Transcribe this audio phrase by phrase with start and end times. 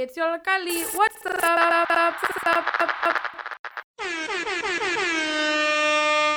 [0.00, 0.96] Hey, it's Yollocalli.
[0.96, 2.16] What's up?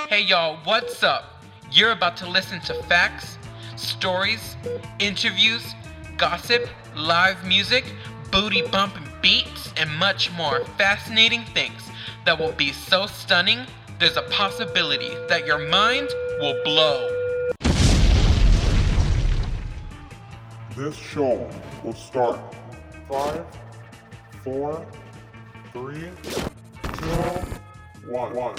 [0.09, 1.41] Hey y'all, what's up?
[1.71, 3.37] You're about to listen to facts,
[3.77, 4.57] stories,
[4.99, 5.75] interviews,
[6.17, 7.85] gossip, live music,
[8.33, 11.83] booty bumping beats, and much more fascinating things
[12.25, 13.59] that will be so stunning,
[13.97, 16.09] there's a possibility that your mind
[16.41, 17.09] will blow.
[20.75, 21.49] This show
[21.81, 22.41] will start
[23.13, 23.45] five,
[24.43, 24.87] four,
[25.71, 26.09] three,
[26.81, 27.09] two,
[28.09, 28.33] one.
[28.33, 28.55] one.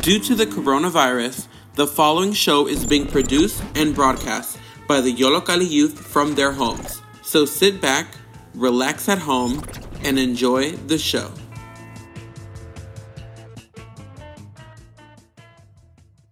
[0.00, 5.70] Due to the coronavirus, the following show is being produced and broadcast by the Yollocalli
[5.70, 7.00] youth from their homes.
[7.22, 8.08] So sit back,
[8.56, 9.62] relax at home,
[10.02, 11.30] and enjoy the show.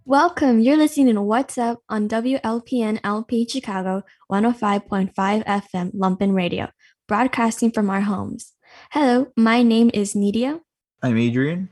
[0.09, 0.61] Welcome.
[0.61, 6.71] You're listening to What's Up on WLPN LP Chicago 105.5 FM Lumpen Radio,
[7.07, 8.55] broadcasting from our homes.
[8.91, 10.61] Hello, my name is Nidia.
[11.03, 11.69] I'm Adrian.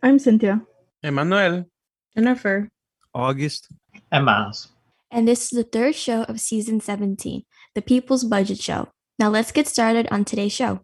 [0.00, 0.62] I'm Cynthia.
[1.02, 1.64] Emmanuel.
[2.14, 2.68] Jennifer.
[3.12, 3.66] August.
[4.12, 4.68] And Miles.
[5.10, 7.42] And this is the third show of season 17,
[7.74, 8.90] the People's Budget Show.
[9.18, 10.82] Now let's get started on today's show.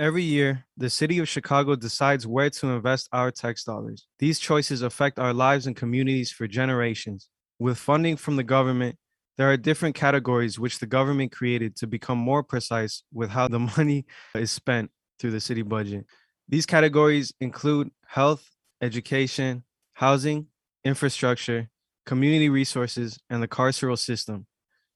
[0.00, 4.08] Every year, the city of Chicago decides where to invest our tax dollars.
[4.18, 7.28] These choices affect our lives and communities for generations.
[7.60, 8.96] With funding from the government,
[9.38, 13.58] there are different categories which the government created to become more precise with how the
[13.76, 16.06] money is spent through the city budget.
[16.48, 18.50] These categories include health,
[18.82, 20.48] education, housing,
[20.84, 21.70] infrastructure,
[22.04, 24.46] community resources, and the carceral system.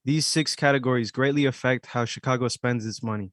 [0.03, 3.31] These six categories greatly affect how Chicago spends its money.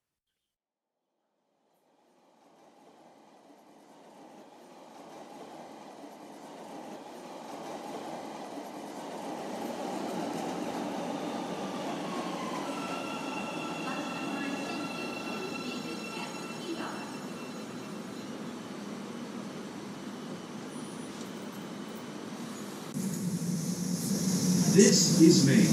[24.77, 25.65] This is Maine.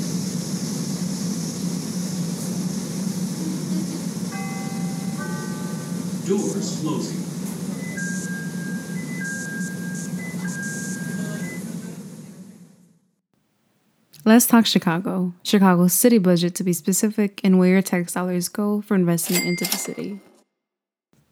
[6.26, 7.24] Doors closing.
[14.26, 15.34] Let's talk Chicago.
[15.44, 19.66] Chicago's city budget, to be specific, and where your tax dollars go for investment into
[19.66, 20.22] the city.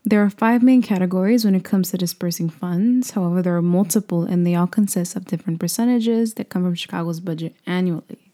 [0.04, 3.12] There are five main categories when it comes to dispersing funds.
[3.12, 7.20] However, there are multiple, and they all consist of different percentages that come from Chicago's
[7.20, 8.32] budget annually.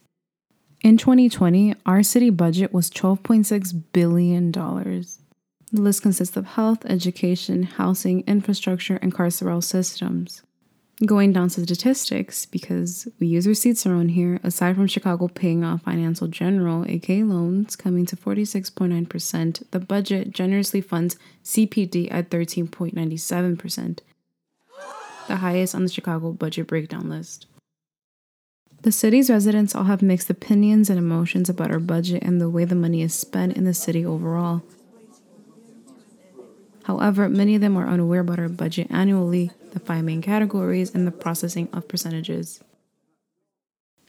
[0.82, 4.52] In 2020, our city budget was $12.6 billion.
[4.52, 10.44] The list consists of health, education, housing, infrastructure, and carceral systems.
[11.06, 15.84] Going down to statistics, because we use receipts around here, aside from Chicago paying off
[15.84, 24.00] Financial General, aka loans, coming to 46.9%, the budget generously funds CPD at 13.97%,
[25.28, 27.46] the highest on the Chicago budget breakdown list.
[28.82, 32.66] The city's residents all have mixed opinions and emotions about our budget and the way
[32.66, 34.64] the money is spent in the city overall.
[36.86, 41.06] However, many of them are unaware about our budget annually, the five main categories, and
[41.06, 42.62] the processing of percentages.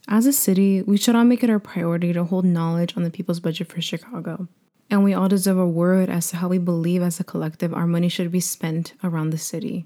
[0.08, 3.10] As a city, we should all make it our priority to hold knowledge on the
[3.10, 4.48] people's budget for Chicago.
[4.90, 7.86] And we all deserve a word as to how we believe as a collective our
[7.86, 9.84] money should be spent around the city.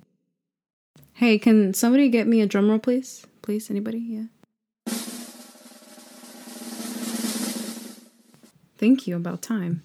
[1.15, 3.27] Hey, can somebody get me a drum roll, please?
[3.43, 3.99] Please, anybody?
[3.99, 4.25] Yeah.
[8.79, 9.83] Thank you, about time.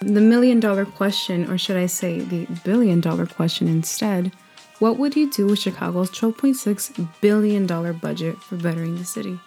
[0.00, 4.32] The million dollar question, or should I say the billion dollar question instead,
[4.80, 7.66] what would you do with Chicago's $12.6 billion
[7.98, 9.38] budget for bettering the city?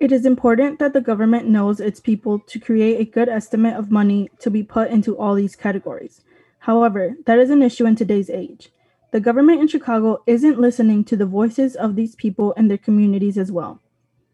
[0.00, 3.92] It is important that the government knows its people to create a good estimate of
[3.92, 6.22] money to be put into all these categories.
[6.58, 8.70] However, that is an issue in today's age.
[9.12, 13.38] The government in Chicago isn't listening to the voices of these people and their communities
[13.38, 13.80] as well.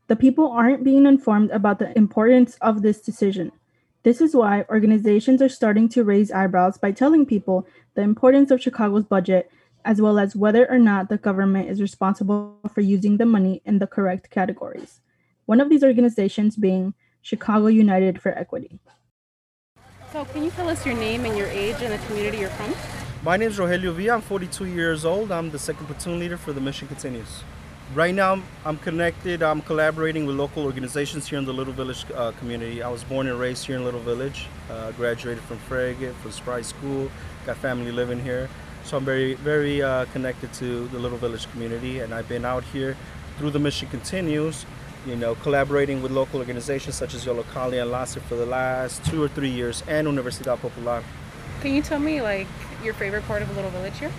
[0.06, 3.52] The people aren't being informed about the importance of this decision.
[4.08, 8.58] This is why organizations are starting to raise eyebrows by telling people the importance of
[8.58, 9.50] Chicago's budget,
[9.84, 13.80] as well as whether or not the government is responsible for using the money in
[13.80, 15.02] the correct categories.
[15.44, 18.80] One of these organizations being Chicago United for Equity.
[20.10, 22.74] So, can you tell us your name and your age and the community you're from?
[23.22, 24.14] My name is Rogelio Villa.
[24.14, 25.30] I'm 42 years old.
[25.30, 27.42] I'm the second platoon leader for the Mission Continues.
[27.94, 29.42] Right now, I'm connected.
[29.42, 32.82] I'm collaborating with local organizations here in the Little Village uh, community.
[32.82, 34.46] I was born and raised here in Little Village.
[34.70, 37.10] Uh, graduated from Farragut, from Spry School.
[37.46, 38.50] Got family living here.
[38.84, 42.62] So I'm very, very uh, connected to the Little Village community, and I've been out
[42.62, 42.94] here
[43.38, 44.66] through the Mission Continues,
[45.06, 49.22] you know, collaborating with local organizations such as Yollocalli and LASE for the last two
[49.22, 51.02] or three years, and Universidad Popular.
[51.62, 52.48] Can you tell me like
[52.84, 54.12] your favorite part of Little Village here?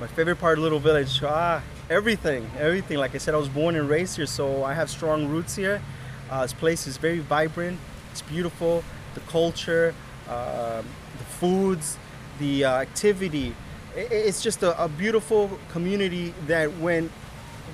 [0.00, 2.98] My favorite part of Little Village, ah, everything, everything.
[2.98, 5.80] Like I said, I was born and raised here, so I have strong roots here.
[6.30, 7.78] Uh, this place is very vibrant.
[8.12, 8.82] It's beautiful.
[9.14, 9.94] The culture,
[10.28, 10.82] uh,
[11.18, 11.98] the foods,
[12.38, 13.54] the uh, activity.
[13.96, 17.10] It's just a, a beautiful community that when,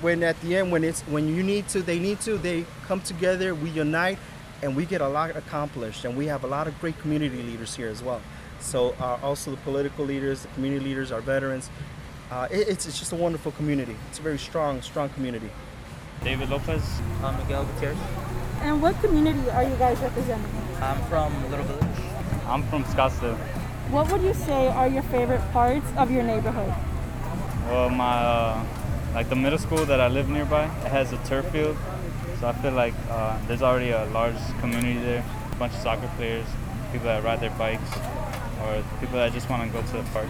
[0.01, 2.37] when at the end, when it's when you need to, they need to.
[2.37, 3.55] They come together.
[3.55, 4.19] We unite,
[4.61, 6.05] and we get a lot accomplished.
[6.05, 8.21] And we have a lot of great community leaders here as well.
[8.59, 11.71] So uh, also the political leaders, the community leaders, our veterans.
[12.31, 13.95] Uh, it- it's, it's just a wonderful community.
[14.09, 15.49] It's a very strong, strong community.
[16.23, 16.83] David Lopez.
[17.23, 17.97] I'm Miguel Gutierrez.
[18.61, 20.45] And what community are you guys representing?
[20.81, 21.99] I'm from Little Village.
[22.47, 23.37] I'm from Scottsdale.
[23.89, 26.73] What would you say are your favorite parts of your neighborhood?
[27.67, 28.63] Well, my uh,
[29.13, 31.75] like the middle school that I live nearby, it has a turf field,
[32.39, 35.23] so I feel like uh, there's already a large community there.
[35.51, 36.45] A bunch of soccer players,
[36.91, 37.91] people that ride their bikes,
[38.63, 40.27] or people that just want to go to the park.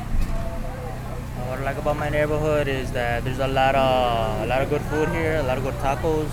[1.52, 4.70] What I like about my neighborhood is that there's a lot of a lot of
[4.70, 6.32] good food here, a lot of good tacos,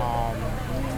[0.00, 0.34] um,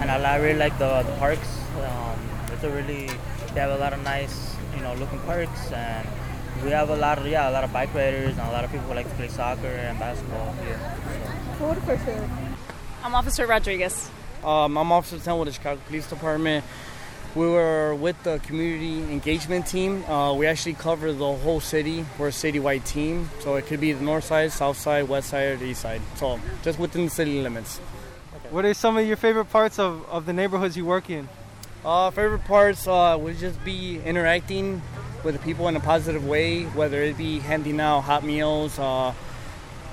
[0.00, 1.58] and I li- really like the, the parks.
[1.82, 2.16] Um,
[2.52, 3.10] it's a really
[3.52, 6.06] they have a lot of nice you know looking parks, and
[6.62, 8.70] we have a lot of yeah a lot of bike riders and a lot of
[8.70, 10.78] people who like to play soccer and basketball here.
[11.58, 12.30] Food for sure.
[13.02, 14.08] I'm Officer Rodriguez.
[14.44, 16.64] Um, I'm Officer 10 with the Chicago Police Department.
[17.36, 20.04] We were with the community engagement team.
[20.06, 22.04] Uh, we actually cover the whole city.
[22.18, 25.44] We're a citywide team, so it could be the north side, south side, west side,
[25.44, 26.02] or the east side.
[26.16, 27.78] So just within the city limits.
[28.50, 31.28] What are some of your favorite parts of, of the neighborhoods you work in?
[31.84, 34.82] Uh, favorite parts uh, would just be interacting
[35.22, 39.14] with the people in a positive way, whether it be handing out hot meals uh,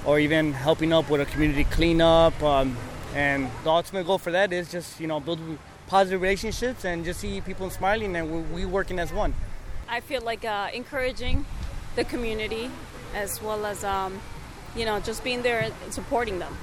[0.06, 2.42] or even helping up with a community cleanup.
[2.42, 2.76] Um,
[3.14, 5.40] and the ultimate goal for that is just you know build
[5.88, 9.34] positive relationships and just see people smiling and we, we working as one.
[9.88, 11.46] I feel like uh, encouraging
[11.96, 12.70] the community
[13.16, 14.20] as well as, um,
[14.76, 16.56] you know, just being there and supporting them.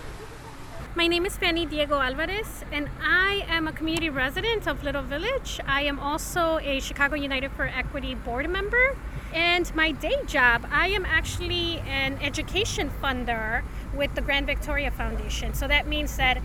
[0.96, 5.58] My name is Fanny Diego Alvarez, and I am a community resident of Little Village.
[5.66, 8.96] I am also a Chicago United for Equity board member.
[9.32, 15.54] And my day job, I am actually an education funder with the Grand Victoria Foundation.
[15.54, 16.40] So that means that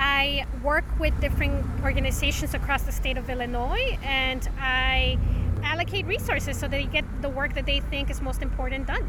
[0.00, 5.18] I work with different organizations across the state of Illinois and I
[5.62, 9.08] allocate resources so they get the work that they think is most important done.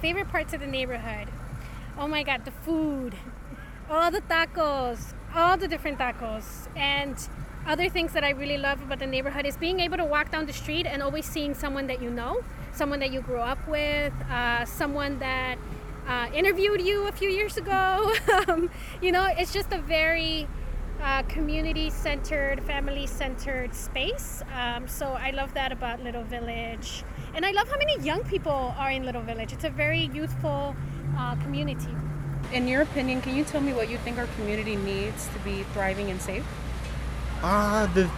[0.00, 1.28] Favorite parts of the neighborhood?
[1.96, 3.14] Oh my god, the food
[3.90, 6.68] all the tacos, all the different tacos.
[6.76, 7.16] And
[7.66, 10.46] other things that I really love about the neighborhood is being able to walk down
[10.46, 12.42] the street and always seeing someone that you know,
[12.72, 15.56] someone that you grew up with, uh, someone that
[16.06, 18.12] uh, interviewed you a few years ago.
[18.48, 18.70] um,
[19.00, 20.46] you know, it's just a very
[21.02, 24.42] uh, community centered, family centered space.
[24.54, 27.04] Um, so I love that about Little Village.
[27.34, 29.52] And I love how many young people are in Little Village.
[29.52, 30.74] It's a very youthful
[31.18, 31.94] uh, community.
[32.52, 35.64] In your opinion, can you tell me what you think our community needs to be
[35.72, 36.44] thriving and safe?
[37.42, 38.08] Ah, the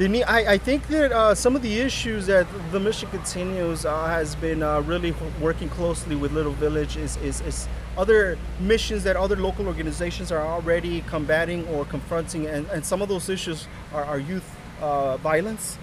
[0.00, 4.34] I, I think that uh, some of the issues that the mission continues uh, has
[4.34, 7.68] been uh, really working closely with Little Village is, is, is
[7.98, 13.10] other missions that other local organizations are already combating or confronting, and, and some of
[13.10, 15.76] those issues are, are youth uh, violence.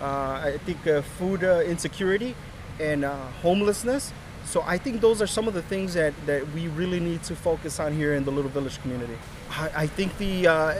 [0.00, 0.04] Uh,
[0.44, 2.34] I think uh, food insecurity
[2.80, 4.14] and homelessness.
[4.46, 7.36] So I think those are some of the things that, that we really need to
[7.36, 9.18] focus on here in the Little Village community.
[9.50, 10.74] I, think the uh,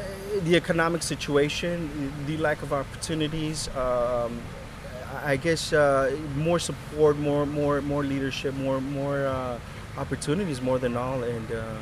[0.45, 4.41] the economic situation, the lack of opportunities, um,
[5.25, 9.59] I guess uh, more support, more more more leadership, more more uh,
[9.97, 11.77] opportunities, more than all, and uh,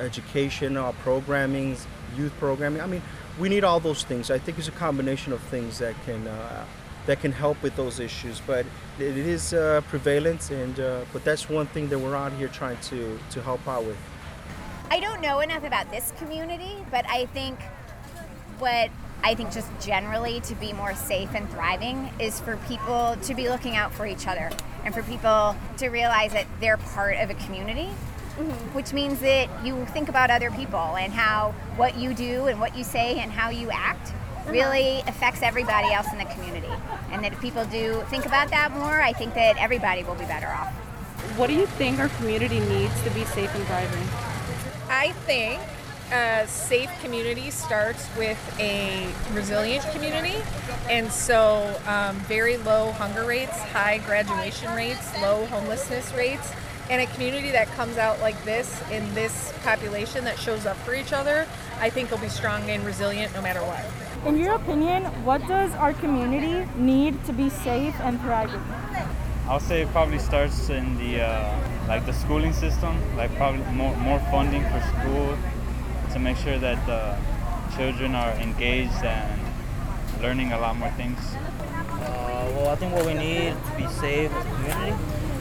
[0.00, 1.76] education, uh, programming,
[2.16, 2.80] youth programming.
[2.82, 3.02] I mean,
[3.38, 4.30] we need all those things.
[4.30, 6.64] I think it's a combination of things that can uh,
[7.06, 8.40] that can help with those issues.
[8.40, 8.66] But
[8.98, 9.50] it is
[9.88, 10.76] prevalent, and
[11.12, 13.96] but that's one thing that we're out here trying to to help out with.
[14.90, 17.60] I don't know enough about this community, but I think
[18.58, 18.90] what
[19.24, 23.48] I think just generally to be more safe and thriving is for people to be
[23.48, 24.50] looking out for each other
[24.84, 27.88] and for people to realize that they're part of a community,
[28.36, 28.50] mm-hmm.
[28.74, 32.76] which means that you think about other people and how what you do and what
[32.76, 34.52] you say and how you act uh-huh.
[34.52, 36.72] really affects everybody else in the community.
[37.10, 40.26] And that if people do think about that more, I think that everybody will be
[40.26, 40.72] better off.
[41.36, 44.35] What do you think our community needs to be safe and thriving?
[44.88, 45.60] I think
[46.12, 50.36] a safe community starts with a resilient community.
[50.88, 56.52] And so, um, very low hunger rates, high graduation rates, low homelessness rates,
[56.88, 60.94] and a community that comes out like this in this population that shows up for
[60.94, 61.46] each other,
[61.80, 63.84] I think will be strong and resilient no matter what.
[64.26, 68.62] In your opinion, what does our community need to be safe and thriving?
[69.48, 73.96] I'll say it probably starts in the uh, like the schooling system, like probably more
[73.96, 75.38] more funding for school
[76.12, 77.16] to make sure that the
[77.76, 79.40] children are engaged and
[80.20, 81.18] learning a lot more things.
[81.30, 84.96] Uh, well, I think what we need to be safe as a community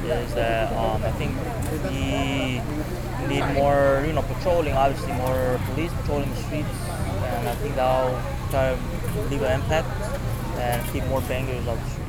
[0.05, 1.33] is that um, I think
[1.89, 2.61] we
[3.27, 4.73] need more, you know, patrolling.
[4.73, 6.77] Obviously, more police patrolling the streets,
[7.25, 8.21] and I think that'll
[8.51, 9.89] try to leave an impact
[10.59, 12.04] and keep more bangers off the street.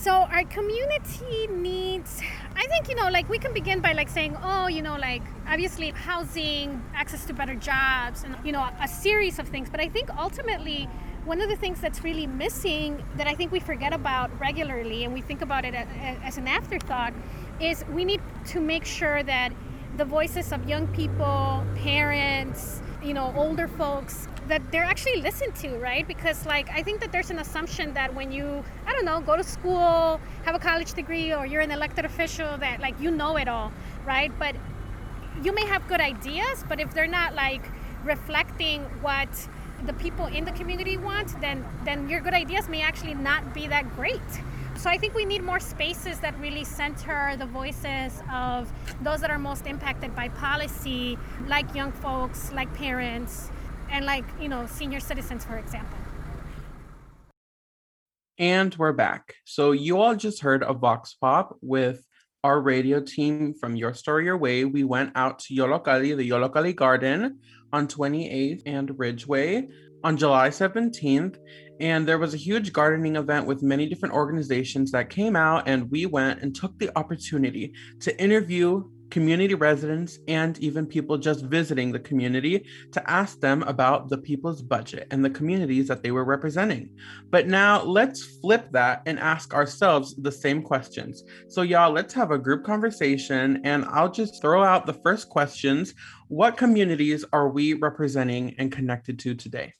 [0.00, 2.22] So our community needs
[2.56, 5.20] I think you know like we can begin by like saying oh you know like
[5.46, 9.68] obviously housing, access to better jobs and you know a series of things.
[9.68, 10.88] But I think ultimately
[11.26, 15.12] one of the things that's really missing that I think we forget about regularly and
[15.12, 17.12] we think about it as an afterthought
[17.60, 19.52] is we need to make sure that
[19.98, 25.78] the voices of young people, parents, you know, older folks that they're actually listened to,
[25.78, 26.06] right?
[26.06, 29.36] Because like I think that there's an assumption that when you I don't know go
[29.36, 33.36] to school, have a college degree, or you're an elected official that like you know
[33.36, 33.72] it all,
[34.04, 34.32] right?
[34.38, 34.56] But
[35.42, 37.62] you may have good ideas, but if they're not like
[38.04, 39.28] reflecting what
[39.86, 43.68] the people in the community want, then then your good ideas may actually not be
[43.68, 44.30] that great.
[44.76, 49.30] So I think we need more spaces that really center the voices of those that
[49.30, 53.50] are most impacted by policy, like young folks, like parents,
[53.90, 55.98] and like, you know, senior citizens, for example.
[58.38, 59.34] And we're back.
[59.44, 62.04] So you all just heard a Vox Pop with
[62.42, 64.64] our radio team from Your Story Your Way.
[64.64, 67.38] We went out to Yollocalli, the Yollocalli Garden
[67.72, 69.68] on 28th and Ridgeway
[70.02, 71.36] on July 17th.
[71.80, 75.90] And there was a huge gardening event with many different organizations that came out, and
[75.90, 81.92] we went and took the opportunity to interview community residents and even people just visiting
[81.92, 86.24] the community to ask them about the people's budget and the communities that they were
[86.24, 86.90] representing.
[87.30, 91.24] But now let's flip that and ask ourselves the same questions.
[91.48, 95.94] So, y'all, let's have a group conversation, and I'll just throw out the first questions.
[96.28, 99.74] What communities are we representing and connected to today?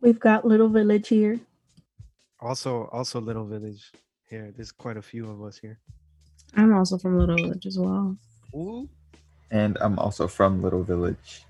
[0.00, 1.40] We've got Little Village here.
[2.40, 3.90] Also, also Little Village
[4.28, 4.52] here.
[4.54, 5.80] There's quite a few of us here.
[6.54, 8.16] I'm also from Little Village as well.
[8.56, 8.88] Ooh.
[9.50, 11.44] And I'm also from Little Village.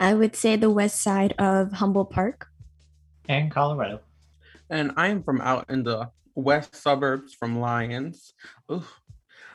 [0.00, 2.48] I would say the west side of Humboldt Park.
[3.28, 4.00] And Colorado.
[4.70, 8.34] And I am from out in the west suburbs from Lyons.
[8.70, 9.00] Oof.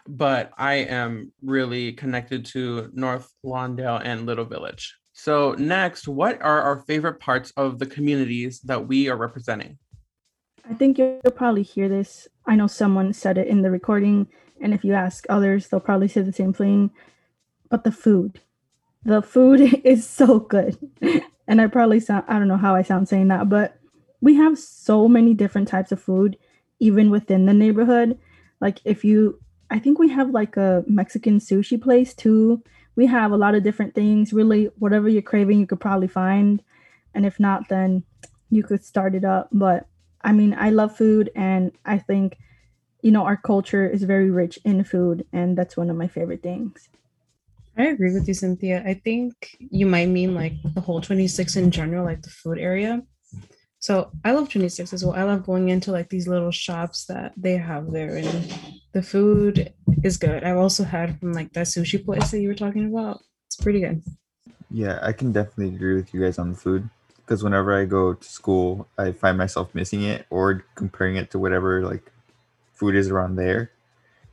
[0.07, 4.95] But I am really connected to North Lawndale and Little Village.
[5.13, 9.77] So, next, what are our favorite parts of the communities that we are representing?
[10.69, 12.27] I think you'll probably hear this.
[12.47, 14.27] I know someone said it in the recording,
[14.63, 16.91] and if you ask others, they'll probably say the same thing.
[17.69, 18.39] But the food,
[19.03, 20.77] the food is so good.
[21.47, 23.77] and I probably sound, I don't know how I sound saying that, but
[24.21, 26.37] we have so many different types of food,
[26.79, 28.17] even within the neighborhood.
[28.61, 29.39] Like, if you,
[29.69, 32.63] I think we have like a Mexican sushi place too
[32.95, 34.33] we have a lot of different things.
[34.33, 36.61] Really, whatever you're craving, you could probably find.
[37.13, 38.03] And if not, then
[38.49, 39.49] you could start it up.
[39.51, 39.87] But
[40.21, 42.37] I mean, I love food, and I think,
[43.03, 46.41] you know, our culture is very rich in food, and that's one of my favorite
[46.41, 46.89] things.
[47.77, 48.81] I agree with you, Cynthia.
[48.85, 53.03] I think you might mean like the whole 26 in general, like the food area.
[53.79, 55.13] So I love 26 as well.
[55.13, 58.53] I love going into like these little shops that they have there and
[58.93, 60.45] the food is good.
[60.45, 63.19] I've also had from like that sushi place that you were talking about.
[63.47, 64.01] It's pretty good.
[64.71, 68.13] Yeah, I can definitely agree with you guys on the food because whenever I go
[68.13, 72.12] to school, I find myself missing it or comparing it to whatever like
[72.73, 73.71] food is around there.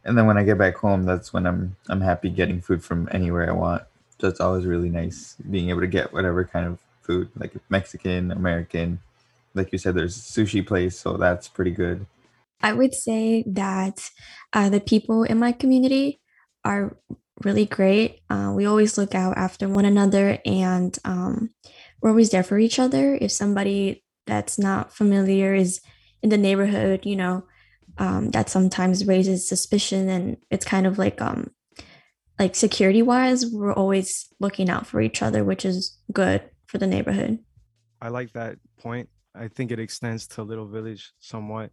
[0.04, 3.08] And then when I get back home, that's when I'm I'm happy getting food from
[3.12, 3.82] anywhere I want.
[4.18, 8.30] So it's always really nice being able to get whatever kind of food, like Mexican,
[8.30, 9.00] American,
[9.54, 12.06] like you said, there's a sushi place, so that's pretty good.
[12.62, 14.10] I would say that
[14.52, 16.20] uh, the people in my community
[16.64, 16.96] are
[17.42, 18.20] really great.
[18.28, 21.50] Uh, we always look out after one another and um,
[22.00, 23.16] we're always there for each other.
[23.18, 25.80] If somebody that's not familiar is
[26.22, 27.44] in the neighborhood, you know,
[27.98, 31.50] um, that sometimes raises suspicion and it's kind of like um
[32.38, 36.86] like security wise we're always looking out for each other which is good for the
[36.86, 37.38] neighborhood
[38.00, 41.70] i like that point I think it extends to Little Village somewhat.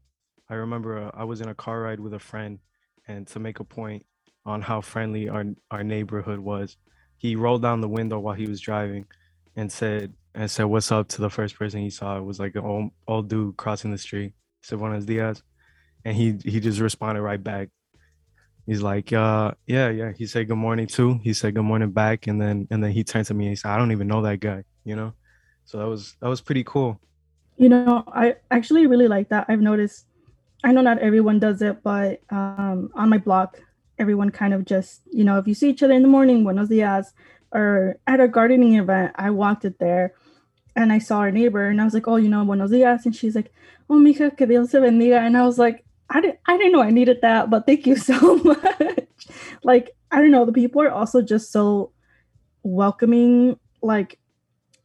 [0.49, 2.59] I remember uh, I was in a car ride with a friend,
[3.07, 4.05] and to make a point
[4.45, 6.77] on how friendly our our neighborhood was,
[7.17, 9.05] he rolled down the window while he was driving
[9.55, 12.17] and said and said what's up to the first person he saw.
[12.17, 14.33] It was like an old, old dude crossing the street.
[14.61, 15.41] Said Buenos dias.
[16.07, 17.67] And he he just responded right back.
[18.65, 20.13] He's like, uh, yeah, yeah.
[20.15, 21.19] He said good morning too.
[21.21, 23.55] He said good morning back, and then and then he turned to me and he
[23.57, 25.11] said, I don't even know that guy, you know.
[25.65, 27.01] So that was that was pretty cool.
[27.57, 29.47] You know, I actually really like that.
[29.49, 30.05] I've noticed.
[30.63, 33.59] I know not everyone does it, but um, on my block,
[33.99, 36.69] everyone kind of just, you know, if you see each other in the morning, buenos
[36.69, 37.11] dias,
[37.51, 40.13] or at a gardening event, I walked it there
[40.75, 43.05] and I saw our neighbor and I was like, oh, you know, buenos dias.
[43.05, 43.51] And she's like,
[43.89, 45.19] oh, mija, que Dios te bendiga.
[45.19, 47.95] And I was like, I didn't, I didn't know I needed that, but thank you
[47.97, 49.27] so much.
[49.63, 51.91] like, I don't know, the people are also just so
[52.63, 54.19] welcoming, like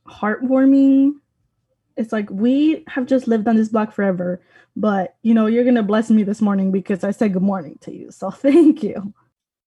[0.06, 1.12] heartwarming.
[1.96, 4.42] It's like we have just lived on this block forever,
[4.74, 7.94] but you know, you're gonna bless me this morning because I said good morning to
[7.94, 8.10] you.
[8.10, 9.12] So thank you.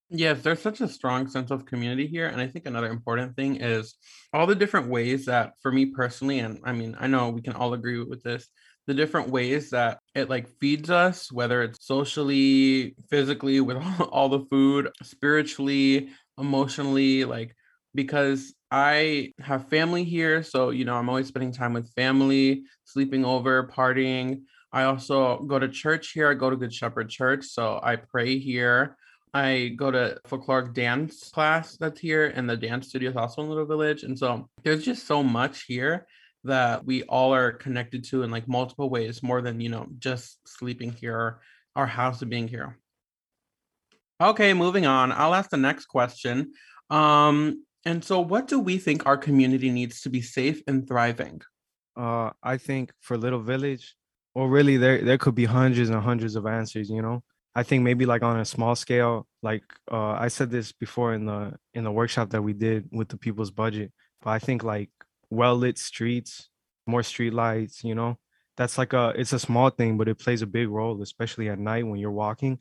[0.09, 2.27] Yes, there's such a strong sense of community here.
[2.27, 3.95] And I think another important thing is
[4.33, 7.53] all the different ways that, for me personally, and I mean, I know we can
[7.53, 8.47] all agree with this,
[8.87, 13.77] the different ways that it like feeds us, whether it's socially, physically, with
[14.11, 17.55] all, the food, spiritually, emotionally, like,
[17.93, 20.43] because I have family here.
[20.43, 24.41] So, you know, I'm always spending time with family, sleeping over, partying.
[24.71, 26.29] I also go to church here.
[26.29, 27.45] I go to Good Shepherd Church.
[27.45, 28.97] So I pray here.
[29.33, 33.49] I go to folkloric dance class that's here, and the dance studio is also in
[33.49, 34.03] Little Village.
[34.03, 36.07] And so there's just so much here
[36.45, 40.39] that we all are connected to in like multiple ways, more than you know, just
[40.47, 41.39] sleeping here,
[41.75, 42.77] our house being here.
[44.21, 45.11] Okay, moving on.
[45.11, 46.53] I'll ask the next question.
[46.89, 51.41] Um, and so, what do we think our community needs to be safe and thriving?
[51.97, 53.95] Uh, I think for Little Village,
[54.33, 56.89] or really, there there could be hundreds and hundreds of answers.
[56.89, 57.23] You know,
[57.55, 61.25] I think maybe like on a small scale, like uh, I said this before in
[61.25, 64.89] the in the workshop that we did with the people's budget, but I think like
[65.35, 66.49] well lit streets,
[66.87, 68.17] more street lights, you know,
[68.57, 71.59] that's like a it's a small thing, but it plays a big role, especially at
[71.59, 72.59] night when you're walking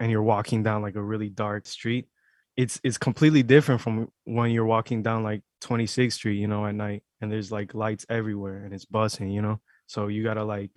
[0.00, 2.08] and you're walking down like a really dark street.
[2.56, 6.74] It's it's completely different from when you're walking down like 26th Street, you know, at
[6.74, 9.60] night and there's like lights everywhere and it's buzzing, you know.
[9.86, 10.70] So you gotta like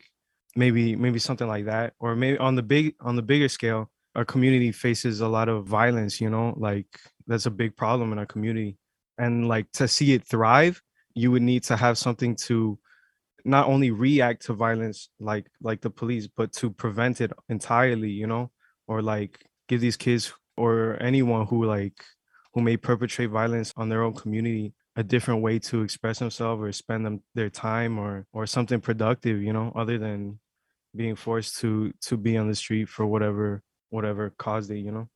[0.56, 4.26] maybe maybe something like that, or maybe on the big on the bigger scale, our
[4.26, 6.88] community faces a lot of violence, you know, like
[7.28, 8.78] that's a big problem in our community,
[9.18, 10.82] and like to see it thrive,
[11.20, 12.80] you would need to have something to
[13.46, 18.28] not only react to violence like like the police, but to prevent it entirely, you
[18.28, 18.52] know,
[18.88, 22.04] or like give these kids or anyone who like
[22.54, 26.72] who may perpetrate violence on their own community a different way to express themselves or
[26.72, 30.40] spend them their time or or something productive you know other than
[30.96, 35.08] being forced to to be on the street for whatever whatever cause they you know?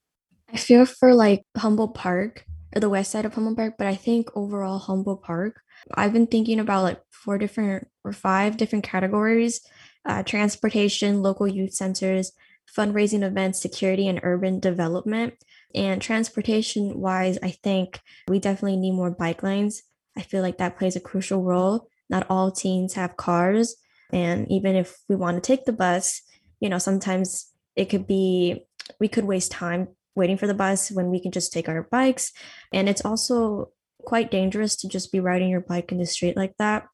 [0.53, 3.95] I feel for like humboldt park or the west side of humboldt park but i
[3.95, 5.61] think overall humboldt park
[5.95, 9.61] i've been thinking about like four different or five different categories
[10.05, 12.33] uh, transportation local youth centers
[12.75, 15.35] fundraising events, security, and urban development.
[15.75, 19.83] And transportation wise, I think we definitely need more bike lanes.
[20.17, 21.87] I feel like that plays a crucial role.
[22.09, 23.75] Not all teens have cars.
[24.11, 26.21] And even if we want to take the bus,
[26.59, 28.65] you know, sometimes it could be,
[28.99, 32.31] we could waste time waiting for the bus when we can just take our bikes.
[32.71, 33.69] And it's also
[34.05, 36.87] quite dangerous to just be riding your bike in the street like that.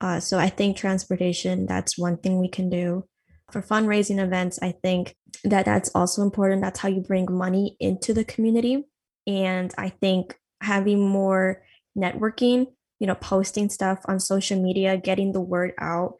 [0.00, 3.04] Uh, so I think transportation, that's one thing we can do
[3.50, 6.62] for fundraising events, I think that that's also important.
[6.62, 8.84] That's how you bring money into the community.
[9.26, 11.62] And I think having more
[11.96, 12.66] networking,
[12.98, 16.14] you know, posting stuff on social media, getting the word out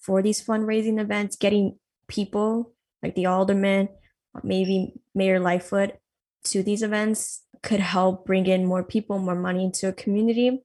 [0.00, 3.88] for these fundraising events, getting people like the alderman,
[4.42, 5.92] maybe Mayor Lightfoot
[6.44, 10.62] to these events could help bring in more people, more money into a community.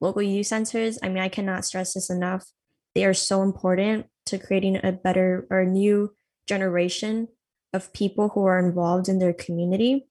[0.00, 2.46] Local youth centers, I mean, I cannot stress this enough.
[2.94, 6.14] They are so important to creating a better or new
[6.46, 7.28] generation
[7.72, 10.06] of people who are involved in their community.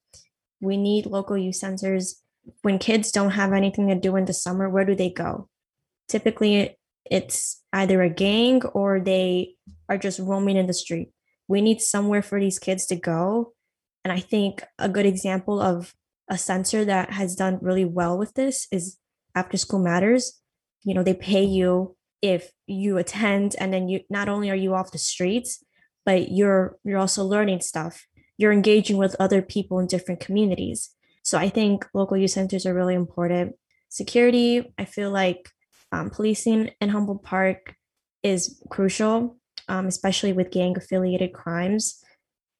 [0.61, 2.21] We need local youth centers.
[2.61, 5.49] When kids don't have anything to do in the summer, where do they go?
[6.07, 6.77] Typically,
[7.09, 9.55] it's either a gang or they
[9.89, 11.11] are just roaming in the street.
[11.47, 13.53] We need somewhere for these kids to go.
[14.05, 15.95] And I think a good example of
[16.29, 18.97] a center that has done really well with this is
[19.33, 20.39] After School Matters.
[20.83, 24.75] You know, they pay you if you attend and then you not only are you
[24.75, 25.63] off the streets
[26.05, 28.05] but you're you're also learning stuff.
[28.37, 30.91] You're engaging with other people in different communities.
[31.23, 33.55] So i think local youth centers are really important.
[33.89, 35.49] Security i feel like
[35.91, 37.75] um, policing in humboldt park
[38.21, 39.37] is crucial
[39.67, 42.03] um, especially with gang affiliated crimes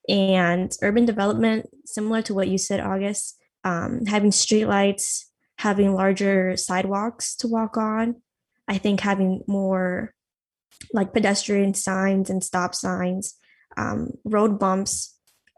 [0.10, 5.26] and urban development similar to what you said august um, having streetlights
[5.58, 8.16] having larger sidewalks to walk on.
[8.68, 10.14] I think having more
[10.92, 13.36] like pedestrian signs and stop signs,
[13.78, 15.16] um, road bumps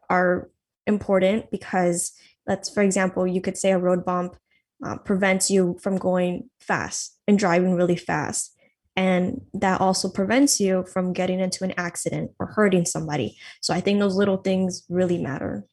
[0.09, 0.49] are
[0.85, 2.11] important because
[2.45, 4.37] let's, for example, you could say a road bump
[4.85, 8.55] uh, prevents you from going fast and driving really fast.
[8.97, 13.37] And that also prevents you from getting into an accident or hurting somebody.
[13.61, 15.65] So I think those little things really matter.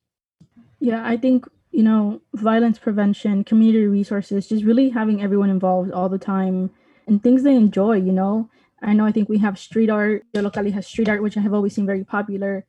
[0.78, 6.10] Yeah, I think, you know, violence prevention, community resources, just really having everyone involved all
[6.10, 6.70] the time
[7.06, 8.50] and things they enjoy, you know.
[8.82, 11.40] I know I think we have street art, the Yollocalli has street art, which I
[11.40, 12.66] have always seen very popular.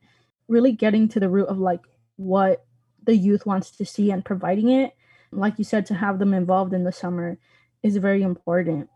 [0.47, 1.81] Really getting to the root of like
[2.15, 2.65] what
[3.03, 4.93] the youth wants to see and providing it.
[5.33, 7.37] Like you said, to have them involved in the summer
[7.83, 8.89] is very important.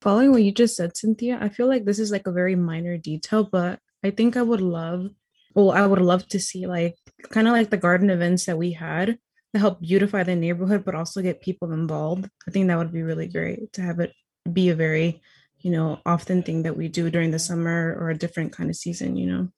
[0.00, 2.96] Following what you just said, Cynthia, I feel like this is like a very minor
[2.96, 5.10] detail, but I think I would love,
[5.54, 6.96] well, I would love to see like
[7.30, 9.18] kind of like the garden events that we had
[9.54, 12.28] to help beautify the neighborhood, but also get people involved.
[12.46, 14.12] I think that would be really great to have it
[14.52, 15.22] be a very,
[15.60, 18.76] you know, often thing that we do during the summer or a different kind of
[18.76, 19.48] season, you know?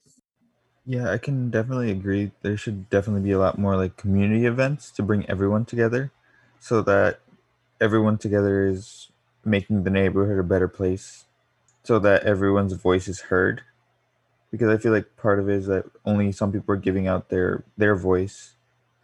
[0.87, 2.31] Yeah, I can definitely agree.
[2.41, 6.13] There should definitely be a lot more like community events to bring everyone together
[6.61, 7.21] so that
[7.81, 9.08] everyone together is
[9.49, 11.25] making the neighborhood a better place
[11.83, 13.63] so that everyone's voice is heard.
[14.51, 17.29] Because i feel like part of it is that only some people are giving out
[17.29, 18.55] their their voice.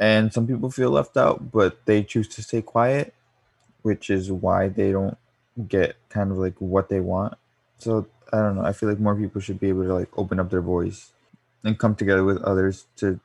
[0.00, 3.14] And some people feel left out but they choose to stay quiet
[3.82, 5.18] which is why they don't
[5.68, 7.36] get kind of like what they want.
[7.78, 8.64] So i don't know.
[8.64, 11.12] I feel like more people should be able to like open up their voice
[11.62, 13.20] and come together with others to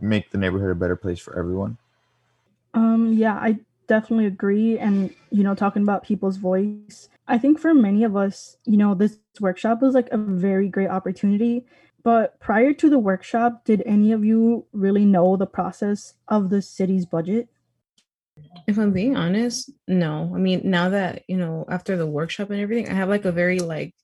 [0.00, 1.78] make the neighborhood a better place for everyone.
[2.74, 4.78] Um yeah i definitely agree.
[4.78, 8.94] And, you know, talking about people's voice, I think for many of us, you know,
[8.94, 11.64] this workshop was like a very great opportunity.
[12.02, 16.62] But prior to the workshop, did any of you really know the process of the
[16.62, 17.48] city's budget?
[18.68, 20.30] If I'm being honest, no.
[20.34, 23.32] I mean, now that, you know, after the workshop and everything, I have like a
[23.32, 23.94] very like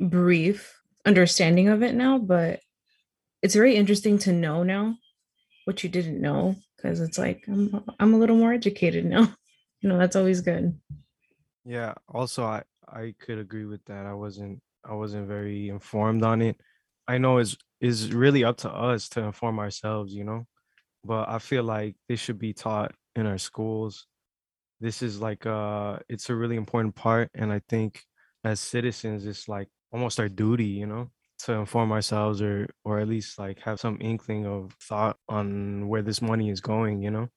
[0.00, 2.60] brief understanding of it now, but
[3.42, 4.96] it's very interesting to know now
[5.64, 9.32] what you didn't know because it's like I'm I'm a little more educated now.
[9.80, 10.78] you know, that's always good.
[11.64, 11.94] Yeah.
[12.08, 14.06] Also, I I could agree with that.
[14.06, 16.60] I wasn't I wasn't very informed on it.
[17.06, 20.46] I know it's is really up to us to inform ourselves, you know.
[21.04, 24.06] But I feel like this should be taught in our schools.
[24.80, 28.02] This is like uh it's a really important part and I think
[28.44, 31.10] as citizens it's like almost our duty, you know,
[31.44, 36.02] to inform ourselves or or at least like have some inkling of thought on where
[36.02, 37.28] this money is going you know?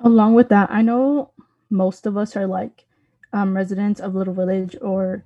[0.00, 1.32] Along with that i know
[1.70, 2.86] most of us are like
[3.32, 5.24] um, residents of little village or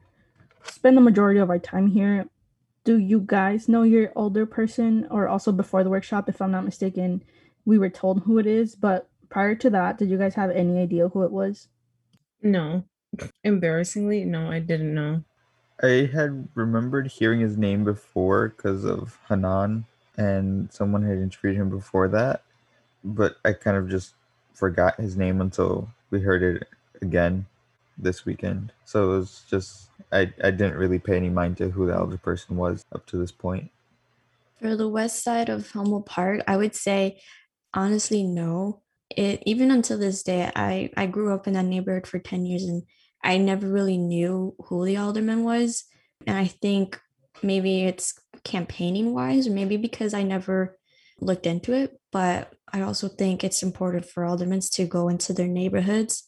[0.64, 2.26] spend the majority of our time here.
[2.84, 5.06] Do you guys know your alder person?
[5.10, 7.22] Or also before the workshop if i'm not mistaken
[7.64, 10.78] we were told who it is but prior to that did you guys have any
[10.78, 11.68] idea who it was?
[12.42, 12.84] No.
[13.44, 15.24] Embarrassingly no i didn't know
[15.82, 19.84] I had remembered hearing his name before because of Hanan,
[20.16, 22.42] and someone had interviewed him before that,
[23.04, 24.14] but I kind of just
[24.54, 26.68] forgot his name until we heard it
[27.00, 27.46] again
[27.96, 28.72] this weekend.
[28.84, 32.16] So it was just I, I didn't really pay any mind to who the alder
[32.16, 33.70] person was up to this point.
[34.60, 37.20] For the west side of Humboldt Park, I would say
[37.72, 38.82] honestly no.
[39.10, 42.64] It even until this day, I I grew up in that neighborhood for 10 years
[42.64, 42.82] and
[43.22, 45.84] I never really knew who the alderman was.
[46.26, 47.00] And I think
[47.42, 50.76] maybe it's campaigning wise, or maybe because I never
[51.20, 51.98] looked into it.
[52.12, 56.24] But I also think it's important for aldermen to go into their neighborhoods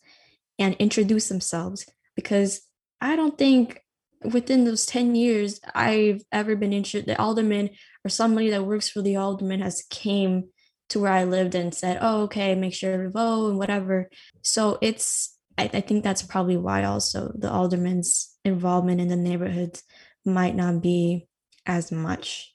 [0.59, 2.63] and introduce themselves because
[3.01, 3.81] I don't think
[4.25, 7.71] within those 10 years I've ever been interested the alderman
[8.05, 10.51] or somebody that works for the alderman has came
[10.91, 14.11] to where I lived and said, oh, okay, make sure to vote and whatever.
[14.43, 19.83] So it's I, I think that's probably why also the alderman's involvement in the neighborhoods
[20.25, 21.29] might not be
[21.67, 22.55] as much.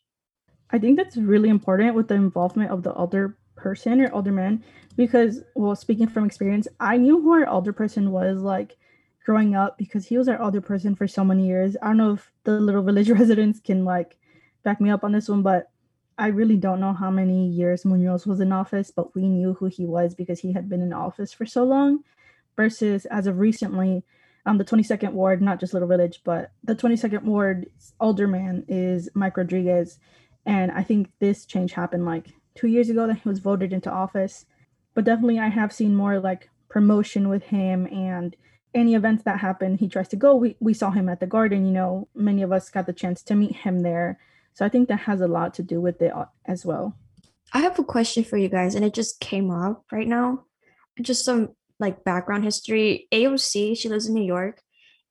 [0.71, 4.63] I think that's really important with the involvement of the alder person or alderman
[4.97, 8.75] because, well, speaking from experience, I knew who our alder person was like
[9.23, 11.77] growing up because he was our alder person for so many years.
[11.81, 14.17] I don't know if the little village residents can like
[14.63, 15.69] back me up on this one, but
[16.17, 19.67] I really don't know how many years Munoz was in office, but we knew who
[19.67, 22.03] he was because he had been in office for so long
[22.55, 24.03] versus as of recently
[24.45, 27.67] um, the 22nd ward, not just Little Village, but the 22nd ward
[27.99, 29.99] alderman is Mike Rodriguez.
[30.45, 33.91] And I think this change happened like two years ago that he was voted into
[33.91, 34.45] office.
[34.93, 38.35] But definitely, I have seen more like promotion with him and
[38.75, 40.35] any events that happen, he tries to go.
[40.35, 43.23] We, we saw him at the garden, you know, many of us got the chance
[43.23, 44.19] to meet him there.
[44.53, 46.95] So I think that has a lot to do with it uh, as well.
[47.53, 50.43] I have a question for you guys, and it just came up right now.
[51.01, 54.61] Just some like background history, AOC, she lives in New York,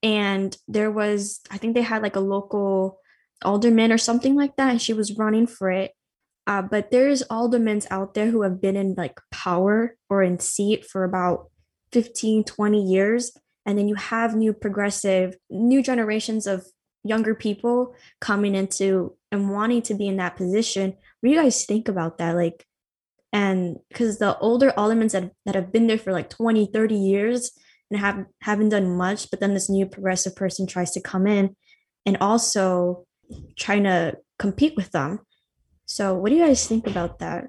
[0.02, 3.00] and there was I think they had like a local
[3.44, 5.92] alderman or something like that, and she was running for it.
[6.46, 10.84] Uh, but there's aldermen out there who have been in like power or in seat
[10.84, 11.50] for about
[11.92, 13.32] 15, 20 years.
[13.64, 16.66] And then you have new progressive, new generations of
[17.02, 20.90] younger people coming into and wanting to be in that position.
[21.20, 22.36] What do you guys think about that?
[22.36, 22.66] Like,
[23.34, 27.50] and because the older aldermen that, that have been there for like 20, 30 years
[27.90, 31.56] and have, haven't done much, but then this new progressive person tries to come in
[32.06, 33.04] and also
[33.58, 35.18] trying to compete with them.
[35.84, 37.48] So, what do you guys think about that?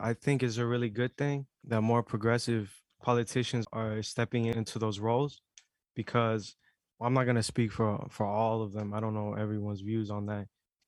[0.00, 2.72] I think is a really good thing that more progressive
[3.02, 5.42] politicians are stepping into those roles
[5.94, 6.56] because
[7.00, 8.94] I'm not going to speak for for all of them.
[8.94, 10.46] I don't know everyone's views on that.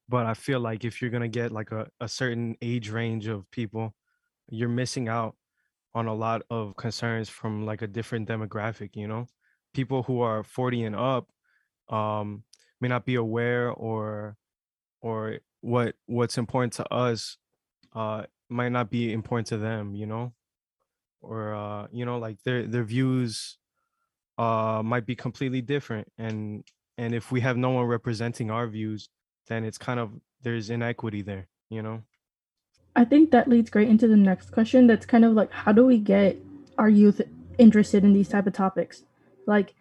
[0.08, 3.26] But I feel like if you're going to get like a, a certain age range
[3.26, 3.94] of people,
[4.48, 5.36] you're missing out
[5.94, 9.26] on a lot of concerns from like a different demographic, you know?
[9.74, 11.28] People who are 40 and up
[11.88, 12.44] um
[12.80, 14.36] may not be aware or
[15.00, 17.38] or what what's important to us
[17.94, 20.34] uh might not be important to them you know
[21.20, 23.58] or uh you know like their their views
[24.38, 26.64] uh might be completely different and
[26.96, 29.08] and if we have no one representing our views
[29.48, 32.02] then it's kind of there's inequity there you know
[32.96, 35.84] I think that leads great into the next question that's kind of like how do
[35.84, 36.36] we get
[36.78, 37.20] our youth
[37.58, 39.02] interested in these type of topics
[39.46, 39.74] like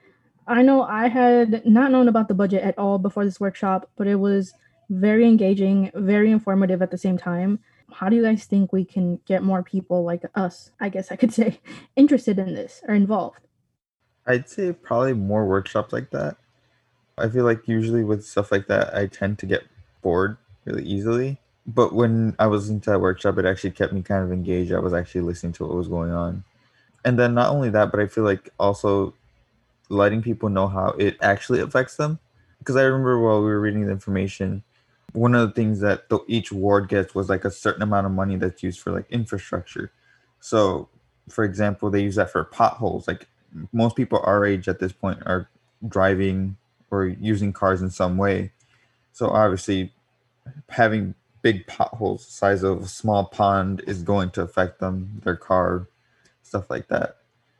[0.48, 4.08] I know I had not known about the budget at all before this workshop but
[4.08, 4.54] it was
[4.90, 7.60] very engaging, very informative at the same time.
[7.92, 11.16] How do you guys think we can get more people like us, I guess I
[11.16, 11.60] could say,
[11.96, 13.42] interested in this or involved?
[14.26, 16.38] I'd say probably more workshops like that.
[17.18, 19.64] I feel like usually with stuff like that, I tend to get
[20.02, 21.40] bored really easily.
[21.68, 24.72] But when I was into that workshop, it actually kept me kind of engaged.
[24.72, 26.44] I was actually listening to what was going on.
[27.04, 29.14] And then not only that, but I feel like also
[29.90, 32.20] letting people know how it actually affects them.
[32.60, 34.64] Because I remember while we were reading the information,
[35.14, 38.12] one of the things that the, each ward gets was like a certain amount of
[38.12, 39.92] money that's used for like infrastructure.
[40.40, 40.90] So,
[41.30, 43.08] for example, they use that for potholes.
[43.08, 43.28] Like
[43.72, 45.50] most people our age at this point are
[45.88, 46.58] driving
[46.92, 48.52] or using cars in some way.
[49.14, 49.94] So obviously,
[50.70, 51.16] having
[51.48, 55.88] big potholes the size of a small pond is going to affect them, their car,
[56.44, 57.18] stuff like that.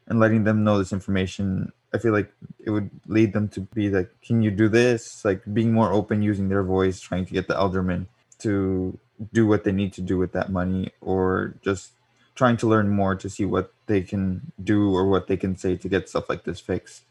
[0.08, 3.90] And letting them know this information I feel like it would lead them to be
[3.90, 5.24] like, can you do this?
[5.24, 8.08] Like being more open, using their voice, trying to get the aldermen
[8.40, 9.00] to
[9.34, 11.92] do what they need to do with that money, or just
[12.36, 15.78] trying to learn more to see what they can do or what they can say
[15.78, 17.04] to get stuff like this fixed.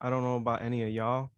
[0.00, 1.30] I don't know about any of y'all,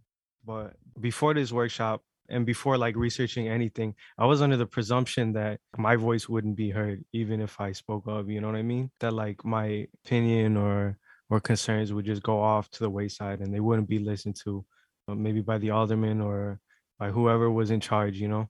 [0.47, 5.61] but before this workshop and before like researching anything, I was under the presumption that
[5.77, 8.91] my voice wouldn't be heard even if I spoke up, you know what I mean?
[9.01, 10.99] That like my opinion or
[11.31, 14.65] or concerns would just go off to the wayside and they wouldn't be listened to
[15.09, 16.61] uh, maybe by the alderman or
[16.99, 18.49] by whoever was in charge you know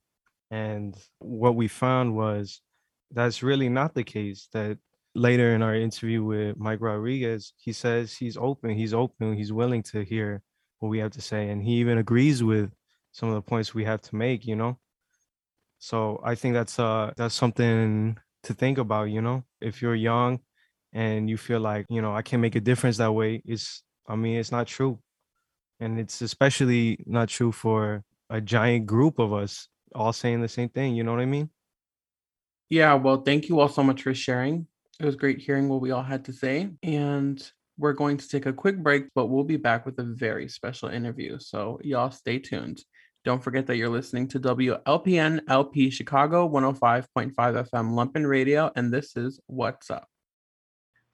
[0.51, 2.61] and what we found was
[3.13, 4.79] that's really not the case that
[5.15, 9.83] later in our interview with mike rodriguez he says he's open he's open he's willing
[9.83, 10.43] to hear
[10.79, 12.71] what we have to say and he even agrees with
[13.13, 14.79] some of the points we have to make you know?
[15.79, 19.45] So i think that's uh that's something to think about you know?
[19.61, 20.41] If you're young
[20.93, 24.17] and you feel like you know i can't make a difference that way it's i
[24.17, 24.99] mean it's not true.
[25.81, 30.69] And it's especially not true for a giant group of us all saying the same
[30.69, 31.51] thing you know what i mean?
[32.69, 34.67] Yeah well thank you all so much for sharing.
[35.01, 37.41] It was great hearing what we all had to say and
[37.79, 40.89] we're going to take a quick break but we'll be back with a very special
[40.89, 42.83] interview so y'all stay tuned
[43.29, 49.19] don't forget that you're listening to WLPN LP Chicago 105.5 FM Lumpen Radio, and this
[49.19, 50.09] is What's Up.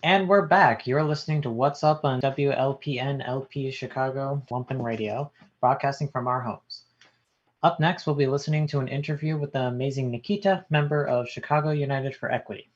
[0.05, 0.87] And we're back.
[0.87, 6.85] You're listening to What's Up on WLPN LP Chicago Lumpen Radio, broadcasting from our homes.
[7.65, 11.71] Up next, we'll be listening to an interview with the amazing Niketa, member of Chicago
[11.71, 12.71] United for Equity.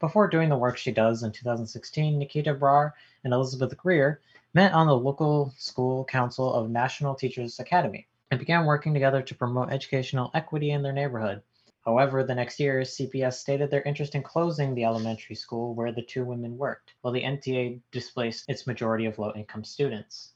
[0.00, 2.92] Before doing the work she does in 2016, Niketa Brar
[3.24, 4.20] and Elizabeth Greer
[4.52, 9.34] met on the local school council of National Teachers Academy and began working together to
[9.34, 11.42] promote educational equity in their neighborhood.
[11.84, 16.02] However, the next year, CPS stated their interest in closing the elementary school where the
[16.02, 20.32] two women worked, while the NTA displaced its majority of low income students.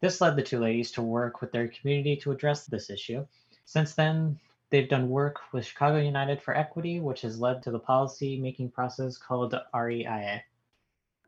[0.00, 3.26] This led the two ladies to work with their community to address this issue.
[3.66, 7.78] Since then, they've done work with Chicago United for Equity, which has led to the
[7.78, 10.42] policy making process called REIA.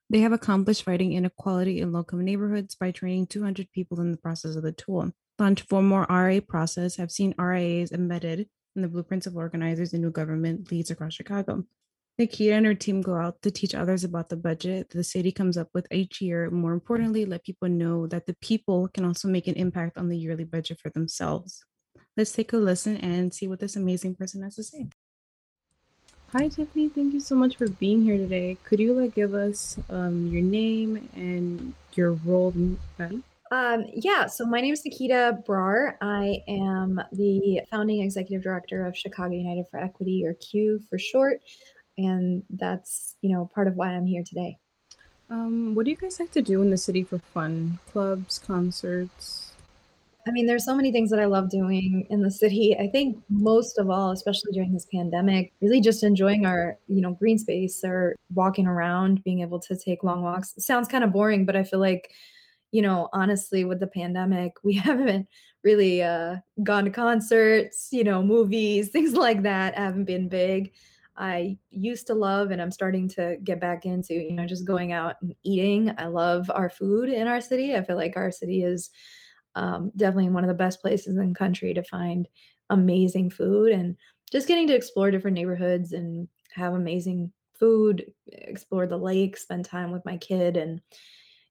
[0.09, 4.57] They have accomplished fighting inequality in local neighborhoods by training 200 people in the process
[4.57, 5.13] of the tool.
[5.41, 10.03] Launched for more RA process have seen RIAs embedded in the blueprints of organizers and
[10.03, 11.65] new government leads across Chicago.
[12.21, 15.57] Niketa and her team go out to teach others about the budget the city comes
[15.57, 16.51] up with each year.
[16.51, 20.19] More importantly, let people know that the people can also make an impact on the
[20.19, 21.65] yearly budget for themselves.
[22.19, 24.89] Let's take a listen and see what this amazing person has to say.
[26.35, 26.91] Hi, Tiffany.
[26.91, 28.59] Thank you so much for being here today.
[28.65, 32.53] Could you like give us um, your name and your role
[32.99, 33.25] in?
[33.51, 35.95] Um, yeah, so my name is Niketa Brar.
[36.01, 41.41] I am the founding executive director of Chicago United for Equity, or CUE for short,
[41.99, 44.57] and that's you know part of why I'm here today.
[45.31, 47.79] Um, what do you guys like to do in the city for fun?
[47.91, 49.53] Clubs, concerts?
[50.29, 52.77] I mean, there's so many things that I love doing in the city.
[52.79, 57.13] I think most of all, especially during this pandemic, really just enjoying our, you know,
[57.13, 60.53] green space or walking around, being able to take long walks.
[60.57, 62.11] It sounds kind of boring, but I feel like,
[62.73, 65.27] you know, honestly, with the pandemic, we haven't
[65.63, 70.73] really uh, gone to concerts, you know, movies, things like that haven't been big.
[71.17, 74.93] I used to love and I'm starting to get back into, you know, just going
[74.93, 75.93] out and eating.
[75.99, 77.75] I love our food in our city.
[77.75, 78.91] I feel like our city is
[79.55, 82.27] um, definitely one of the best places in the country to find
[82.71, 83.97] amazing food and
[84.33, 89.91] just getting to explore different neighborhoods and have amazing food, explore the lake, spend time
[89.91, 90.81] with my kid, and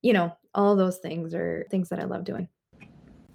[0.01, 2.47] you know, all those things are things that I love doing.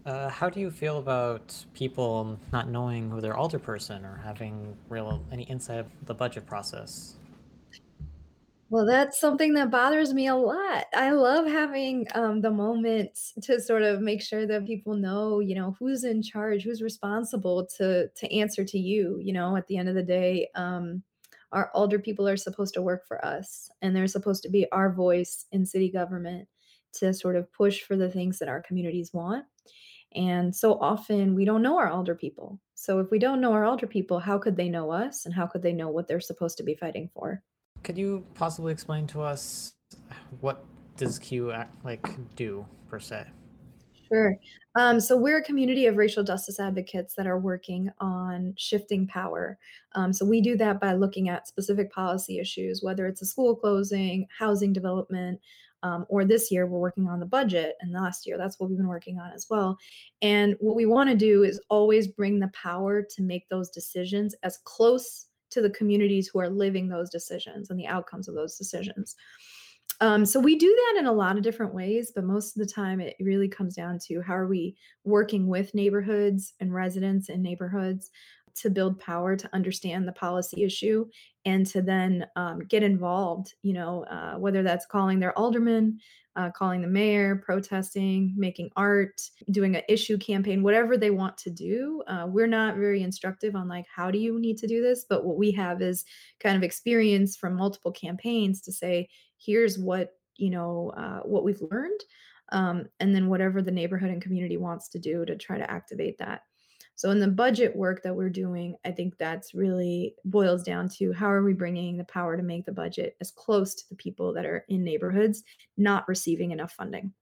[0.06, 5.24] Uh, how do you feel about people not knowing who their alderperson or having real
[5.32, 7.16] any insight of the budget process?
[8.68, 10.86] Well, that's something that bothers me a lot.
[10.94, 13.10] I love having um, the moment
[13.42, 17.66] to sort of make sure that people know, you know, who's in charge, who's responsible
[17.78, 19.20] to to answer to you.
[19.22, 21.02] You know, at the end of the day, um,
[21.52, 24.92] our alder people are supposed to work for us, and they're supposed to be our
[24.92, 26.48] voice in city government
[26.94, 29.44] to sort of push for the things that our communities want.
[30.14, 32.60] And so often we don't know our alder people.
[32.74, 35.46] So if we don't know our alder people, how could they know us, and how
[35.46, 37.42] could they know what they're supposed to be fighting for?
[37.82, 39.74] Could you possibly explain to us
[40.40, 40.64] what
[40.96, 43.26] does CUE act, like do per se?
[44.08, 44.36] Sure.
[44.76, 49.58] Um, so we're a community of racial justice advocates that are working on shifting power.
[49.94, 53.56] Um, so we do that by looking at specific policy issues, whether it's a school
[53.56, 55.40] closing, housing development,
[55.84, 58.78] um, or this year we're working on the budget, and last year that's what we've
[58.78, 59.76] been working on as well.
[60.22, 64.34] And what we want to do is always bring the power to make those decisions
[64.42, 68.56] as close to the communities who are living those decisions and the outcomes of those
[68.56, 69.14] decisions.
[70.00, 72.72] Um, so we do that in a lot of different ways, but most of the
[72.72, 77.42] time it really comes down to how are we working with neighborhoods and residents in
[77.42, 78.10] neighborhoods
[78.56, 81.06] to build power to understand the policy issue
[81.44, 85.98] and to then um, get involved you know uh, whether that's calling their alderman
[86.36, 91.50] uh, calling the mayor protesting making art doing an issue campaign whatever they want to
[91.50, 95.04] do uh, we're not very instructive on like how do you need to do this?
[95.08, 96.04] But what we have is
[96.40, 101.62] kind of experience from multiple campaigns to say here's what you know uh, what we've
[101.70, 102.00] learned
[102.52, 106.18] um, and then whatever the neighborhood and community wants to do to try to activate
[106.18, 106.42] that
[106.96, 111.12] so in the budget work that we're doing, I think that's really boils down to
[111.12, 114.32] how are we bringing the power to make the budget as close to the people
[114.34, 115.42] that are in neighborhoods
[115.76, 117.12] not receiving enough funding.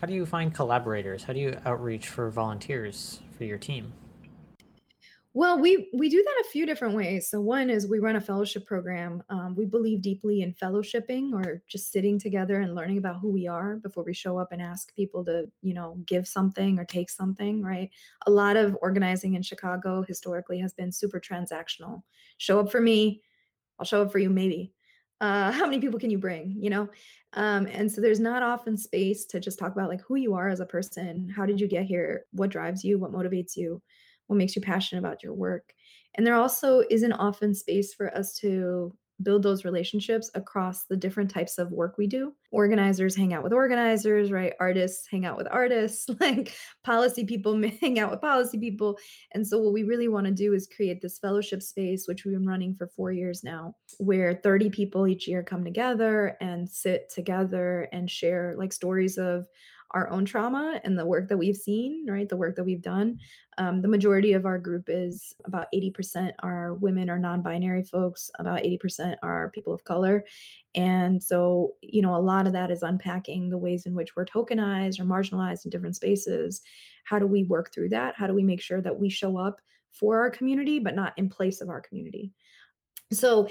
[0.00, 1.24] How do you find collaborators?
[1.24, 3.92] How do you outreach for volunteers for your team?
[5.38, 7.30] Well, we we do that a few different ways.
[7.30, 9.22] So one is we run a fellowship program.
[9.28, 13.46] Um, we believe deeply in fellowshipping or just sitting together and learning about who we
[13.46, 17.08] are before we show up and ask people to, you know, give something or take
[17.08, 17.62] something.
[17.62, 17.88] Right.
[18.26, 22.02] A lot of organizing in Chicago historically has been super transactional.
[22.38, 23.22] Show up for me,
[23.78, 24.30] I'll show up for you.
[24.30, 24.72] Maybe.
[25.20, 26.56] Uh, how many people can you bring?
[26.58, 26.88] You know,
[27.34, 30.48] um, and so there's not often space to just talk about like who you are
[30.48, 31.28] as a person.
[31.28, 32.24] How did you get here?
[32.32, 32.98] What drives you?
[32.98, 33.80] What motivates you?
[34.28, 35.74] What makes you passionate about your work.
[36.14, 41.30] And there also isn't often space for us to build those relationships across the different
[41.30, 42.32] types of work we do.
[42.52, 44.52] Organizers hang out with organizers, right?
[44.60, 48.98] Artists hang out with artists, like policy people hang out with policy people.
[49.32, 52.34] And so, what we really want to do is create this fellowship space, which we've
[52.34, 57.10] been running for four years now, where 30 people each year come together and sit
[57.12, 59.46] together and share like stories of
[59.92, 62.28] our own trauma and the work that we've seen, right?
[62.28, 63.18] The work that we've done.
[63.56, 68.30] Um, the majority of our group is about 80% are women or non binary folks,
[68.38, 70.24] about 80% are people of color.
[70.74, 74.26] And so, you know, a lot of that is unpacking the ways in which we're
[74.26, 76.60] tokenized or marginalized in different spaces.
[77.04, 78.14] How do we work through that?
[78.16, 79.60] How do we make sure that we show up
[79.92, 82.32] for our community, but not in place of our community?
[83.10, 83.48] So,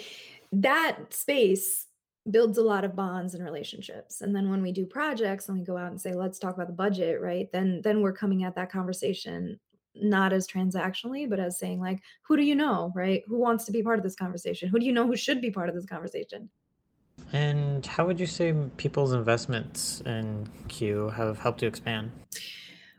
[0.54, 1.87] that space
[2.32, 5.64] builds a lot of bonds and relationships and then when we do projects and we
[5.64, 8.56] go out and say let's talk about the budget right then then we're coming at
[8.56, 9.60] that conversation
[10.02, 13.24] not as transactionally, but as saying, like, who do you know, right?
[13.28, 14.70] Who wants to be part of this conversation?
[14.70, 16.50] Who do you know who should be part of this conversation?
[17.34, 22.12] And how would you say people's investments in CUE have helped you expand?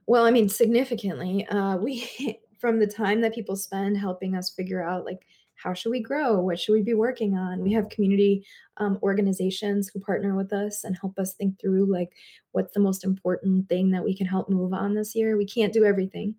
[0.07, 1.47] Well, I mean, significantly.
[1.47, 5.27] Uh, we, from the time that people spend helping us figure out, like,
[5.59, 6.41] how should we grow?
[6.41, 7.61] What should we be working on?
[7.61, 8.47] We have community
[8.77, 12.11] um, organizations who partner with us and help us think through, like,
[12.53, 15.37] what's the most important thing that we can help move on this year.
[15.37, 16.37] We can't do everything.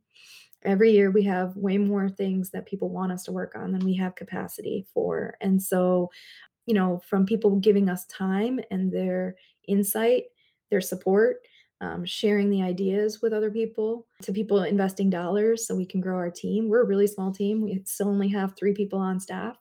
[0.64, 3.84] Every year, we have way more things that people want us to work on than
[3.84, 5.36] we have capacity for.
[5.42, 6.10] And so,
[6.66, 9.36] you know, from people giving us time and their
[9.68, 10.26] insight,
[10.70, 11.38] their support,
[11.82, 16.16] um, sharing the ideas with other people, to people investing dollars so we can grow
[16.16, 16.68] our team.
[16.68, 17.62] We're a really small team.
[17.62, 19.58] We still only have three people on staff,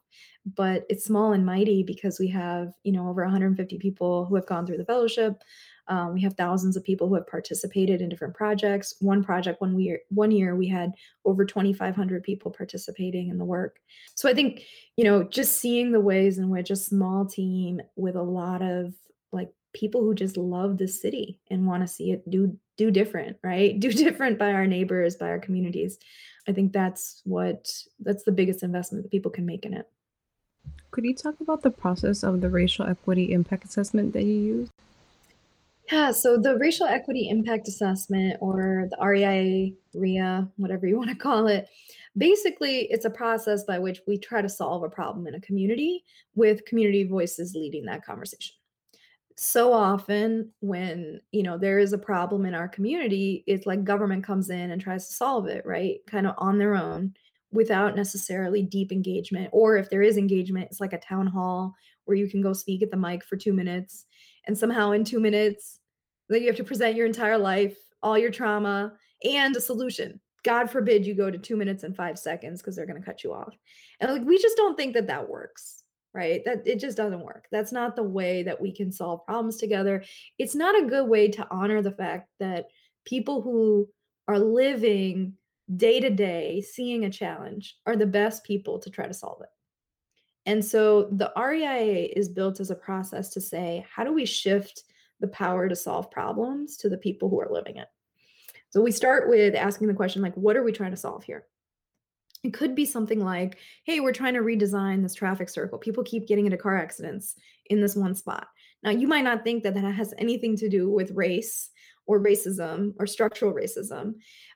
[0.57, 4.47] but it's small and mighty because we have, you know, over 150 people who have
[4.47, 5.43] gone through the fellowship.
[5.87, 8.95] Um, we have thousands of people who have participated in different projects.
[9.01, 10.93] One project, one year, one year, we had
[11.25, 13.79] over 2,500 people participating in the work.
[14.15, 14.63] So I think,
[14.97, 18.93] you know, just seeing the ways in which a small team with a lot of
[19.75, 23.79] people who just love the city and want to see it do do different right?
[23.81, 25.99] Do different by our neighbors by our communities.
[26.49, 29.87] I think that's what that's the biggest investment that people can make in it.
[30.91, 34.71] Could you talk about the process of the racial equity impact assessment that you use?
[35.91, 41.17] yeah so the racial equity impact assessment or the REIA RIA whatever you want to
[41.17, 41.69] call it
[42.17, 46.05] basically it's a process by which we try to solve a problem in a community
[46.35, 48.55] with community voices leading that conversation
[49.39, 54.25] so often when you know there is a problem in our community it's like government
[54.25, 55.99] comes in and tries to solve it right?
[56.07, 57.15] Kind of on their own
[57.53, 61.75] without necessarily deep engagement or if there is engagement it's like a town hall
[62.05, 64.07] where you can go speak at the mic for 2 minutes
[64.47, 65.81] and somehow in 2 minutes
[66.29, 68.93] then you have to present your entire life all your trauma
[69.25, 70.21] and a solution.
[70.45, 73.25] God forbid you go to 2 minutes and 5 seconds because they're going to cut
[73.25, 73.55] you off.
[74.01, 75.85] And like we just don't think that that works
[76.15, 76.43] right?
[76.45, 77.47] That it just doesn't work.
[77.51, 80.05] That's not the way that we can solve problems together.
[80.39, 82.67] It's not a good way to honor the fact that
[83.05, 83.89] people who
[84.27, 85.35] are living
[85.77, 89.49] day to day, seeing a challenge, are the best people to try to solve it.
[90.47, 94.85] And so the REIA is built as a process to say, how do we shift
[95.21, 97.89] the power to solve problems to the people who are living it?
[98.71, 101.45] So we start with asking the question, like, what are we trying to solve here?
[102.49, 105.77] It could be something like, hey, we're trying to redesign this traffic circle.
[105.77, 107.35] People keep getting into car accidents
[107.67, 108.49] in this one spot.
[108.83, 111.69] Now, you might not think that that has anything to do with race
[112.07, 114.15] or racism or structural racism.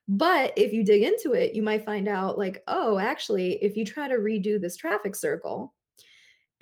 [0.08, 3.84] But if you dig into it, you might find out, like, oh, actually, if you
[3.84, 5.74] try to redo this traffic circle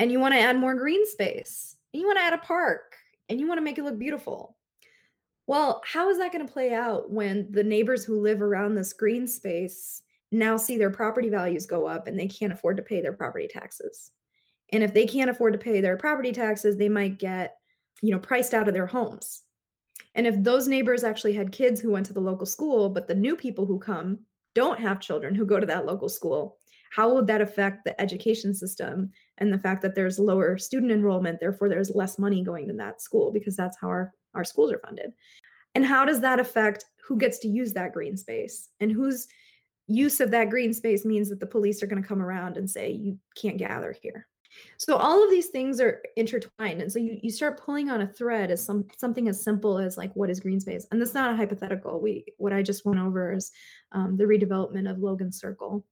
[0.00, 2.96] and you want to add more green space, and you want to add a park,
[3.28, 4.56] and you want to make it look beautiful,
[5.46, 8.92] well, how is that going to play out when the neighbors who live around this
[8.92, 10.02] green space
[10.32, 13.48] now see their property values go up and they can't afford to pay their property
[13.48, 14.10] taxes.
[14.72, 17.56] And if they can't afford to pay their property taxes, they might get,
[18.02, 19.42] you know, priced out of their homes.
[20.14, 23.14] And if those neighbors actually had kids who went to the local school, but the
[23.14, 24.20] new people who come
[24.54, 26.58] don't have children who go to that local school,
[26.92, 31.38] how would that affect the education system and the fact that there's lower student enrollment,
[31.38, 34.80] therefore there's less money going to that school because that's how our, our schools are
[34.84, 35.12] funded.
[35.76, 39.28] And how does that affect who gets to use that green space and who's
[39.90, 42.70] use of that green space means that the police are going to come around and
[42.70, 44.26] say you can't gather here.
[44.78, 48.06] So all of these things are intertwined and so you, you start pulling on a
[48.06, 50.86] thread as some something as simple as like what is green space?
[50.90, 52.00] And that's not a hypothetical.
[52.00, 53.52] We what i just went over is
[53.92, 55.84] um, the redevelopment of logan circle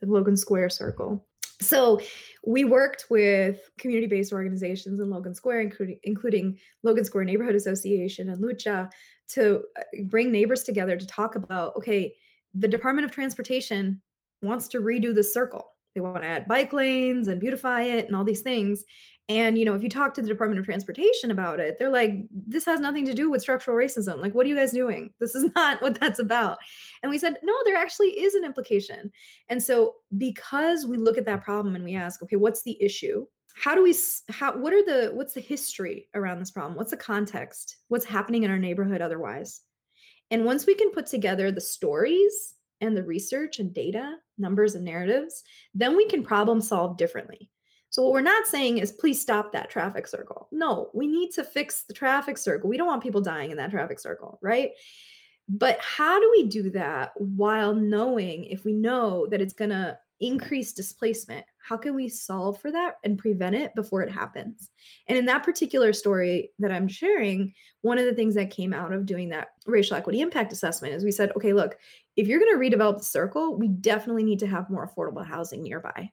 [0.00, 1.26] the logan square circle.
[1.60, 2.00] So
[2.44, 8.42] we worked with community-based organizations in logan square including, including logan square neighborhood association and
[8.42, 8.90] lucha
[9.28, 12.14] to uh, bring neighbors together to talk about okay
[12.54, 14.00] the Department of Transportation
[14.42, 15.72] wants to redo the circle.
[15.94, 18.84] They want to add bike lanes and beautify it and all these things.
[19.28, 22.14] And you know, if you talk to the Department of Transportation about it, they're like,
[22.32, 24.20] "This has nothing to do with structural racism.
[24.20, 25.12] Like, what are you guys doing?
[25.20, 26.58] This is not what that's about."
[27.02, 29.12] And we said, "No, there actually is an implication."
[29.48, 33.24] And so, because we look at that problem and we ask, "Okay, what's the issue?
[33.54, 33.94] How do we?
[34.30, 34.56] How?
[34.56, 35.12] What are the?
[35.14, 36.76] What's the history around this problem?
[36.76, 37.76] What's the context?
[37.86, 39.60] What's happening in our neighborhood otherwise?"
[40.30, 44.84] And once we can put together the stories and the research and data, numbers and
[44.84, 45.42] narratives,
[45.74, 47.50] then we can problem solve differently.
[47.90, 50.48] So, what we're not saying is please stop that traffic circle.
[50.52, 52.70] No, we need to fix the traffic circle.
[52.70, 54.70] We don't want people dying in that traffic circle, right?
[55.48, 59.98] But how do we do that while knowing if we know that it's going to
[60.20, 64.70] increase displacement, how can we solve for that and prevent it before it happens?
[65.08, 68.92] And in that particular story that I'm sharing, one of the things that came out
[68.92, 71.76] of doing that racial equity impact assessment is we said, okay, look,
[72.16, 75.62] if you're going to redevelop the circle, we definitely need to have more affordable housing
[75.62, 76.10] nearby.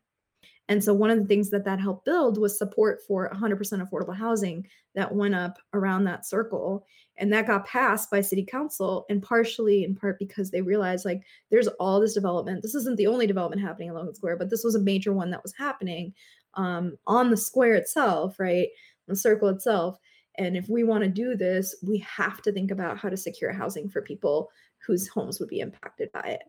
[0.70, 4.16] And so one of the things that that helped build was support for 100% affordable
[4.16, 6.86] housing that went up around that circle.
[7.18, 11.24] And that got passed by city council and partially in part because they realized like
[11.50, 12.62] there's all this development.
[12.62, 15.32] This isn't the only development happening along the square, but this was a major one
[15.32, 16.14] that was happening
[16.56, 18.68] um, on the square itself, right?
[19.08, 19.98] The circle itself.
[20.38, 23.52] And if we want to do this, we have to think about how to secure
[23.52, 24.52] housing for people
[24.86, 26.44] whose homes would be impacted by it.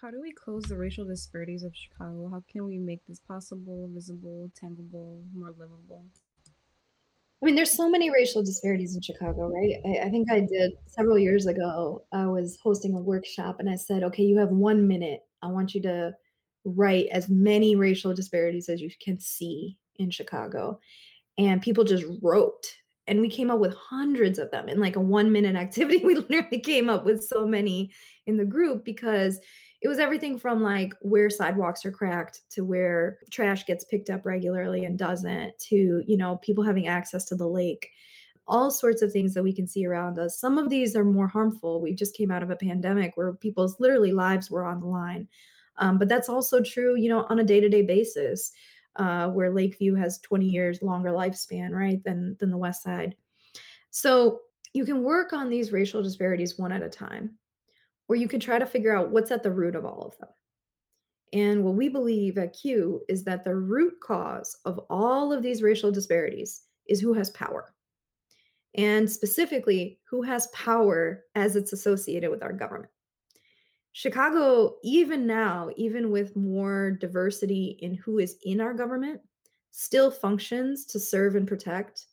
[0.00, 2.30] How do we close the racial disparities of Chicago?
[2.30, 6.06] How can we make this possible, visible, tangible, more livable?
[7.42, 9.76] I mean, there's so many racial disparities in Chicago, right?
[9.84, 12.04] I, I, think I did several years ago.
[12.12, 15.20] I was hosting a workshop and I said, okay, you have one minute.
[15.42, 16.14] I want you to
[16.64, 20.80] write as many racial disparities as you can see in Chicago.
[21.36, 22.74] And people just wrote.
[23.06, 25.98] And we came up with hundreds of them in like a one minute activity.
[26.04, 27.90] We literally came up with so many
[28.26, 29.40] in the group because
[29.82, 34.26] it was everything from like where sidewalks are cracked to where trash gets picked up
[34.26, 37.90] regularly and doesn't to you know people having access to the lake.
[38.46, 40.38] All sorts of things that we can see around us.
[40.38, 41.80] Some of these are more harmful.
[41.80, 45.28] We just came out of a pandemic where people's literally lives were on the line.
[45.76, 48.52] Um, but that's also true you know on a day-to-day basis
[48.96, 53.16] uh, where lakeview has 20 years longer lifespan right than than the west side.
[53.90, 54.40] So
[54.74, 57.38] you can work on these racial disparities one at a time
[58.10, 60.30] where you can try to figure out what's at the root of all of them.
[61.32, 65.62] And what we believe at CUE is that the root cause of all of these
[65.62, 67.72] racial disparities is who has power.
[68.74, 72.90] And specifically, who has power as it's associated with our government.
[73.92, 79.20] Chicago, even now, even with more diversity in who is in our government,
[79.70, 82.06] still functions to serve and protect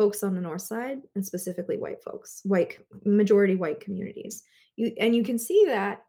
[0.00, 4.44] folks on the north side and specifically white folks, white majority white communities.
[4.76, 6.04] You and you can see that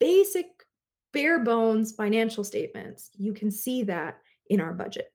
[0.00, 0.46] basic
[1.12, 3.10] bare bones financial statements.
[3.16, 4.18] You can see that
[4.50, 5.12] in our budget.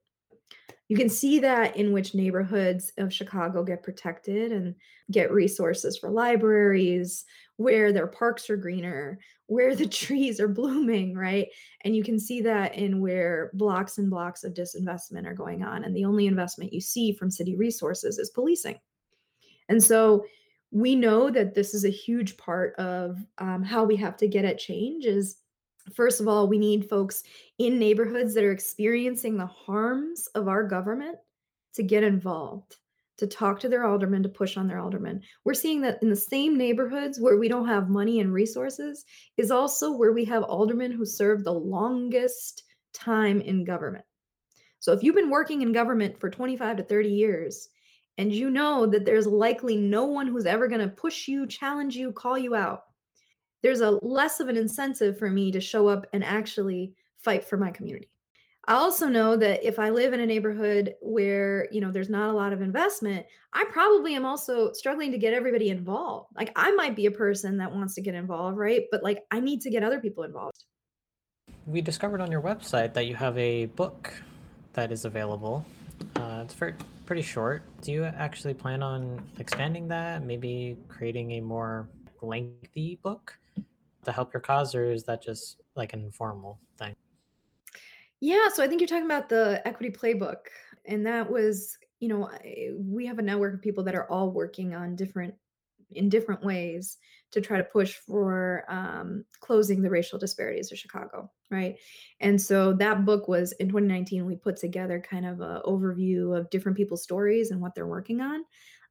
[0.87, 4.73] You can see that in which neighborhoods of Chicago get protected and
[5.11, 7.25] get resources for libraries,
[7.57, 11.47] where their parks are greener, where the trees are blooming, right?
[11.83, 15.83] And you can see that in where blocks and blocks of disinvestment are going on.
[15.83, 18.79] And the only investment you see from city resources is policing.
[19.69, 20.25] And so
[20.71, 24.45] we know that this is a huge part of um, how we have to get
[24.45, 25.37] at change is
[25.95, 27.23] first of all we need folks
[27.57, 31.17] in neighborhoods that are experiencing the harms of our government
[31.73, 32.75] to get involved
[33.17, 36.15] to talk to their aldermen to push on their aldermen we're seeing that in the
[36.15, 39.05] same neighborhoods where we don't have money and resources
[39.37, 42.63] is also where we have aldermen who serve the longest
[42.93, 44.05] time in government
[44.79, 47.69] so if you've been working in government for 25 to 30 years
[48.17, 51.95] and you know that there's likely no one who's ever going to push you, challenge
[51.95, 52.83] you, call you out,
[53.61, 57.57] there's a less of an incentive for me to show up and actually fight for
[57.57, 58.09] my community.
[58.69, 62.29] I also know that if I live in a neighborhood where, you know, there's not
[62.29, 66.35] a lot of investment, I probably am also struggling to get everybody involved.
[66.35, 68.83] Like I might be a person that wants to get involved, right?
[68.91, 70.65] But like I need to get other people involved.
[71.65, 74.13] We discovered on your website that you have a book
[74.73, 75.65] that is available.
[76.17, 77.63] Uh, it's for pretty short.
[77.81, 80.25] Do you actually plan on expanding that?
[80.25, 81.87] Maybe creating a more
[82.21, 83.39] lengthy book
[84.03, 86.95] to help your cause, or is that just like an informal thing?
[88.19, 90.47] Yeah, so I think you're talking about the equity playbook,
[90.85, 92.29] and that was, you know,
[92.79, 95.35] we have a network of people that are all working on different
[95.91, 96.97] in different ways
[97.31, 101.77] to try to push for um, closing the racial disparities of Chicago, right?
[102.19, 104.25] And so that book was in 2019.
[104.25, 108.19] We put together kind of an overview of different people's stories and what they're working
[108.19, 108.43] on.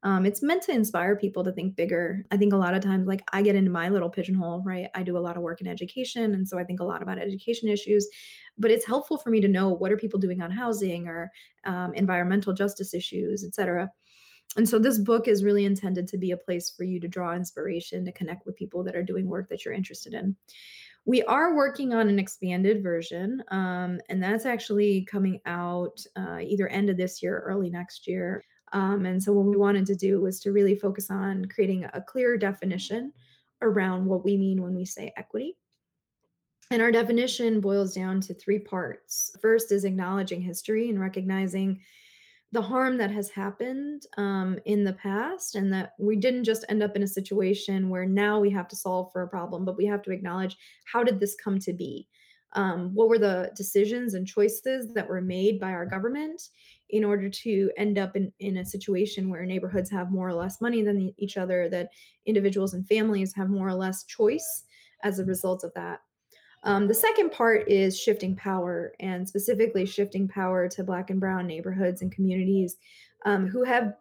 [0.07, 2.25] Um, it's meant to inspire people to think bigger.
[2.31, 4.89] I think a lot of times, like I get into my little pigeonhole, right?
[4.95, 7.19] I do a lot of work in education, and so I think a lot about
[7.19, 8.09] education issues.
[8.57, 11.33] But it's helpful for me to know what are people doing on housing or
[11.65, 13.91] um, environmental justice issues, et cetera
[14.57, 17.35] and so this book is really intended to be a place for you to draw
[17.35, 20.37] inspiration to connect with people that are doing work that you're interested in
[21.05, 26.69] we are working on an expanded version um, and that's actually coming out uh, either
[26.69, 28.45] end of this year or early next year
[28.77, 32.01] um, and so what we wanted to do was to really focus on creating a
[32.03, 33.11] clear definition
[33.62, 35.57] around what we mean when we say equity.
[36.70, 39.35] And our definition boils down to three parts.
[39.41, 41.81] First is acknowledging history and recognizing
[42.53, 46.83] the harm that has happened um, in the past and that we didn't just end
[46.83, 49.87] up in a situation where now we have to solve for a problem but we
[49.87, 52.07] have to acknowledge how did this come to be?
[52.53, 56.43] Um, what were the decisions and choices that were made by our government
[56.91, 60.61] in order to end up in, in a situation where neighborhoods have more or less
[60.61, 61.91] money than each other, that
[62.26, 64.64] individuals and families have more or less choice
[65.03, 66.01] as a result of that.
[66.62, 71.47] Um, the second part is shifting power, and specifically shifting power to Black and Brown
[71.47, 72.76] neighborhoods and communities
[73.24, 73.95] um, who have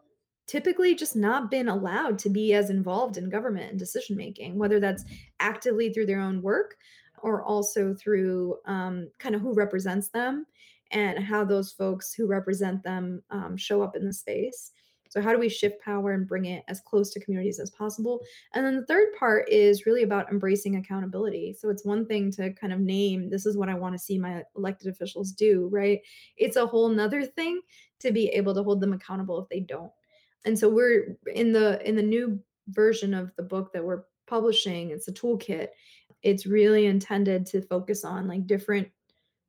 [0.47, 4.79] typically just not been allowed to be as involved in government and decision making, whether
[4.79, 5.03] that's
[5.39, 6.77] actively through their own work
[7.21, 10.45] or also through um, kind of who represents them
[10.91, 14.71] and how those folks who represent them um, show up in the space.
[15.09, 18.21] So, how do we shift power and bring it as close to communities as possible?
[18.53, 21.55] And then the third part is really about embracing accountability.
[21.57, 24.17] So, it's one thing to kind of name this is what I want to see
[24.17, 26.01] my elected officials do, right?
[26.38, 27.61] It's a whole nother thing
[27.99, 29.91] to be able to hold them accountable if they don't.
[30.43, 34.91] And so, we're in the in the new version of the book that we're publishing,
[34.91, 35.69] it's a toolkit.
[36.23, 38.88] It's really intended to focus on like different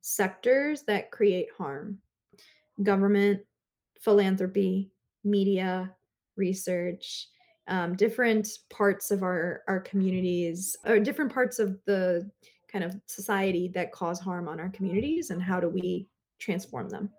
[0.07, 1.97] sectors that create harm
[2.81, 3.41] government,
[3.99, 4.89] philanthropy,
[5.25, 5.93] media,
[6.37, 7.27] research,
[7.67, 12.29] um, different parts of our, our communities, or different parts of the
[12.71, 16.07] kind of society that cause harm on our communities, and how do we
[16.39, 17.09] transform them?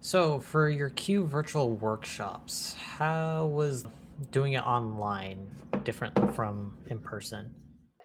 [0.00, 3.84] So, for your CUE virtual workshops, how was
[4.30, 5.50] doing it online
[5.82, 7.54] different from in person?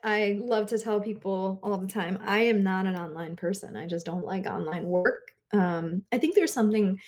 [0.04, 3.76] I love to tell people all the time I am not an online person.
[3.76, 5.32] I just don't like online work.
[5.54, 7.00] Um, I think there's something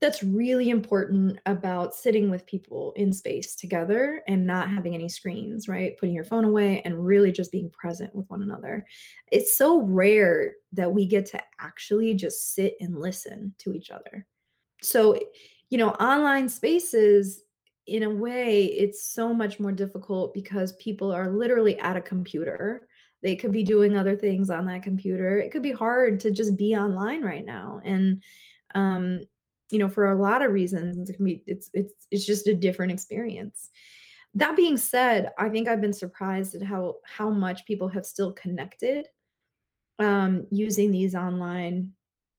[0.00, 5.66] that's really important about sitting with people in space together and not having any screens,
[5.66, 5.96] right?
[5.98, 8.84] Putting your phone away and really just being present with one another.
[9.32, 14.26] It's so rare that we get to actually just sit and listen to each other.
[14.82, 15.18] So,
[15.70, 17.43] you know, online spaces
[17.86, 22.88] in a way, it's so much more difficult because people are literally at a computer.
[23.22, 25.38] They could be doing other things on that computer.
[25.38, 27.80] It could be hard to just be online right now.
[27.84, 28.22] And
[28.74, 29.20] um,
[29.70, 32.54] you know, for a lot of reasons, it can be it's it's it's just a
[32.54, 33.70] different experience.
[34.34, 38.32] That being said, I think I've been surprised at how how much people have still
[38.32, 39.08] connected
[39.98, 41.92] um, using these online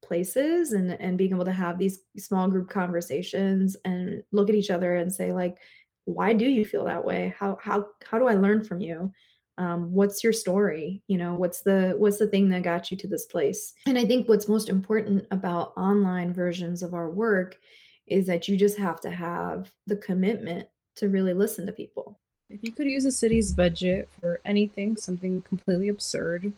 [0.06, 4.70] places and and being able to have these small group conversations and look at each
[4.70, 5.58] other and say like
[6.06, 7.34] why do you feel that way?
[7.38, 9.12] How how how do i learn from you?
[9.58, 11.02] Um, what's your story?
[11.08, 13.74] You know what's the what's the thing that got you to this place?
[13.86, 17.58] And i think what's most important about online versions of our work
[18.08, 22.20] is that you just have to have the commitment to really listen to people.
[22.50, 26.54] If you could use a city's budget for anything something completely absurd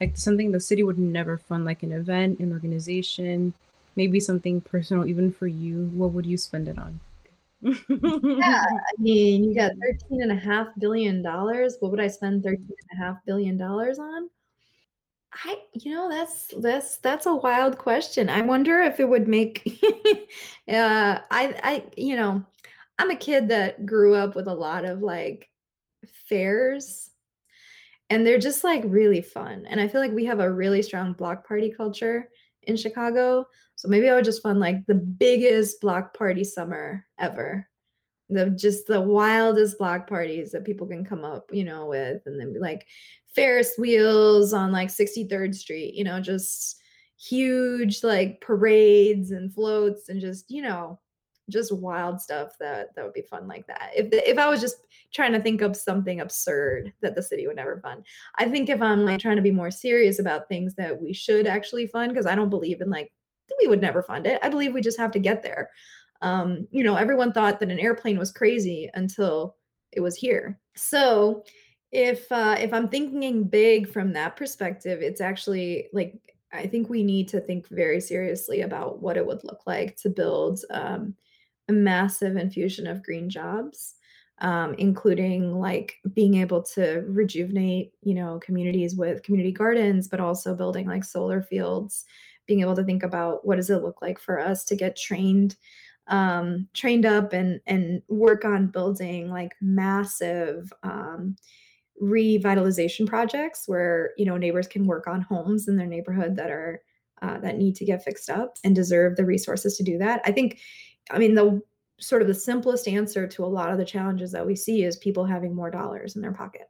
[0.00, 3.52] like something the city would never fund, like an event, an organization,
[3.96, 5.90] maybe something personal, even for you.
[5.94, 7.00] What would you spend it on?
[7.60, 11.76] yeah, I mean, you got thirteen and a half billion dollars.
[11.80, 14.30] What would I spend thirteen and a half billion dollars on?
[15.44, 18.30] I, you know, that's that's that's a wild question.
[18.30, 19.78] I wonder if it would make.
[20.68, 22.44] uh, I, I, you know,
[22.98, 25.48] I'm a kid that grew up with a lot of like
[26.28, 27.10] fairs
[28.10, 29.66] and they're just like really fun.
[29.68, 32.28] And I feel like we have a really strong block party culture
[32.64, 33.46] in Chicago.
[33.76, 37.68] So maybe I would just fund like the biggest block party summer ever.
[38.30, 42.38] The just the wildest block parties that people can come up, you know, with, and
[42.38, 42.86] then be like
[43.34, 46.76] Ferris wheels on like 63rd Street, you know, just
[47.18, 50.98] huge like parades and floats and just, you know,
[51.48, 53.90] just wild stuff that that would be fun like that.
[53.94, 54.76] If if I was just
[55.12, 58.04] trying to think of something absurd that the city would never fund,
[58.36, 61.46] I think if I'm like trying to be more serious about things that we should
[61.46, 63.12] actually fund, because I don't believe in like
[63.60, 64.38] we would never fund it.
[64.42, 65.70] I believe we just have to get there.
[66.20, 69.56] Um, you know, everyone thought that an airplane was crazy until
[69.92, 70.58] it was here.
[70.74, 71.44] So
[71.92, 76.20] if uh, if I'm thinking big from that perspective, it's actually like
[76.52, 80.08] I think we need to think very seriously about what it would look like to
[80.08, 81.14] build um,
[81.68, 83.94] a massive infusion of green jobs
[84.40, 90.54] um, including like being able to rejuvenate you know communities with community gardens but also
[90.54, 92.04] building like solar fields
[92.46, 95.56] being able to think about what does it look like for us to get trained
[96.06, 101.36] um, trained up and and work on building like massive um,
[102.02, 106.80] revitalization projects where you know neighbors can work on homes in their neighborhood that are
[107.20, 110.20] uh, that need to get fixed up and deserve the resources to do that.
[110.24, 110.60] I think
[111.10, 111.60] I mean, the
[112.00, 114.96] sort of the simplest answer to a lot of the challenges that we see is
[114.96, 116.68] people having more dollars in their pocket.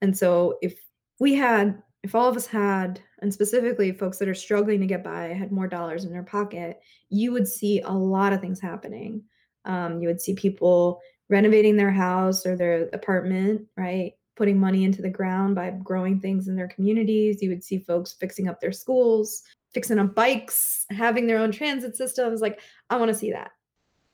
[0.00, 0.78] And so if
[1.20, 5.04] we had, if all of us had, and specifically folks that are struggling to get
[5.04, 9.22] by had more dollars in their pocket, you would see a lot of things happening.
[9.64, 14.12] Um, you would see people renovating their house or their apartment, right?
[14.36, 17.40] putting money into the ground by growing things in their communities.
[17.40, 21.96] You would see folks fixing up their schools, fixing up bikes, having their own transit
[21.96, 22.40] systems.
[22.40, 22.60] Like,
[22.90, 23.52] I want to see that.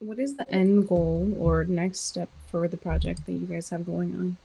[0.01, 3.85] What is the end goal or next step for the project that you guys have
[3.85, 4.37] going on?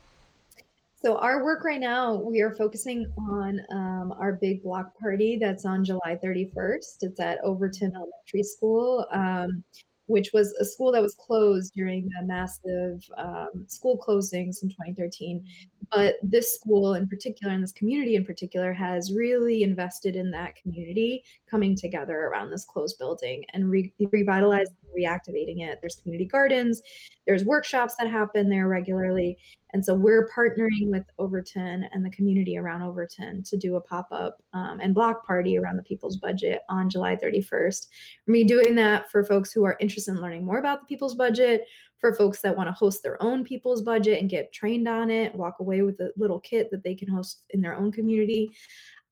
[1.01, 5.65] So our work right now, we are focusing on um, our big block party that's
[5.65, 6.99] on July 31st.
[7.01, 9.07] It's at Overton Elementary School.
[9.11, 9.65] Um,
[10.07, 15.45] which was a school that was closed during the massive um, school closings in 2013.
[15.93, 20.57] But this school in particular, and this community in particular, has really invested in that
[20.57, 25.79] community coming together around this closed building and re- revitalizing, reactivating it.
[25.81, 26.83] There's community gardens,
[27.27, 29.37] there's workshops that happen there regularly.
[29.73, 34.09] And so we're partnering with Overton and the community around Overton to do a pop
[34.11, 37.89] up um, and block party around the People's Budget on July 31st.
[38.27, 41.67] We're doing that for folks who are interested in learning more about the People's Budget,
[41.99, 45.35] for folks that want to host their own People's Budget and get trained on it,
[45.35, 48.53] walk away with a little kit that they can host in their own community.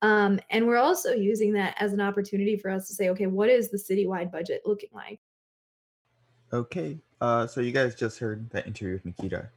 [0.03, 3.49] Um, and we're also using that as an opportunity for us to say, okay, what
[3.49, 5.21] is the citywide budget looking like?
[6.53, 9.49] Okay, uh, so you guys just heard that interview with Niketa.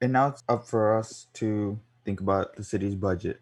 [0.00, 3.40] And now it's up for us to think about the city's budget.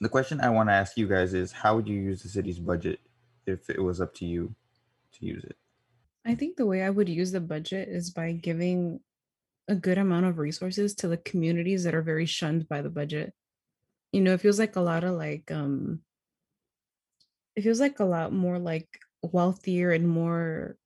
[0.00, 2.58] The question I want to ask you guys is how would you use the city's
[2.58, 3.00] budget
[3.46, 4.54] if it was up to you
[5.12, 5.56] to use it?
[6.26, 9.00] I think the way I would use the budget is by giving
[9.68, 13.32] a good amount of resources to the communities that are very shunned by the budget.
[14.12, 16.00] You know, it feels like a lot of like um
[17.56, 18.88] it feels like a lot more like
[19.22, 20.76] wealthier and more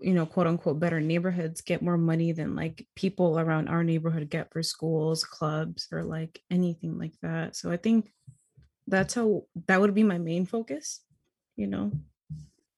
[0.00, 4.28] you know, quote unquote, better neighborhoods get more money than like people around our neighborhood
[4.28, 7.56] get for schools, clubs, or like anything like that.
[7.56, 8.12] So I think
[8.86, 11.00] that's how that would be my main focus,
[11.56, 11.92] you know.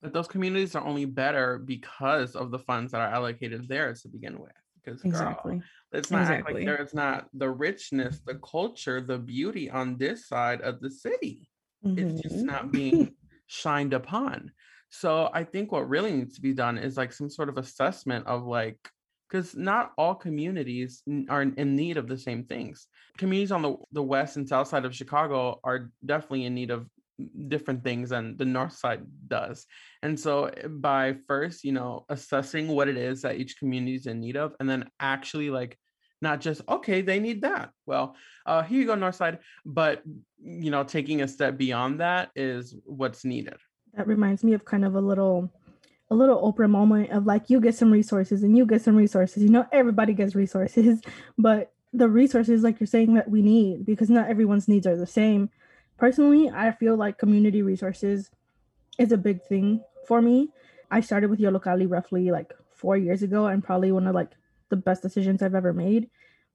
[0.02, 4.08] But those communities are only better because of the funds that are allocated there to
[4.08, 4.52] begin with.
[4.84, 5.62] Because girl, exactly.
[5.92, 6.54] It's not exactly.
[6.54, 11.48] like there's not the richness, the culture, the beauty on this side of the city.
[11.82, 12.44] It's just Mhm.
[12.44, 14.52] not being shined upon.
[14.90, 18.26] So I think what really needs to be done is like some sort of assessment
[18.26, 18.78] of like
[19.28, 22.86] because not all communities are in need of the same things.
[23.18, 26.86] Communities on the, the west and south side of Chicago are definitely in need of
[27.48, 29.66] different things than the north side does.
[30.02, 34.06] And so eh, by first, you know, assessing what it is that each community is
[34.06, 35.76] in need of and then actually like
[36.22, 38.16] not just okay they need that well
[38.46, 40.02] uh here you go north side but
[40.38, 43.56] you know taking a step beyond that is what's needed
[43.96, 45.50] That reminds me of kind of a little
[46.10, 49.42] a little Oprah moment of like you get some resources and you get some resources.
[49.42, 51.00] You know, everybody gets resources,
[51.38, 55.06] but the resources like you're saying that we need because not everyone's needs are the
[55.06, 55.50] same.
[55.96, 58.30] Personally, I feel like community resources
[58.98, 60.50] is a big thing for me.
[60.90, 64.32] I started with Yollocalli roughly like four years ago and probably one of like
[64.68, 66.10] the best decisions I've ever made.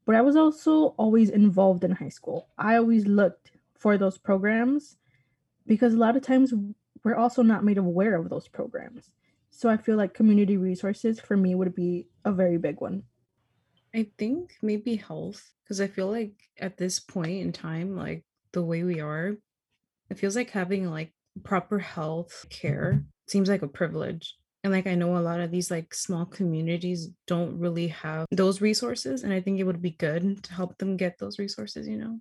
[0.06, 2.48] But I was also always involved in high school.
[2.58, 4.98] I always looked for those programs
[5.66, 6.54] because a lot of times
[7.04, 9.10] we're also not made aware of those programs.
[9.50, 13.04] So I feel like community resources for me would be a very big one.
[13.94, 18.24] I think maybe health, because I feel like at this point in time, like
[18.54, 19.36] the way we are,
[20.10, 24.36] it feels like having like proper health care seems like a privilege.
[24.64, 28.62] And like I know a lot of these like small communities don't really have those
[28.62, 29.24] resources.
[29.24, 32.20] And I think it would be good to help them get those resources, you know?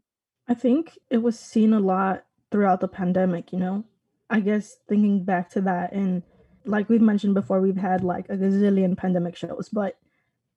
[0.48, 3.84] I think it was seen a lot throughout the pandemic, you know?
[4.30, 6.22] I guess thinking back to that, and
[6.64, 9.96] like we've mentioned before, we've had like a gazillion pandemic shows, but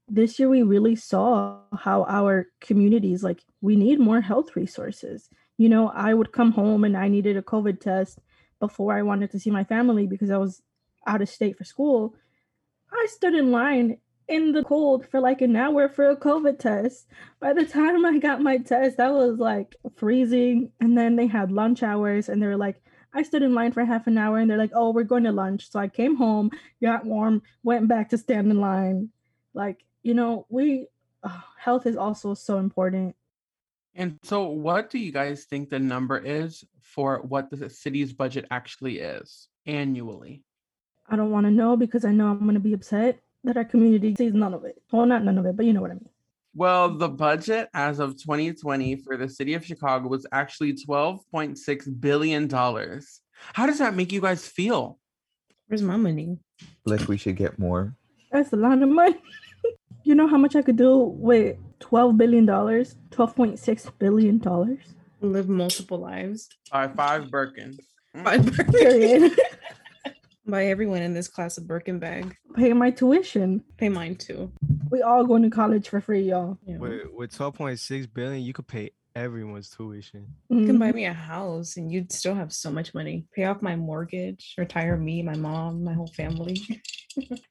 [0.07, 5.29] this year we really saw how our communities, like, we need more health resources.
[5.57, 8.19] You know, I would come home and I needed a COVID test
[8.59, 10.61] before I wanted to see my family because I was
[11.07, 12.15] out of state for school.
[12.91, 13.97] I stood in line
[14.27, 17.07] in the cold for like an hour for a COVID test.
[17.39, 20.71] By the time I got my test, I was like freezing.
[20.79, 22.81] And then they had lunch hours and they were like,
[23.13, 25.31] I stood in line for half an hour and they're like, oh, we're going to
[25.31, 25.69] lunch.
[25.71, 26.49] So I came home,
[26.81, 29.09] got warm, went back to stand in line.
[29.53, 30.87] Like, you know, we,
[31.57, 33.15] health is also so important.
[33.95, 38.45] and so what do you guys think the number is for what the city's budget
[38.49, 40.43] actually is annually
[41.07, 43.65] I don't want to know because I know I'm going to be upset that our
[43.65, 44.81] community sees none of it.
[44.91, 46.09] Well, not none of it, but you know what I mean.
[46.55, 52.47] Well, the budget as of 2020 for the city of Chicago was actually 12.6 billion
[52.47, 53.21] dollars.
[53.53, 54.99] How does that make you guys feel?
[55.67, 56.37] Where's my money?
[56.85, 57.95] Like we should get more.
[58.31, 59.19] That's a lot of money.
[60.03, 62.45] you know how much I could do with $12 billion?
[62.45, 64.79] $12.6 billion?
[65.21, 66.49] Live multiple lives.
[66.71, 67.79] By five Birkins.
[68.23, 68.73] By Birkin.
[68.73, 69.39] Period.
[70.45, 72.35] By everyone in this class of Birkin bag.
[72.55, 73.63] Pay my tuition.
[73.77, 74.51] Pay mine too.
[74.93, 76.59] We all going to college for free, y'all.
[76.67, 80.27] With, with 12.6 billion, you could pay everyone's tuition.
[80.49, 80.95] You can buy Mm-hmm.
[80.95, 83.25] me a house and you'd still have so much money.
[83.35, 86.61] Pay off my mortgage, retire me, my mom, my whole family.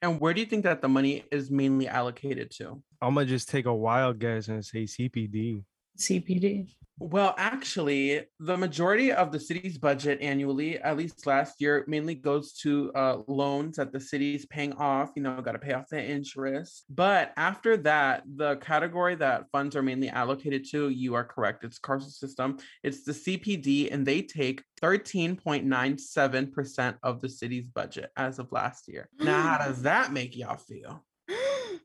[0.02, 2.82] And where do you think that the money is mainly allocated to?
[3.00, 5.62] I'm gonna just take a wild guess and say CPD.
[5.98, 6.74] CPD.
[6.98, 12.52] Well, actually, the majority of the city's budget annually, at least last year, mainly goes
[12.58, 15.10] to uh, loans that the city's paying off.
[15.16, 16.84] You know, got to pay off the interest.
[16.88, 21.64] But after that, the category that funds are mainly allocated to, you are correct.
[21.64, 22.58] It's carceral system.
[22.84, 29.08] It's the CPD, and they take 13.97% of the city's budget as of last year.
[29.18, 31.04] Now, how does that make y'all feel?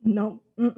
[0.03, 0.43] No.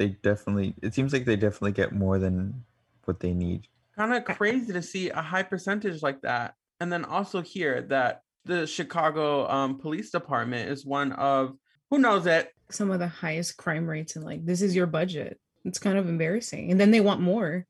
[0.00, 0.74] They definitely.
[0.80, 2.64] It seems like they definitely get more than
[3.04, 3.68] what they need.
[3.94, 6.54] kind of crazy to see a high percentage like that.
[6.80, 11.54] And then also hear that the Chicago um, Police Department is one of
[11.90, 12.48] who knows it.
[12.70, 15.38] Some of the highest crime rates and like this is your budget.
[15.66, 16.70] It's kind of embarrassing.
[16.70, 17.66] And then they want more.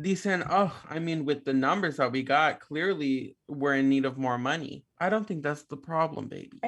[0.00, 0.44] Decent.
[0.48, 4.38] Oh, I mean, with the numbers that we got, clearly we're in need of more
[4.38, 4.86] money.
[4.98, 6.62] I don't think that's the problem, baby.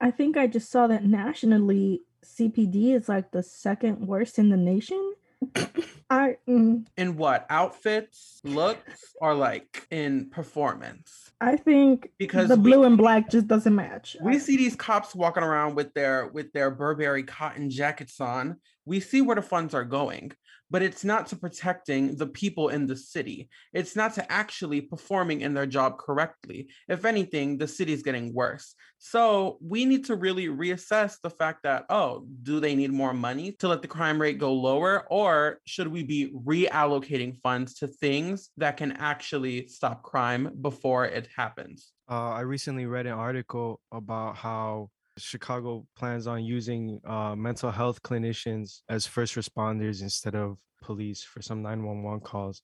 [0.00, 4.56] I think I just saw that nationally CPD is like the second worst in the
[4.56, 5.14] nation.
[6.10, 11.30] I mm, In what outfits, looks, or like in performance?
[11.40, 14.16] I think Because the we- blue and black just doesn't match.
[14.20, 18.56] We see these cops walking around with their with their Burberry cotton jackets on.
[18.84, 20.32] We see where the funds are going,
[20.70, 23.48] but it's not to protecting the people in the city.
[23.72, 26.68] It's not to actually performing in their job correctly.
[26.88, 28.74] If anything, the city's getting worse.
[28.98, 33.52] So we need to really reassess the fact that oh, do they need more money
[33.60, 38.50] to let the crime rate go lower, or should we be reallocating funds to things
[38.56, 41.92] that can actually stop crime before it happens?
[42.10, 48.02] Uh, I recently read an article about how Chicago plans on using uh, mental health
[48.02, 52.62] clinicians as first responders instead of police for some 911 calls.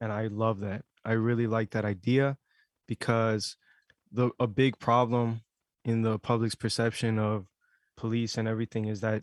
[0.00, 0.82] And I love that.
[1.04, 2.36] I really like that idea
[2.86, 3.56] because
[4.12, 5.42] the a big problem
[5.84, 7.46] in the public's perception of
[7.96, 9.22] police and everything is that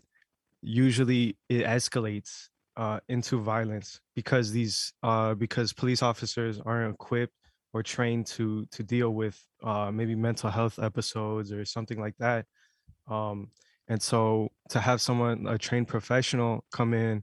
[0.62, 7.34] usually it escalates uh, into violence because these uh, because police officers aren't equipped
[7.72, 12.46] or trained to to deal with uh, maybe mental health episodes or something like that.
[13.08, 13.50] Um,
[13.88, 17.22] and so to have someone a trained professional come in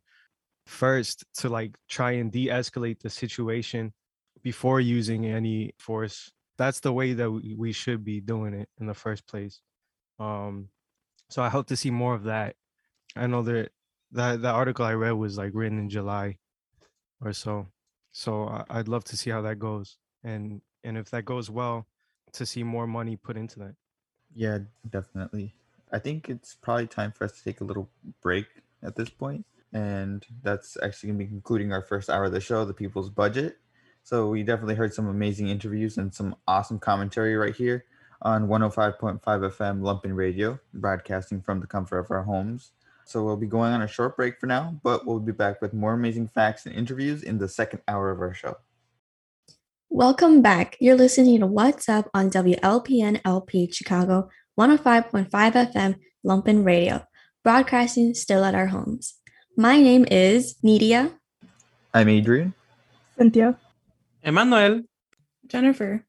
[0.65, 3.93] first to like try and de-escalate the situation
[4.43, 8.93] before using any force that's the way that we, should be doing it in the
[8.93, 9.61] first place.
[10.19, 10.69] Um
[11.29, 12.55] so i hope to see more of that.
[13.15, 13.71] I know that
[14.11, 16.37] that the article i read was like written in july
[17.21, 17.67] or so.
[18.11, 21.87] So i'd love to see how that goes and and if that goes well
[22.33, 23.75] to see more money put into that.
[24.33, 24.59] Yeah,
[24.89, 25.55] definitely.
[25.91, 27.89] I think it's probably time for us to take a little
[28.21, 28.45] break
[28.83, 32.39] at this point, and that's actually going to be concluding our first hour of the
[32.39, 33.57] show, The People's Budget.
[34.03, 37.85] So we definitely heard some amazing interviews and some awesome commentary right here
[38.21, 42.71] on 105.5 FM Lumpen Radio, broadcasting from the comfort of our homes.
[43.05, 45.73] So we'll be going on a short break for now, but we'll be back with
[45.73, 48.57] more amazing facts and interviews in the second hour of our show.
[49.89, 50.77] Welcome back.
[50.79, 54.29] You're listening to What's Up on WLPN LP Chicago
[54.61, 55.27] 105.5
[55.73, 57.03] FM Lumpen Radio,
[57.43, 59.15] broadcasting still at our homes.
[59.57, 61.11] My name is Nidia.
[61.95, 62.53] I'm Adrian.
[63.17, 63.57] Cynthia.
[64.21, 64.83] Emmanuel.
[65.47, 66.05] Jennifer.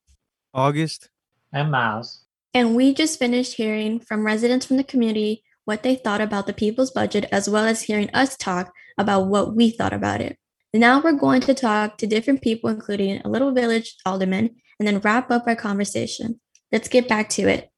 [0.53, 1.09] august
[1.51, 2.27] And Miles.
[2.53, 6.53] And we just finished hearing from residents from the community what they thought about the
[6.53, 10.37] people's budget, as well as hearing us talk about what we thought about it.
[10.75, 15.01] Now we're going to talk to different people, including a little village alderman, and then
[15.01, 16.39] wrap up our conversation.
[16.71, 17.72] Let's get back to it.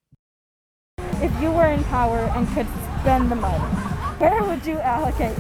[1.24, 2.66] If you were in power and could
[3.00, 3.64] spend the money,
[4.18, 5.34] where would you allocate?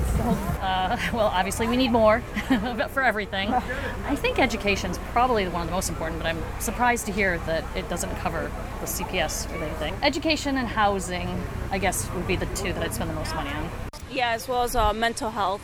[0.62, 2.20] Uh, well, obviously, we need more
[2.88, 3.52] for everything.
[3.52, 7.64] I think education's probably one of the most important, but I'm surprised to hear that
[7.76, 9.94] it doesn't cover the CPS related thing.
[10.00, 11.28] Education and housing,
[11.70, 13.68] I guess, would be the two that I'd spend the most money on.
[14.10, 15.60] Yeah, as well as uh, mental health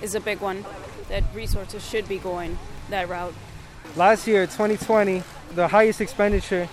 [0.00, 0.64] is a big one
[1.10, 2.58] that resources should be going
[2.88, 3.34] that route.
[3.96, 5.22] Last year, 2020,
[5.54, 6.70] the highest expenditure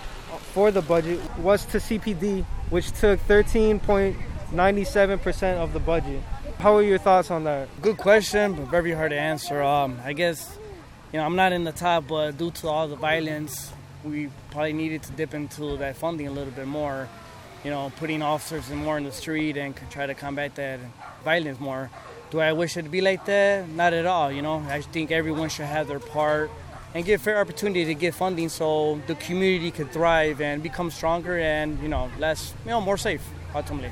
[0.52, 6.22] for the budget was to CPD, which took 13.97% of the budget.
[6.58, 7.68] How are your thoughts on that?
[7.82, 9.62] Good question, but very hard to answer.
[9.62, 10.56] Um, I guess,
[11.12, 13.70] you know, I'm not in the top, but due to all the violence,
[14.04, 17.08] we probably needed to dip into that funding a little bit more.
[17.64, 20.78] You know, putting officers in more in the street and try to combat that
[21.24, 21.90] violence more.
[22.30, 23.68] Do I wish it to be like that?
[23.68, 24.32] Not at all.
[24.32, 26.50] You know, I think everyone should have their part
[26.96, 31.38] and get fair opportunity to get funding so the community can thrive and become stronger
[31.38, 33.22] and you know less, you know, more safe
[33.54, 33.90] ultimately.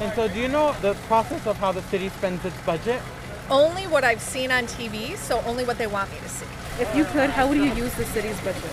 [0.00, 3.02] And so, do you know the process of how the city spends its budget?
[3.50, 6.46] Only what I've seen on TV, so only what they want me to see.
[6.80, 8.64] If you could, how would you use the city's budget?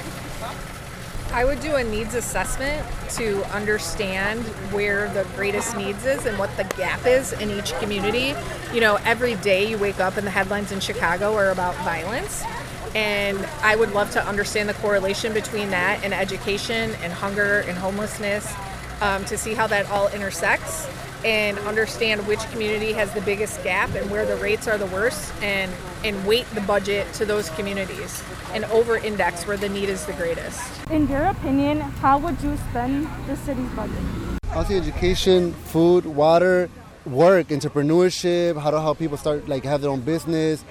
[1.33, 4.41] I would do a needs assessment to understand
[4.71, 8.33] where the greatest needs is and what the gap is in each community.
[8.73, 12.41] You know, every day you wake up and the headlines in Chicago are about violence.
[12.95, 17.77] And I would love to understand the correlation between that and education and hunger and
[17.77, 18.51] homelessness
[19.01, 20.87] um, to see how that all intersects
[21.25, 25.33] and understand which community has the biggest gap and where the rates are the worst
[25.41, 25.71] and,
[26.03, 28.23] and weight the budget to those communities
[28.53, 30.61] and over index where the need is the greatest.
[30.89, 33.99] In your opinion, how would you spend the city's budget?
[34.51, 36.69] I'll education, food, water,
[37.05, 40.63] work, entrepreneurship, how to help people start like have their own business,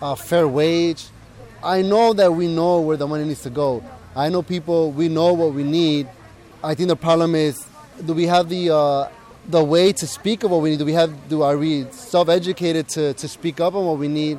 [0.00, 1.06] uh, fair wage.
[1.62, 3.82] I know that we know where the money needs to go.
[4.14, 6.08] I know people, we know what we need.
[6.62, 7.66] I think the problem is,
[8.04, 9.08] do we have the uh,
[9.48, 10.78] the way to speak of what we need?
[10.78, 14.38] Do we have do are we self-educated to, to speak up on what we need?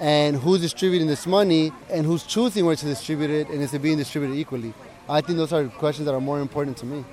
[0.00, 3.82] And who's distributing this money and who's choosing where to distribute it and is it
[3.82, 4.72] being distributed equally?
[5.08, 7.04] I think those are questions that are more important to me.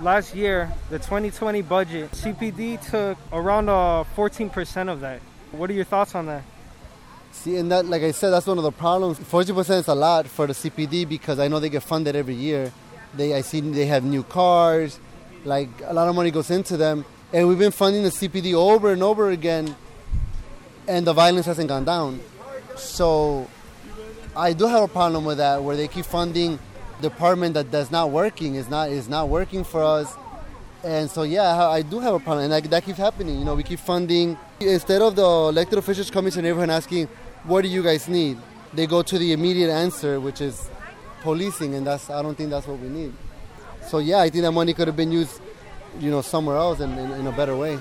[0.00, 5.20] Last year, the 2020 budget, CPD took around uh, 14% of that.
[5.50, 6.44] What are your thoughts on that?
[7.38, 9.20] See, and that, like I said, that's one of the problems.
[9.20, 12.72] 40% is a lot for the CPD because I know they get funded every year.
[13.14, 14.98] They, I see they have new cars,
[15.44, 18.92] like a lot of money goes into them, and we've been funding the CPD over
[18.92, 19.76] and over again,
[20.88, 22.18] and the violence hasn't gone down.
[22.74, 23.48] So
[24.36, 26.58] I do have a problem with that, where they keep funding
[27.00, 30.12] department that that's not working is not is not working for us.
[30.82, 33.38] And so yeah, I do have a problem, and that, that keeps happening.
[33.38, 36.72] You know, we keep funding instead of the elected officials coming to the neighborhood and
[36.72, 37.08] asking,
[37.44, 38.38] "What do you guys need?"
[38.72, 40.68] They go to the immediate answer, which is
[41.22, 43.12] policing, and that's I don't think that's what we need.
[43.88, 45.40] So yeah, I think that money could have been used,
[45.98, 47.78] you know, somewhere else and in, in a better way.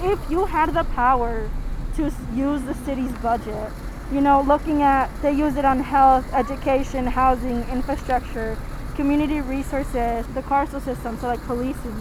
[0.00, 1.48] If you had the power
[1.96, 3.72] to use the city's budget,
[4.12, 8.58] you know, looking at they use it on health, education, housing, infrastructure,
[8.96, 11.96] community resources, the carceral system, so like policing,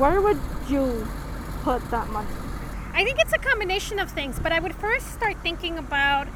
[0.00, 1.06] where would you
[1.62, 2.28] put that money?
[2.96, 6.28] I think it's a combination of things, but I would first start thinking about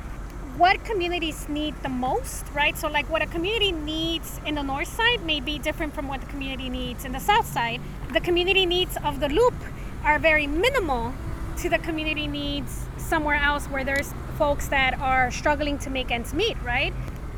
[0.57, 2.77] what communities need the most, right?
[2.77, 6.21] So, like what a community needs in the north side may be different from what
[6.21, 7.81] the community needs in the south side.
[8.13, 9.55] The community needs of the loop
[10.03, 11.15] are very minimal
[11.59, 16.35] to the community needs somewhere else where there's folks that are struggling to make ends
[16.35, 16.93] meet, right?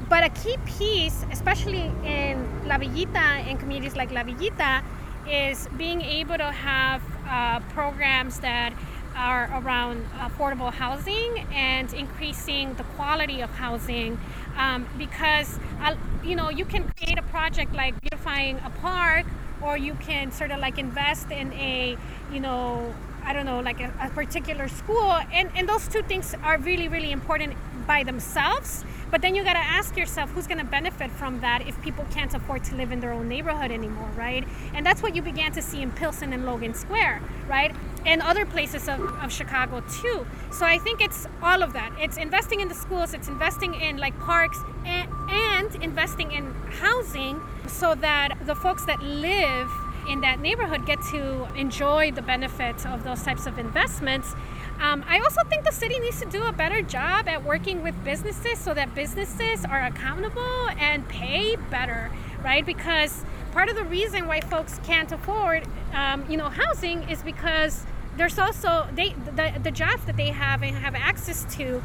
[0.09, 4.83] But a key piece, especially in La Villita and communities like La Villita,
[5.29, 8.73] is being able to have uh, programs that
[9.17, 14.19] are around affordable housing and increasing the quality of housing
[14.57, 15.95] um, because uh,
[16.25, 19.27] you know you can create a project like beautifying a park
[19.63, 21.97] or you can sort of like invest in a
[22.33, 25.13] you know I don't know, like a, a, particular school.
[25.33, 27.55] And, and those two things are really, really important
[27.87, 28.85] by themselves.
[29.11, 32.07] But then you got to ask yourself who's going to benefit from that if people
[32.11, 34.47] can't afford to live in their own neighborhood anymore, right?
[34.75, 37.75] And that's what you began to see in Pilsen and Logan Square, right?
[38.07, 40.27] And other places of, of Chicago too.
[40.53, 41.93] So I think it's all of that.
[41.99, 47.41] It's investing in the schools, it's investing in like parks, and, and investing in housing
[47.67, 49.71] so that the folks that live
[50.09, 54.35] in that neighborhood get to enjoy the benefits of those types of investments.
[54.81, 57.95] Um, I also think the city needs to do a better job at working with
[58.03, 62.11] businesses so that businesses are accountable and pay better,
[62.43, 62.65] right?
[62.65, 67.85] Because part of the reason why folks can't afford, um, you know, housing is because
[68.17, 71.83] there's also they the, the jobs that they have and have access to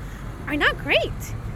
[0.48, 1.12] are not great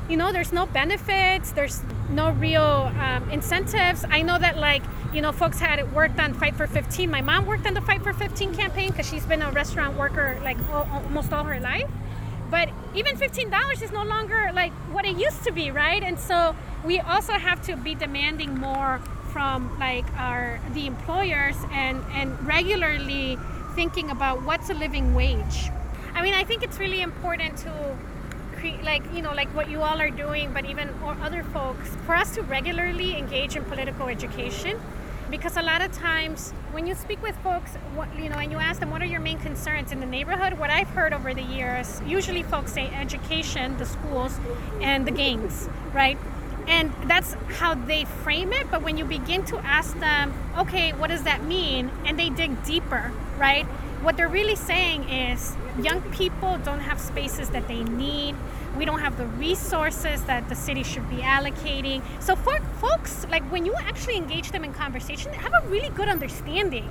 [0.09, 4.03] you know there's no benefits there's no real um, incentives.
[4.09, 4.83] I know that like
[5.13, 8.01] you know folks had worked on fight for 15 my mom worked on the fight
[8.01, 11.89] for 15 campaign because she's been a restaurant worker like all, almost all her life.
[12.49, 16.01] But even $15 is no longer like what it used to be right?
[16.01, 18.99] And so we also have to be demanding more
[19.31, 23.37] from like our the employers and and regularly
[23.75, 25.69] thinking about what's a living wage.
[26.15, 27.97] I mean i think it's really important to
[28.83, 32.15] like you know like what you all are doing but even or other folks for
[32.15, 34.79] us to regularly engage in political education.
[35.29, 38.57] Because a lot of times when you speak with folks what, you know and you
[38.57, 39.91] ask them what are your main concerns?
[39.91, 44.39] In the neighborhood what i've heard over the years usually folks say education the schools
[44.81, 46.17] and the gangs right?
[46.67, 51.09] And that's how they frame it but when you begin to ask them okay what
[51.09, 51.91] does that mean?
[52.05, 53.65] and they dig deeper right?
[54.01, 58.35] What they're really saying is young people don't have spaces that they need.
[58.77, 62.01] We don't have the resources that the city should be allocating.
[62.21, 65.89] So, for folks, like when you actually engage them in conversation, they have a really
[65.89, 66.89] good understanding.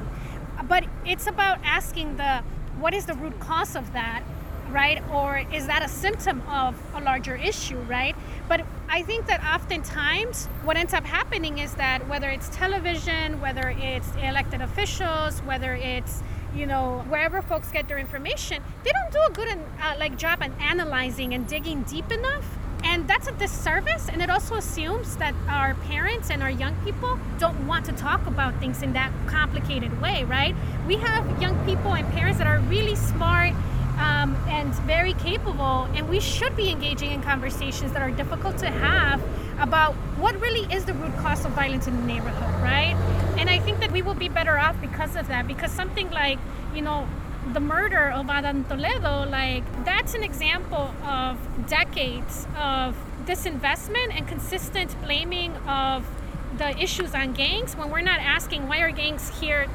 [0.68, 2.43] But it's about asking the
[2.79, 4.22] what is the root cause of that,
[4.70, 5.03] right?
[5.11, 8.14] Or is that a symptom of a larger issue, right?
[8.49, 13.74] But I think that oftentimes what ends up happening is that whether it's television, whether
[13.79, 16.22] it's elected officials, whether it's
[16.59, 19.48] you know wherever folks get their information, they don't do a good
[19.80, 22.44] uh, like job at analyzing and digging deep enough.
[22.84, 27.18] And that's a disservice and it also assumes that our parents and our young people
[27.38, 30.54] don't want to talk about things in that complicated way right?
[30.86, 33.52] We have young people and parents that are really smart
[33.99, 38.70] um, and very capable and we should be engaging in conversations that are difficult to
[38.70, 39.22] have
[39.61, 42.94] about what really is the root cause of violence in the neighborhood right
[43.38, 46.38] and i think that we will be better off because of that because something like
[46.74, 47.07] you know
[47.53, 55.01] the murder of Adan Toledo, like that's an example of decades of disinvestment and consistent
[55.03, 56.07] blaming of
[56.57, 59.66] the issues on gangs when we're not asking why are gangs here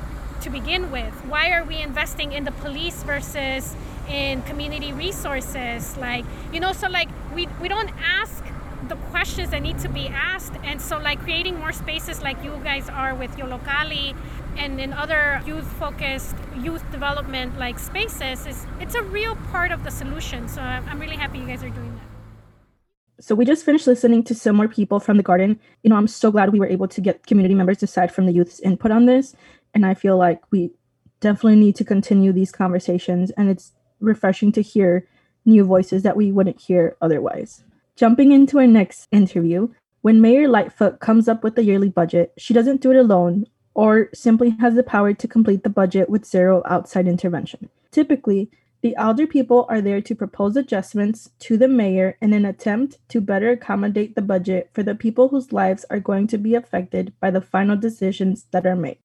[0.42, 1.14] to begin with?
[1.26, 3.76] Why are we investing in the police versus
[4.10, 5.98] in community resources?
[5.98, 8.44] Like, you know, so like we, we don't ask
[8.88, 10.54] the questions that need to be asked.
[10.64, 14.16] And so like creating more spaces like you guys are with Yollocalli
[14.58, 19.84] and in other youth focused youth development like spaces is it's a real part of
[19.84, 23.88] the solution so i'm really happy you guys are doing that so we just finished
[23.88, 26.68] listening to some more people from the garden you know i'm so glad we were
[26.68, 29.36] able to get community members aside from the youth's input on this
[29.74, 30.72] and i feel like we
[31.20, 33.72] definitely need to continue these conversations and it's
[34.04, 35.08] refreshing to hear
[35.46, 37.64] new voices that we wouldn't hear otherwise
[37.96, 39.68] jumping into our next interview
[40.02, 44.10] when Mayor Lightfoot comes up with the yearly budget, she doesn't do it alone or
[44.14, 47.70] simply has the power to complete the budget with zero outside intervention.
[47.90, 48.52] Typically,
[48.82, 53.22] the alder people are there to propose adjustments to the mayor in an attempt to
[53.22, 57.32] better accommodate the budget for the people whose lives are going to be affected by
[57.32, 58.98] the final decisions that are made.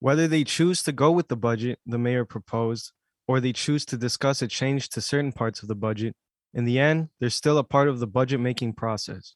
[0.00, 2.92] Whether they choose to go with the budget the mayor proposed,
[3.26, 6.14] or they choose to discuss a change to certain parts of the budget,
[6.52, 9.34] in the end, they're still a part of the budget making process.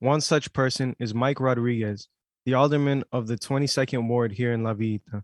[0.00, 2.08] One such person is Mike Rodriguez,
[2.44, 5.22] the alderman of the 22nd Ward here in La Villita.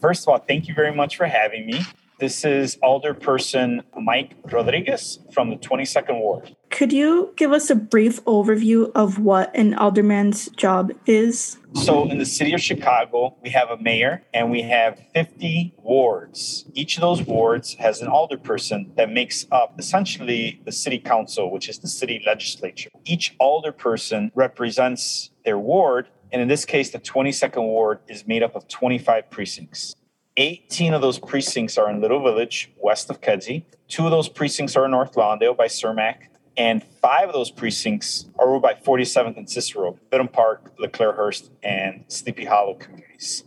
[0.00, 1.80] First of all, thank you very much for having me.
[2.18, 6.56] This is Alderperson Mike Rodriguez from the 22nd Ward.
[6.70, 11.58] Could you give us a brief overview of what an alderman's job is?
[11.74, 16.64] So, in the city of Chicago, we have a mayor and we have 50 wards.
[16.72, 21.68] Each of those wards has an alderperson that makes up essentially the city council, which
[21.68, 22.88] is the city legislature.
[23.04, 28.56] Each alderperson represents their ward and in this case, the 22nd Ward is made up
[28.56, 29.94] of 25 precincts.
[30.38, 33.64] 18 of those precincts are in Little Village, west of Kedzie.
[33.88, 36.28] Two of those precincts are in North Lawndale by Cermak.
[36.58, 42.04] And five of those precincts are ruled by 47th and Cicero, Vittum Park, LeClairehurst, and
[42.08, 43.44] Sleepy Hollow communities.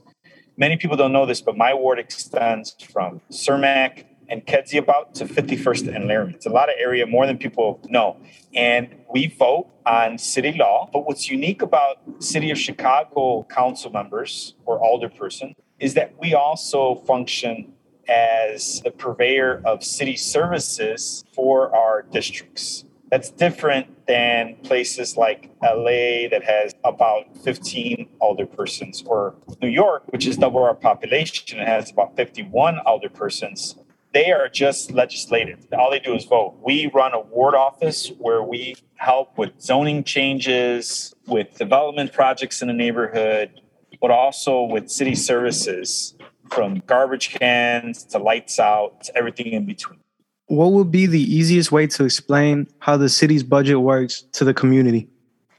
[0.58, 5.26] Many people don't know this, but my ward extends from Cermak and Kedzie about to
[5.26, 6.34] 51st and Laramie.
[6.34, 8.18] It's a lot of area, more than people know.
[8.54, 10.90] And we vote on city law.
[10.92, 16.96] But what's unique about City of Chicago council members or alderperson is that we also
[16.96, 17.74] function
[18.08, 22.86] as the purveyor of city services for our districts.
[23.12, 30.28] That's different than places like LA that has about 15 alderpersons, or New York, which
[30.28, 33.76] is double our population and has about 51 alderpersons
[34.14, 35.68] they are just legislative.
[35.78, 36.58] All they do is vote.
[36.64, 42.68] We run a ward office where we help with zoning changes, with development projects in
[42.68, 43.62] the neighborhood,
[44.02, 46.16] but also with city services
[46.50, 50.00] from garbage cans to lights out to everything in between.
[50.48, 54.54] What would be the easiest way to explain how the city's budget works to the
[54.54, 55.08] community?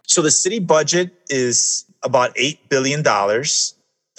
[0.06, 3.04] So, the city budget is about $8 billion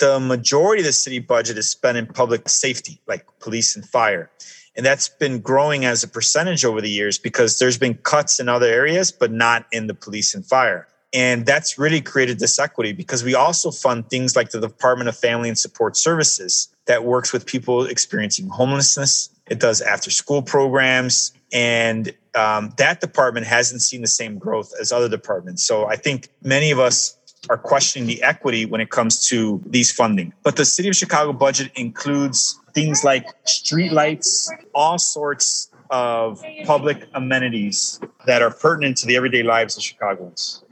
[0.02, 4.32] the majority of the city budget is spent in public safety, like police and fire.
[4.76, 8.50] And that's been growing as a percentage over the years because there's been cuts in
[8.50, 10.88] other areas, but not in the police and fire.
[11.14, 15.18] And that's really created this equity because we also fund things like the Department of
[15.18, 19.30] Family and Support Services that works with people experiencing homelessness.
[19.50, 21.34] It does after school programs.
[21.52, 25.64] And um, that department hasn't seen the same growth as other departments.
[25.66, 27.18] So I think many of us
[27.50, 30.34] are questioning the equity when it comes to these funding.
[30.44, 37.08] But the city of Chicago budget includes things like street lights, all sorts of public
[37.14, 40.64] amenities that are pertinent to the everyday lives of Chicagoans.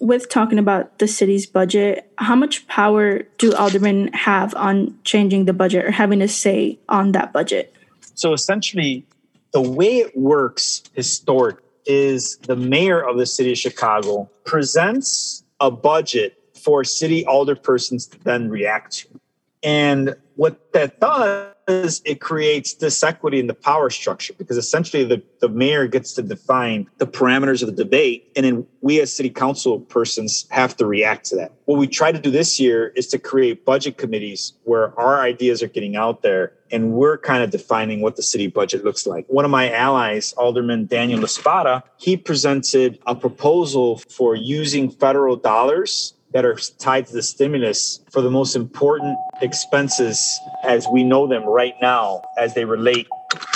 [0.00, 5.52] With talking about the city's budget, how much power do aldermen have on changing the
[5.52, 7.74] budget or having a say on that budget?
[8.14, 9.04] So essentially,
[9.52, 15.70] the way it works historically is the mayor of the city of Chicago presents a
[15.70, 19.20] budget for city alderpersons to then react to.
[19.62, 25.22] And what that does, is it creates disequity in the power structure because essentially the,
[25.40, 28.30] the mayor gets to define the parameters of the debate.
[28.36, 31.52] And then we as city council persons have to react to that.
[31.64, 35.62] What we try to do this year is to create budget committees where our ideas
[35.62, 39.26] are getting out there and we're kind of defining what the city budget looks like.
[39.28, 45.36] One of my allies, Alderman Daniel La Spata, he presented a proposal for using federal
[45.36, 51.26] dollars that are tied to the stimulus for the most important expenses as we know
[51.26, 53.06] them right now as they relate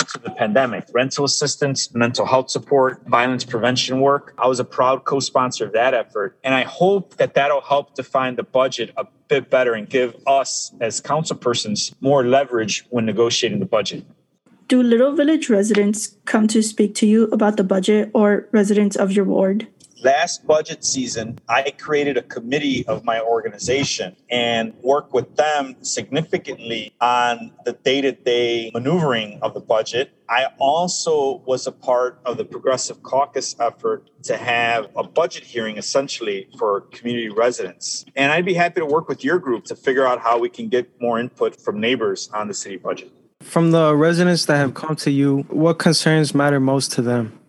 [0.07, 4.33] to the pandemic rental assistance, mental health support, violence prevention work.
[4.37, 6.37] I was a proud co sponsor of that effort.
[6.43, 10.73] And I hope that that'll help define the budget a bit better and give us
[10.79, 14.05] as council persons more leverage when negotiating the budget.
[14.69, 19.11] Do Little Village residents come to speak to you about the budget or residents of
[19.11, 19.67] your ward?
[20.03, 26.93] Last budget season, I created a committee of my organization and worked with them significantly
[27.01, 30.11] on the day to day maneuvering of the budget.
[30.29, 35.77] I also was a part of the Progressive Caucus effort to have a budget hearing
[35.77, 38.05] essentially for community residents.
[38.15, 40.69] And I'd be happy to work with your group to figure out how we can
[40.69, 43.11] get more input from neighbors on the city budget.
[43.41, 47.39] From the residents that have come to you, what concerns matter most to them?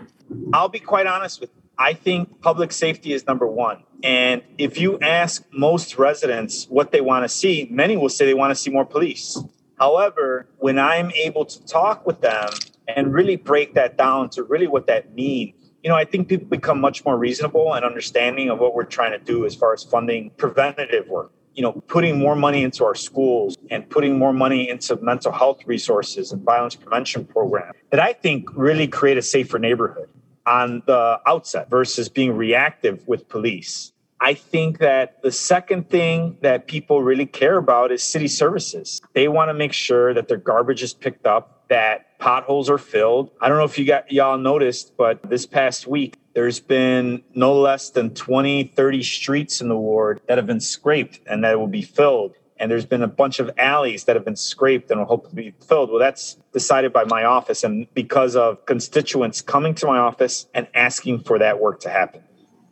[0.52, 1.59] I'll be quite honest with you.
[1.80, 3.82] I think public safety is number one.
[4.02, 8.34] And if you ask most residents what they want to see, many will say they
[8.34, 9.42] want to see more police.
[9.78, 12.50] However, when I'm able to talk with them
[12.86, 16.46] and really break that down to really what that means, you know, I think people
[16.46, 19.82] become much more reasonable and understanding of what we're trying to do as far as
[19.82, 21.32] funding preventative work.
[21.54, 25.60] You know, putting more money into our schools and putting more money into mental health
[25.66, 30.10] resources and violence prevention programs that I think really create a safer neighborhood
[30.50, 33.92] on the outset versus being reactive with police.
[34.20, 39.00] I think that the second thing that people really care about is city services.
[39.14, 43.30] They want to make sure that their garbage is picked up, that potholes are filled.
[43.40, 47.54] I don't know if you got y'all noticed, but this past week there's been no
[47.54, 51.66] less than 20, 30 streets in the ward that have been scraped and that will
[51.66, 55.06] be filled and there's been a bunch of alleys that have been scraped and will
[55.06, 55.90] hopefully be filled.
[55.90, 60.68] Well, that's decided by my office and because of constituents coming to my office and
[60.74, 62.22] asking for that work to happen.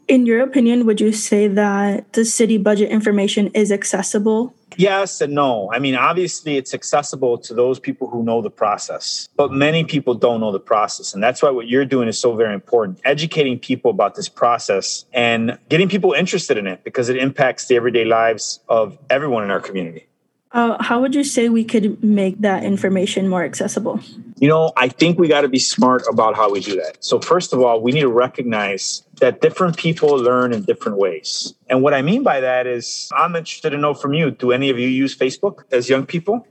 [0.06, 4.55] In your opinion, would you say that the city budget information is accessible?
[4.77, 5.70] Yes and no.
[5.73, 10.15] I mean, obviously, it's accessible to those people who know the process, but many people
[10.15, 11.15] don't know the process.
[11.15, 15.05] And that's why what you're doing is so very important educating people about this process
[15.12, 19.51] and getting people interested in it because it impacts the everyday lives of everyone in
[19.51, 20.08] our community.
[20.53, 24.01] Uh, how would you say we could make that information more accessible?
[24.39, 27.05] You know, I think we got to be smart about how we do that.
[27.05, 31.55] So, first of all, we need to recognize that different people learn in different ways.
[31.69, 34.70] And what I mean by that is, I'm interested to know from you do any
[34.70, 36.47] of you use Facebook as young people?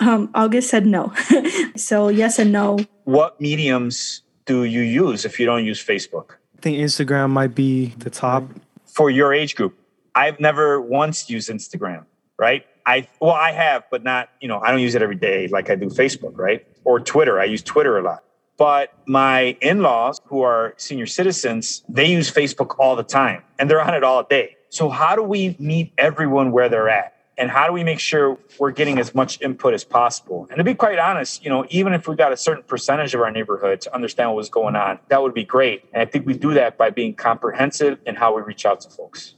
[0.00, 1.12] Um, August said no.
[1.76, 2.78] so, yes and no.
[3.04, 6.32] What mediums do you use if you don't use Facebook?
[6.56, 8.44] I think Instagram might be the top.
[8.86, 9.76] For your age group,
[10.14, 12.04] I've never once used Instagram,
[12.38, 12.64] right?
[12.86, 15.70] I well, I have, but not you know, I don't use it every day like
[15.70, 16.66] I do Facebook, right?
[16.84, 17.40] Or Twitter.
[17.40, 18.24] I use Twitter a lot.
[18.56, 23.80] But my in-laws, who are senior citizens, they use Facebook all the time, and they're
[23.80, 24.56] on it all day.
[24.68, 27.14] So how do we meet everyone where they're at?
[27.36, 30.46] And how do we make sure we're getting as much input as possible?
[30.50, 33.20] And to be quite honest, you know, even if we got a certain percentage of
[33.20, 35.84] our neighborhood to understand what was going on, that would be great.
[35.92, 38.90] And I think we do that by being comprehensive in how we reach out to
[38.90, 39.34] folks.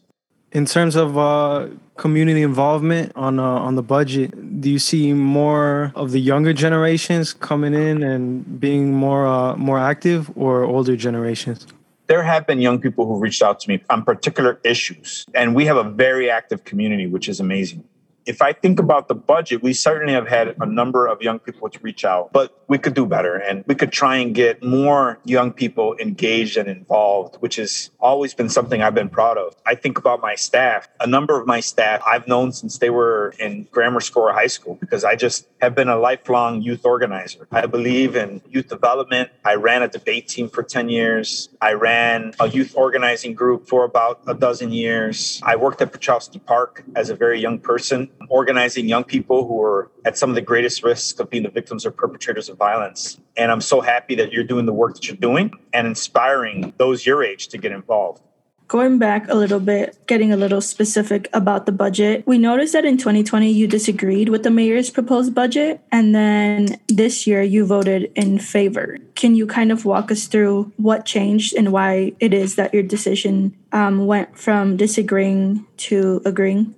[0.52, 5.92] In terms of uh, community involvement on uh, on the budget, do you see more
[5.94, 11.66] of the younger generations coming in and being more uh, more active, or older generations?
[12.06, 15.66] There have been young people who reached out to me on particular issues, and we
[15.66, 17.82] have a very active community, which is amazing
[18.26, 21.70] if I think about the budget, we certainly have had a number of young people
[21.70, 25.20] to reach out, but we could do better and we could try and get more
[25.24, 29.54] young people engaged and involved, which has always been something I've been proud of.
[29.64, 30.88] I think about my staff.
[31.00, 34.48] A number of my staff I've known since they were in grammar school or high
[34.48, 37.46] school because I just have been a lifelong youth organizer.
[37.52, 39.30] I believe in youth development.
[39.44, 41.48] I ran a debate team for 10 years.
[41.60, 45.40] I ran a youth organizing group for about a dozen years.
[45.44, 49.90] I worked at Piotrowski Park as a very young person organizing young people who are
[50.04, 53.18] at some of the greatest risks of being the victims or perpetrators of violence.
[53.36, 57.06] And I'm so happy that you're doing the work that you're doing and inspiring those
[57.06, 58.22] your age to get involved.
[58.68, 62.84] Going back a little bit, getting a little specific about the budget, we noticed that
[62.84, 68.10] in 2020 you disagreed with the mayor's proposed budget, and then this year you voted
[68.16, 68.98] in favor.
[69.14, 72.82] Can you kind of walk us through what changed and why it is that your
[72.82, 76.74] decision um, went from disagreeing to agreeing?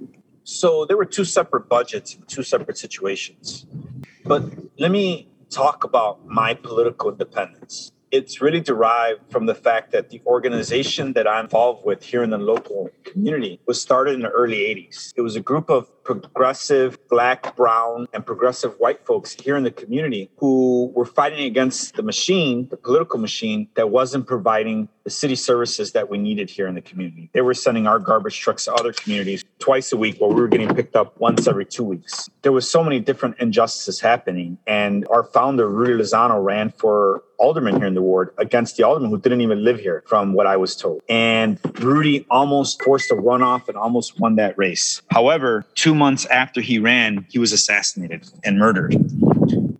[0.50, 3.66] So there were two separate budgets, two separate situations.
[4.24, 4.44] But
[4.78, 10.20] let me talk about my political independence it's really derived from the fact that the
[10.26, 14.58] organization that I'm involved with here in the local community was started in the early
[14.58, 15.12] 80s.
[15.16, 19.70] It was a group of progressive black, brown, and progressive white folks here in the
[19.70, 25.36] community who were fighting against the machine, the political machine, that wasn't providing the city
[25.36, 27.30] services that we needed here in the community.
[27.32, 30.48] They were sending our garbage trucks to other communities twice a week while we were
[30.48, 32.28] getting picked up once every two weeks.
[32.42, 34.58] There was so many different injustices happening.
[34.66, 39.10] And our founder, Rudy Lozano, ran for alderman here in the ward against the alderman
[39.10, 41.00] who didn't even live here, from what I was told.
[41.08, 45.00] And Rudy almost forced a runoff and almost won that race.
[45.10, 48.96] However, two months after he ran, he was assassinated and murdered.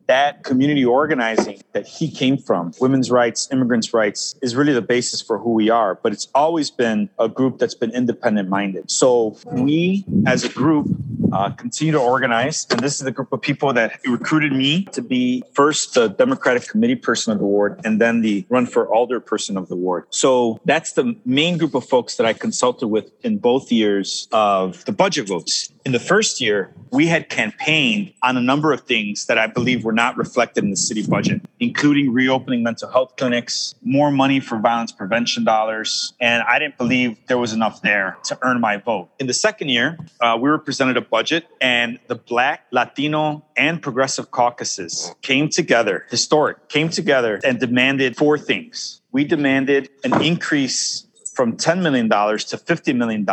[0.07, 5.21] That community organizing that he came from, women's rights, immigrants' rights, is really the basis
[5.21, 5.97] for who we are.
[5.97, 8.91] But it's always been a group that's been independent minded.
[8.91, 10.87] So we, as a group,
[11.33, 12.67] uh, continue to organize.
[12.71, 16.69] And this is the group of people that recruited me to be first the Democratic
[16.69, 20.07] Committee person of the ward and then the run for alder person of the ward.
[20.11, 24.85] So that's the main group of folks that I consulted with in both years of
[24.85, 25.71] the budget votes.
[25.89, 29.85] In the first year, we had campaigned on a number of things that I believe
[29.85, 34.59] were not reflected in the city budget, including reopening mental health clinics, more money for
[34.59, 36.13] violence prevention dollars.
[36.21, 39.09] And I didn't believe there was enough there to earn my vote.
[39.19, 43.81] In the second year, uh, we were presented a budget, and the Black, Latino, and
[43.81, 49.01] Progressive caucuses came together, historic, came together and demanded four things.
[49.11, 51.07] We demanded an increase
[51.39, 53.25] from $10 million to $50 million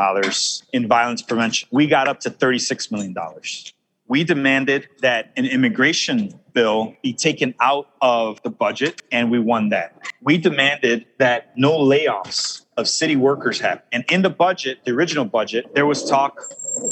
[0.73, 1.67] in violence prevention.
[1.71, 3.15] We got up to $36 million.
[4.07, 9.69] We demanded that an immigration bill be taken out of the budget, and we won
[9.69, 10.07] that.
[10.21, 13.83] We demanded that no layoffs of city workers happen.
[13.91, 16.41] And in the budget, the original budget, there was talk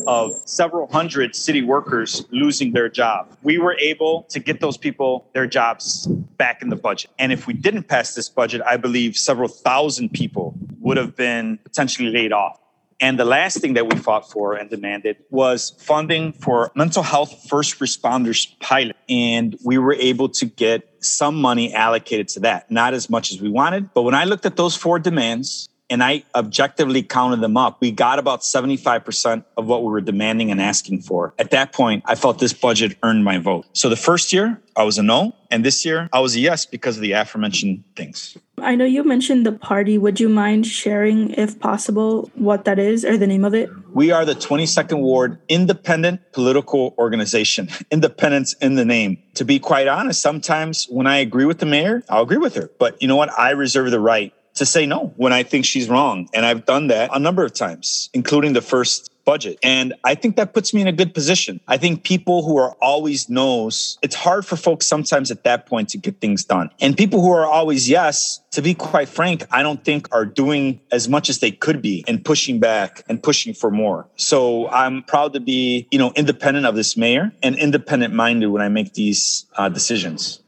[0.07, 3.35] of several hundred city workers losing their job.
[3.43, 7.11] We were able to get those people their jobs back in the budget.
[7.19, 11.57] And if we didn't pass this budget, I believe several thousand people would have been
[11.63, 12.59] potentially laid off.
[13.01, 17.49] And the last thing that we fought for and demanded was funding for mental health
[17.49, 18.95] first responders pilot.
[19.09, 23.41] And we were able to get some money allocated to that, not as much as
[23.41, 23.93] we wanted.
[23.93, 27.91] But when I looked at those four demands, and I objectively counted them up, we
[27.91, 31.35] got about 75% of what we were demanding and asking for.
[31.37, 33.67] At that point, I felt this budget earned my vote.
[33.73, 35.35] So the first year, I was a no.
[35.51, 38.35] And this year, I was a yes because of the aforementioned things.
[38.57, 39.99] I know you mentioned the party.
[39.99, 43.69] Would you mind sharing, if possible, what that is or the name of it?
[43.93, 47.69] We are the 22nd Ward Independent Political Organization.
[47.91, 49.19] Independence in the name.
[49.35, 52.71] To be quite honest, sometimes when I agree with the mayor, I'll agree with her.
[52.79, 53.29] But you know what?
[53.37, 56.29] I reserve the right to say no when I think she's wrong.
[56.33, 59.57] And I've done that a number of times, including the first budget.
[59.63, 61.59] And I think that puts me in a good position.
[61.67, 65.89] I think people who are always no's, it's hard for folks sometimes at that point
[65.89, 66.69] to get things done.
[66.81, 70.79] And people who are always yes, to be quite frank, I don't think are doing
[70.91, 74.07] as much as they could be and pushing back and pushing for more.
[74.15, 78.61] So I'm proud to be, you know, independent of this mayor and independent minded when
[78.61, 80.41] I make these uh, decisions.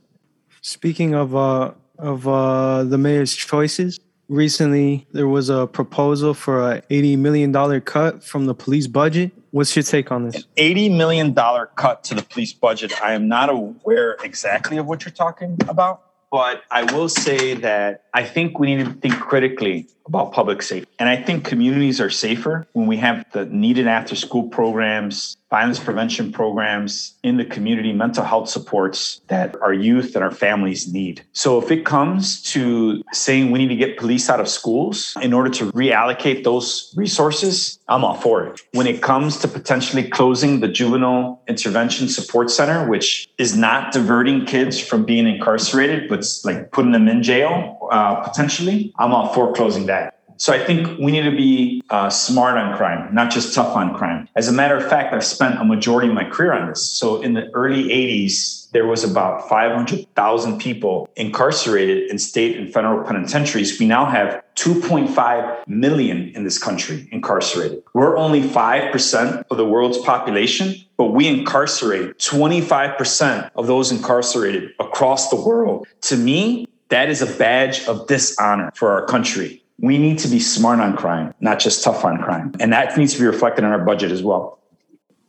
[0.61, 3.99] Speaking of uh, of uh, the mayor's choices.
[4.27, 9.31] Recently, there was a proposal for a $80 million cut from the police budget.
[9.51, 10.45] What's your take on this?
[10.57, 11.35] $80 million
[11.76, 12.91] cut to the police budget.
[13.03, 16.01] I am not aware exactly of what you're talking about,
[16.31, 20.89] but I will say that I think we need to think critically about public safety.
[20.99, 25.80] And I think communities are safer when we have the needed after school programs, violence
[25.80, 31.23] prevention programs in the community, mental health supports that our youth and our families need.
[31.34, 35.34] So if it comes to saying we need to get police out of schools in
[35.34, 38.61] order to reallocate those resources, I'm all for it.
[38.73, 44.45] When it comes to potentially closing the juvenile intervention support center, which is not diverting
[44.45, 49.53] kids from being incarcerated, but like putting them in jail uh, potentially, I'm all for
[49.53, 50.14] closing that.
[50.38, 53.95] So I think we need to be uh, smart on crime, not just tough on
[53.95, 54.28] crime.
[54.36, 56.84] As a matter of fact, I've spent a majority of my career on this.
[56.84, 63.06] So in the early 80s, there was about 500,000 people incarcerated in state and federal
[63.06, 63.80] penitentiaries.
[63.80, 67.82] We now have 2.5 million in this country incarcerated.
[67.94, 75.30] We're only 5% of the world's population, but we incarcerate 25% of those incarcerated across
[75.30, 75.88] the world.
[76.02, 80.39] To me, that is a badge of dishonor for our country we need to be
[80.39, 82.53] smart on crime, not just tough on crime.
[82.60, 84.60] And that needs to be reflected in our budget as well.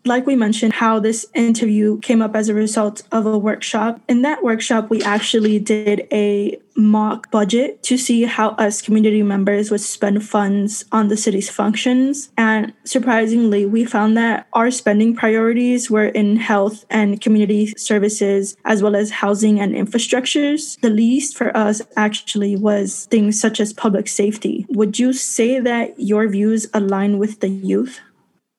[0.06, 4.00] Like we mentioned, how this interview came up as a result of a workshop.
[4.08, 9.70] In that workshop, we actually did a mock budget to see how us community members
[9.70, 12.30] would spend funds on the city's functions.
[12.36, 18.82] And surprisingly, we found that our spending priorities were in health and community services, as
[18.82, 20.78] well as housing and infrastructures.
[20.80, 24.66] The least for us actually was things such as public safety.
[24.68, 28.00] Would you say that your views align with the youth?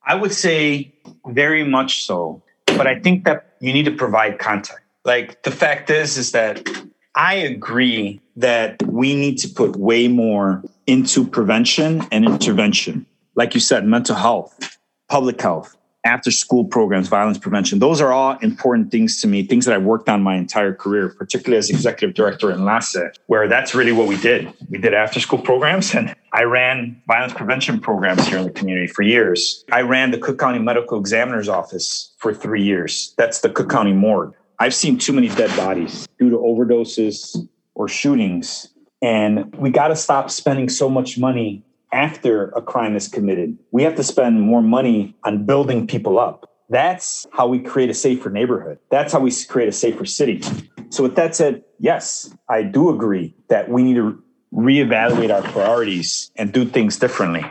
[0.08, 0.94] I would say
[1.28, 2.42] very much so.
[2.66, 4.84] But I think that you need to provide context.
[5.04, 6.68] Like the fact is, is that
[7.16, 13.06] I agree that we need to put way more into prevention and intervention.
[13.36, 14.78] Like you said, mental health,
[15.10, 15.77] public health,
[16.08, 17.80] after school programs, violence prevention.
[17.80, 21.10] Those are all important things to me, things that I've worked on my entire career,
[21.10, 22.96] particularly as executive director in Enlace,
[23.28, 24.52] where that's really what we did.
[24.70, 28.88] We did after school programs and I ran violence prevention programs here in the community
[28.88, 29.66] for years.
[29.72, 33.14] I ran the Cook County Medical Examiner's Office for three years.
[33.18, 34.34] That's the Cook County Morgue.
[34.60, 38.70] I've seen too many dead bodies due to overdoses or shootings.
[39.02, 43.58] And we got to stop spending so much money after a crime is committed.
[43.72, 46.50] We have to spend more money on building people up.
[46.70, 48.80] That's how we create a safer neighborhood.
[48.92, 50.42] That's how we create a safer city.
[50.90, 54.22] So, with that said, yes, I do agree that we need to
[54.54, 57.46] reevaluate our priorities and do things differently.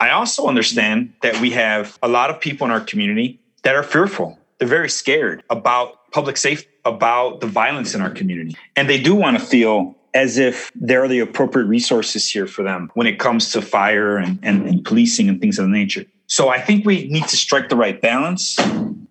[0.00, 3.82] I also understand that we have a lot of people in our community that are
[3.82, 4.38] fearful.
[4.58, 8.56] They're very scared about public safety, about the violence in our community.
[8.76, 12.62] And they do want to feel as if there are the appropriate resources here for
[12.62, 16.04] them when it comes to fire and, and, and policing and things of the nature.
[16.26, 18.58] So I think we need to strike the right balance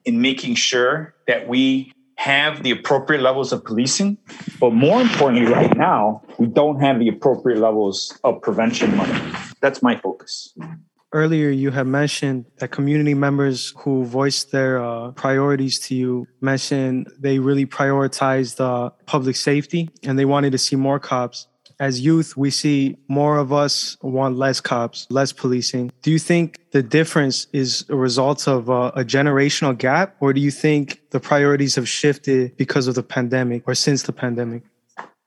[0.05, 4.17] in making sure that we have the appropriate levels of policing.
[4.59, 9.19] But more importantly, right now, we don't have the appropriate levels of prevention money.
[9.61, 10.53] That's my focus
[11.13, 17.09] earlier you had mentioned that community members who voiced their uh, priorities to you mentioned
[17.17, 21.47] they really prioritized uh, public safety and they wanted to see more cops.
[21.79, 25.91] As youth we see more of us want less cops less policing.
[26.01, 30.41] Do you think the difference is a result of uh, a generational gap or do
[30.41, 34.63] you think the priorities have shifted because of the pandemic or since the pandemic?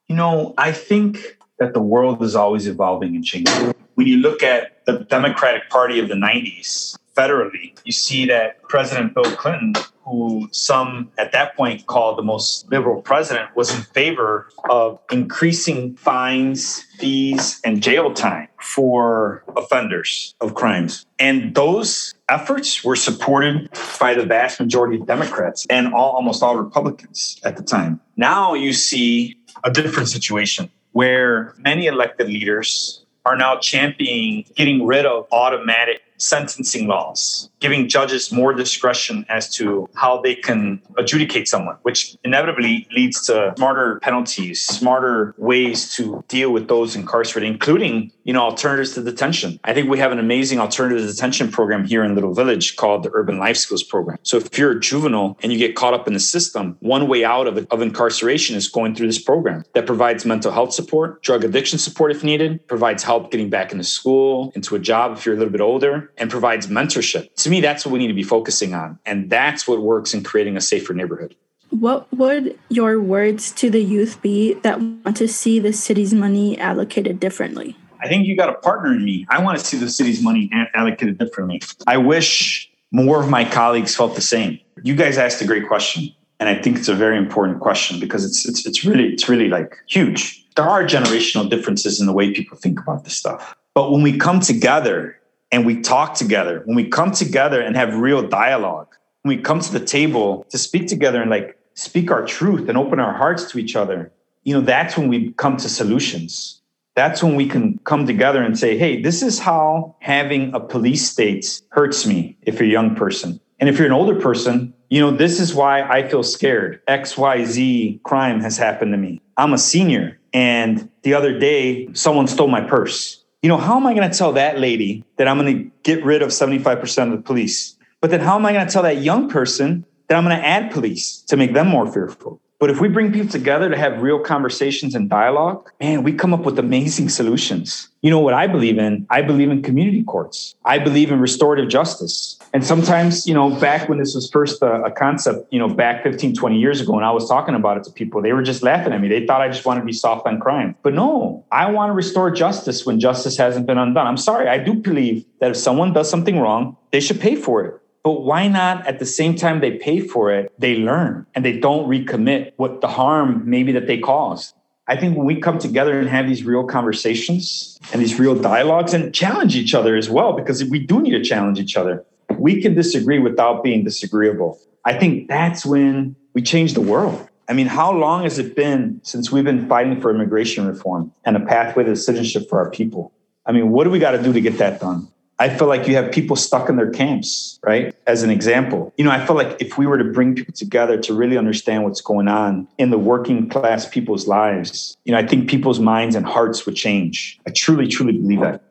[0.08, 4.42] You know i think that the world is always evolving and changing when you look
[4.42, 9.74] at the Democratic Party of the 90s federally, you see that President Bill Clinton,
[10.06, 15.96] who some at that point called the most liberal president, was in favor of increasing
[15.96, 21.04] fines, fees, and jail time for offenders of crimes.
[21.18, 23.68] And those efforts were supported
[24.00, 28.00] by the vast majority of Democrats and all, almost all Republicans at the time.
[28.16, 35.06] Now you see a different situation where many elected leaders are now championing getting rid
[35.06, 41.76] of automatic sentencing laws, giving judges more discretion as to how they can adjudicate someone,
[41.82, 48.32] which inevitably leads to smarter penalties, smarter ways to deal with those incarcerated, including, you
[48.32, 49.60] know, alternatives to detention.
[49.64, 53.10] I think we have an amazing alternative detention program here in Little Village called the
[53.12, 54.18] Urban Life Skills Program.
[54.22, 57.24] So if you're a juvenile and you get caught up in the system, one way
[57.24, 61.44] out of, of incarceration is going through this program that provides mental health support, drug
[61.44, 65.34] addiction support if needed, provides help getting back into school, into a job if you're
[65.34, 67.28] a little bit older, and provides mentorship.
[67.50, 69.00] To me, that's what we need to be focusing on.
[69.04, 71.34] And that's what works in creating a safer neighborhood.
[71.70, 76.56] What would your words to the youth be that want to see the city's money
[76.60, 77.76] allocated differently?
[78.00, 79.26] I think you got a partner in me.
[79.28, 81.60] I want to see the city's money allocated differently.
[81.88, 84.60] I wish more of my colleagues felt the same.
[84.84, 86.14] You guys asked a great question.
[86.38, 89.48] And I think it's a very important question because it's, it's, it's really, it's really
[89.48, 90.46] like huge.
[90.54, 93.56] There are generational differences in the way people think about this stuff.
[93.74, 95.16] But when we come together
[95.52, 98.88] and we talk together, when we come together and have real dialogue,
[99.22, 102.78] when we come to the table to speak together and like speak our truth and
[102.78, 104.12] open our hearts to each other,
[104.44, 106.60] you know, that's when we come to solutions.
[106.94, 111.08] That's when we can come together and say, hey, this is how having a police
[111.08, 113.40] state hurts me if you're a young person.
[113.58, 116.80] And if you're an older person, you know, this is why I feel scared.
[116.86, 119.20] XYZ crime has happened to me.
[119.36, 120.18] I'm a senior.
[120.32, 124.16] And the other day, someone stole my purse you know, how am I going to
[124.16, 127.76] tell that lady that I'm going to get rid of 75% of the police?
[128.00, 130.46] But then how am I going to tell that young person that I'm going to
[130.46, 132.40] add police to make them more fearful?
[132.58, 136.34] But if we bring people together to have real conversations and dialogue, man, we come
[136.34, 137.88] up with amazing solutions.
[138.02, 139.06] You know what I believe in?
[139.08, 140.54] I believe in community courts.
[140.66, 142.38] I believe in restorative justice.
[142.52, 146.02] And sometimes, you know, back when this was first a, a, concept, you know, back
[146.02, 148.62] 15, 20 years ago, when I was talking about it to people, they were just
[148.62, 149.08] laughing at me.
[149.08, 150.74] They thought I just wanted to be soft on crime.
[150.82, 154.06] But no, I want to restore justice when justice hasn't been undone.
[154.06, 154.48] I'm sorry.
[154.48, 157.80] I do believe that if someone does something wrong, they should pay for it.
[158.02, 161.58] But why not at the same time they pay for it, they learn and they
[161.58, 164.54] don't recommit what the harm maybe that they caused.
[164.90, 168.92] I think when we come together and have these real conversations and these real dialogues
[168.92, 172.04] and challenge each other as well, because we do need to challenge each other,
[172.40, 174.58] we can disagree without being disagreeable.
[174.84, 177.28] I think that's when we change the world.
[177.48, 181.36] I mean, how long has it been since we've been fighting for immigration reform and
[181.36, 183.12] a pathway to citizenship for our people?
[183.44, 185.08] I mean, what do we got to do to get that done?
[185.40, 187.94] I feel like you have people stuck in their camps, right?
[188.06, 190.98] As an example, you know, I feel like if we were to bring people together
[190.98, 195.26] to really understand what's going on in the working class people's lives, you know, I
[195.26, 197.40] think people's minds and hearts would change.
[197.46, 198.62] I truly, truly believe that.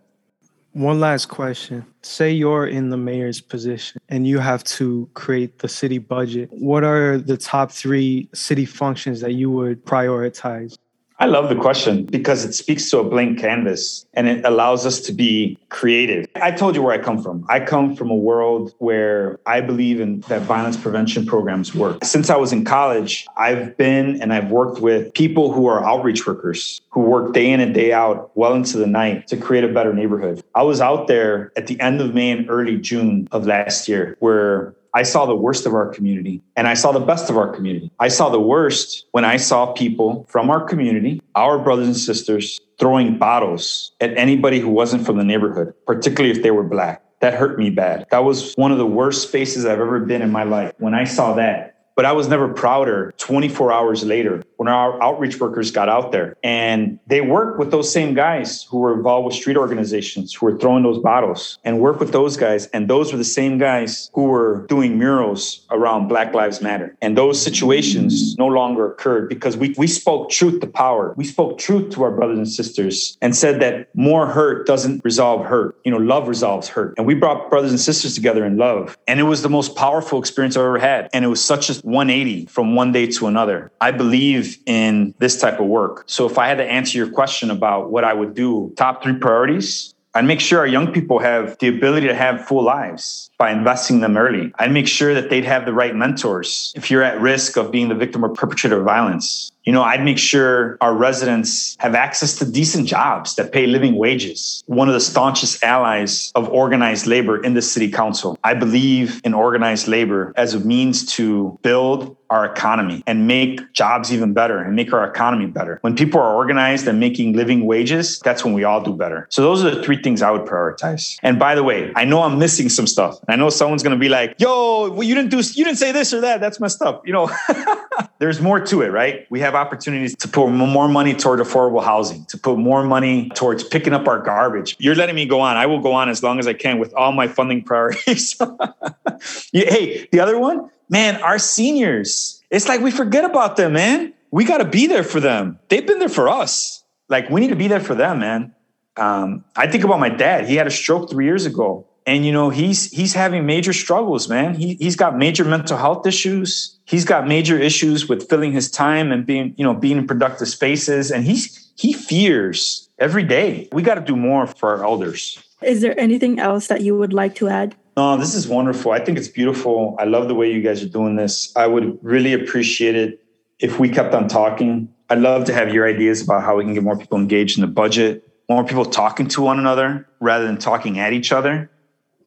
[0.73, 1.85] One last question.
[2.03, 6.49] Say you're in the mayor's position and you have to create the city budget.
[6.51, 10.77] What are the top three city functions that you would prioritize?
[11.21, 15.01] I love the question because it speaks to a blank canvas and it allows us
[15.01, 16.25] to be creative.
[16.35, 17.45] I told you where I come from.
[17.49, 22.05] I come from a world where I believe in that violence prevention programs work.
[22.05, 26.25] Since I was in college, I've been and I've worked with people who are outreach
[26.25, 29.73] workers who work day in and day out well into the night to create a
[29.73, 30.41] better neighborhood.
[30.55, 34.15] I was out there at the end of May and early June of last year
[34.19, 37.53] where I saw the worst of our community and I saw the best of our
[37.53, 37.91] community.
[37.99, 42.59] I saw the worst when I saw people from our community, our brothers and sisters,
[42.79, 47.03] throwing bottles at anybody who wasn't from the neighborhood, particularly if they were black.
[47.19, 48.07] That hurt me bad.
[48.11, 50.73] That was one of the worst spaces I've ever been in my life.
[50.79, 55.39] When I saw that, but I was never prouder 24 hours later when our outreach
[55.39, 59.33] workers got out there and they worked with those same guys who were involved with
[59.33, 62.67] street organizations who were throwing those bottles and work with those guys.
[62.67, 66.93] And those were the same guys who were doing murals around Black Lives Matter.
[67.01, 71.13] And those situations no longer occurred because we, we spoke truth to power.
[71.15, 75.45] We spoke truth to our brothers and sisters and said that more hurt doesn't resolve
[75.45, 75.79] hurt.
[75.85, 76.95] You know, love resolves hurt.
[76.97, 78.97] And we brought brothers and sisters together in love.
[79.07, 81.09] And it was the most powerful experience I've ever had.
[81.13, 83.71] And it was such a 180 from one day to another.
[83.79, 86.03] I believe in this type of work.
[86.07, 89.13] So if I had to answer your question about what I would do, top three
[89.15, 93.51] priorities, I'd make sure our young people have the ability to have full lives by
[93.51, 94.51] investing them early.
[94.57, 97.89] I'd make sure that they'd have the right mentors if you're at risk of being
[97.89, 99.51] the victim or perpetrator of violence.
[99.69, 103.97] You know, I'd make sure our residents have access to decent jobs that pay living
[103.97, 104.63] wages.
[104.65, 108.35] One of the staunchest allies of organized labor in the city council.
[108.43, 114.13] I believe in organized labor as a means to build our economy and make jobs
[114.13, 115.79] even better and make our economy better.
[115.81, 119.27] When people are organized and making living wages, that's when we all do better.
[119.29, 121.17] So those are the three things I would prioritize.
[121.23, 123.17] And by the way, I know I'm missing some stuff.
[123.27, 125.91] I know someone's going to be like, "Yo, well, you didn't do you didn't say
[125.91, 126.39] this or that.
[126.39, 127.31] That's messed up." You know,
[128.19, 129.25] there's more to it, right?
[129.29, 133.63] We have opportunities to put more money toward affordable housing, to put more money towards
[133.63, 134.75] picking up our garbage.
[134.79, 135.57] You're letting me go on.
[135.57, 138.37] I will go on as long as I can with all my funding priorities.
[139.53, 144.13] hey, the other one, man, our seniors, it's like we forget about them, man.
[144.31, 145.59] We got to be there for them.
[145.69, 146.83] They've been there for us.
[147.09, 148.53] Like we need to be there for them, man.
[148.97, 150.47] Um, I think about my dad.
[150.47, 154.27] He had a stroke three years ago, and you know he's he's having major struggles,
[154.27, 154.55] man.
[154.55, 156.79] He he's got major mental health issues.
[156.85, 160.47] He's got major issues with filling his time and being you know being in productive
[160.47, 163.69] spaces, and he's he fears every day.
[163.71, 165.41] We got to do more for our elders.
[165.61, 167.75] Is there anything else that you would like to add?
[167.95, 168.91] No, this is wonderful.
[168.91, 169.95] I think it's beautiful.
[169.99, 171.53] I love the way you guys are doing this.
[171.55, 173.23] I would really appreciate it
[173.59, 174.89] if we kept on talking.
[175.11, 177.61] I'd love to have your ideas about how we can get more people engaged in
[177.61, 181.69] the budget, more people talking to one another rather than talking at each other.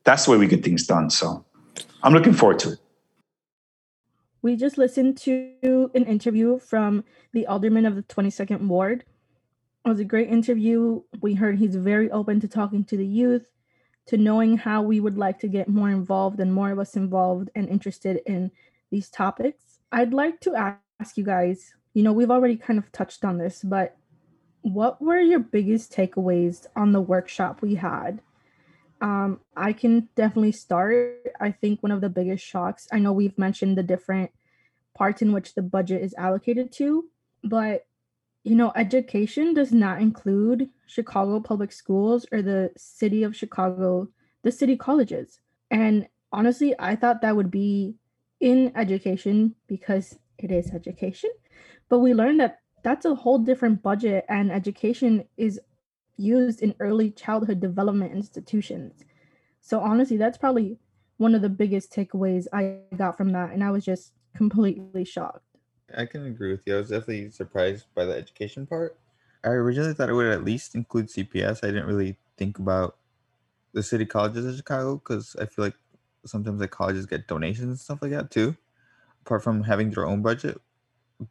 [0.05, 1.11] That's the way we get things done.
[1.11, 1.45] So
[2.03, 2.79] I'm looking forward to it.
[4.43, 9.05] We just listened to an interview from the alderman of the 22nd Ward.
[9.85, 11.03] It was a great interview.
[11.21, 13.49] We heard he's very open to talking to the youth
[14.07, 17.51] to knowing how we would like to get more involved and more of us involved
[17.55, 18.51] and interested in
[18.91, 19.79] these topics.
[19.93, 23.63] I'd like to ask you guys, you know, we've already kind of touched on this,
[23.63, 23.97] but
[24.63, 28.21] what were your biggest takeaways on the workshop we had?
[29.03, 31.27] Um, I can definitely start.
[31.41, 34.31] I think one of the biggest shocks, I know we've mentioned the different
[34.95, 37.07] parts in which the budget is allocated to,
[37.43, 37.85] but
[38.45, 44.09] you know, education does not include Chicago public schools or the city of Chicago,
[44.43, 45.41] the city colleges.
[45.71, 47.97] And honestly, I thought that would be
[48.41, 51.31] in education because it is education.
[51.89, 55.61] But we learned that that's a whole different budget, and education is
[56.17, 59.05] used in early childhood development institutions.
[59.61, 60.79] So, honestly, that's probably
[61.19, 63.53] one of the biggest takeaways I got from that.
[63.53, 65.45] And I was just completely shocked.
[65.97, 66.75] I can agree with you.
[66.75, 68.97] I was definitely surprised by the education part.
[69.45, 71.65] I originally thought it would at least include CPS.
[71.65, 72.97] I didn't really think about
[73.73, 75.75] the city colleges of Chicago because I feel like
[76.25, 78.57] sometimes like colleges get donations and stuff like that too,
[79.25, 80.61] apart from having their own budget.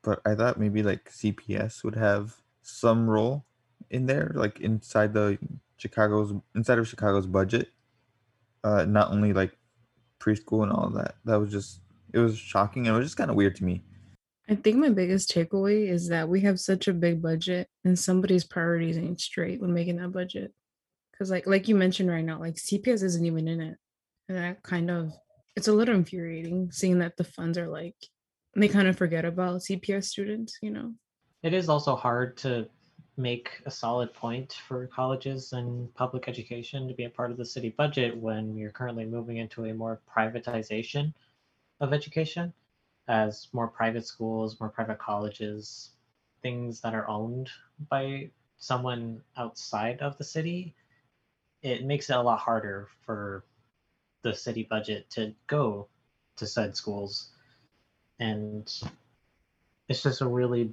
[0.01, 3.45] But I thought maybe like CPS would have some role
[3.91, 5.37] in there, like inside the
[5.77, 7.69] Chicago's inside of Chicago's budget.
[8.63, 9.57] Uh, not only like
[10.19, 11.15] preschool and all that.
[11.25, 11.81] That was just
[12.13, 13.83] it was shocking and it was just kind of weird to me.
[14.49, 18.43] I think my biggest takeaway is that we have such a big budget and somebody's
[18.43, 20.53] priorities ain't straight when making that budget.
[21.17, 23.77] Cause like like you mentioned right now, like CPS isn't even in it.
[24.29, 25.11] And that kind of
[25.55, 27.95] it's a little infuriating seeing that the funds are like
[28.55, 30.93] they kind of forget about CPS students, you know.
[31.43, 32.67] It is also hard to
[33.17, 37.45] make a solid point for colleges and public education to be a part of the
[37.45, 41.13] city budget when you're currently moving into a more privatization
[41.81, 42.53] of education
[43.07, 45.91] as more private schools, more private colleges,
[46.41, 47.49] things that are owned
[47.89, 50.73] by someone outside of the city,
[51.61, 53.43] it makes it a lot harder for
[54.23, 55.87] the city budget to go
[56.37, 57.29] to said schools.
[58.19, 58.71] And
[59.89, 60.71] it's just a really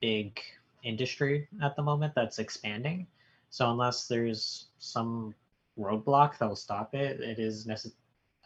[0.00, 0.40] big
[0.86, 3.06] industry at the moment that's expanding.
[3.50, 5.34] So unless there's some
[5.78, 7.96] roadblock that will stop it, it is necessary.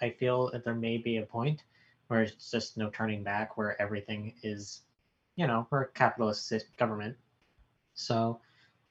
[0.01, 1.63] I feel that there may be a point
[2.09, 4.81] where it's just no turning back, where everything is,
[5.37, 7.17] you know, we're a capitalist government,
[7.95, 8.41] so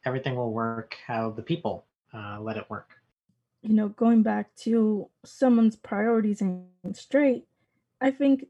[0.05, 2.91] everything will work how the people uh, let it work.
[3.61, 7.45] You know, going back to someone's priorities and straight,
[7.99, 8.45] I think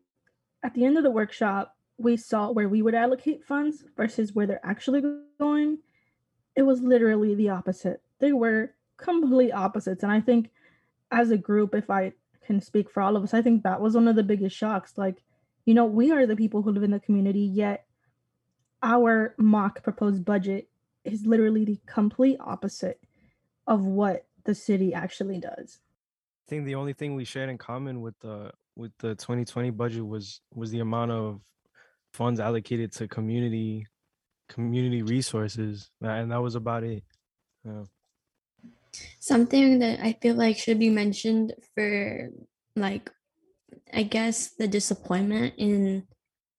[0.62, 4.48] at the end of the workshop, we saw where we would allocate funds versus where
[4.48, 5.04] they're actually
[5.40, 5.80] going,
[6.56, 8.02] it was literally the opposite.
[8.20, 10.04] They were complete opposites.
[10.04, 10.52] And I think
[11.12, 12.14] as a group, if I
[12.46, 14.94] can speak for all of us, I think that was one of the biggest shocks.
[14.98, 15.24] Like,
[15.66, 17.86] you know, we are the people who live in the community, yet
[18.82, 20.70] our mock proposed budget
[21.04, 23.00] is literally the complete opposite
[23.68, 25.80] of what the city actually does.
[26.48, 30.06] I think the only thing we shared in common with the with the 2020 budget
[30.06, 31.42] was was the amount of
[32.20, 33.88] funds allocated to community
[34.50, 37.02] community resources and that was about it
[37.64, 37.84] yeah.
[39.20, 42.30] something that i feel like should be mentioned for
[42.76, 43.10] like
[43.94, 46.04] i guess the disappointment in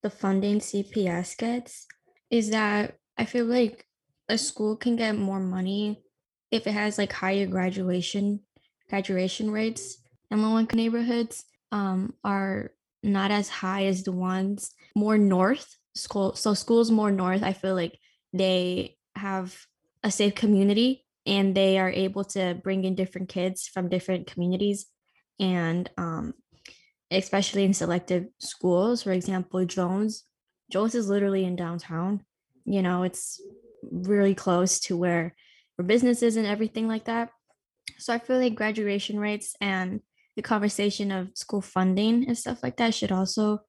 [0.02, 1.86] the funding cps gets
[2.30, 3.84] is that i feel like
[4.30, 6.00] a school can get more money
[6.50, 8.40] if it has like higher graduation
[8.88, 9.98] graduation rates
[10.30, 16.34] and low income neighborhoods um, are not as high as the ones more north school
[16.34, 17.98] so schools more north i feel like
[18.32, 19.56] they have
[20.02, 24.86] a safe community and they are able to bring in different kids from different communities.
[25.38, 26.34] And um,
[27.10, 30.24] especially in selective schools for example jones
[30.70, 32.24] jones is literally in downtown
[32.64, 33.40] you know it's
[33.90, 35.34] really close to where
[35.74, 37.30] where businesses and everything like that.
[37.98, 40.00] So i feel like graduation rates and
[40.36, 43.60] the conversation of school funding and stuff like that should also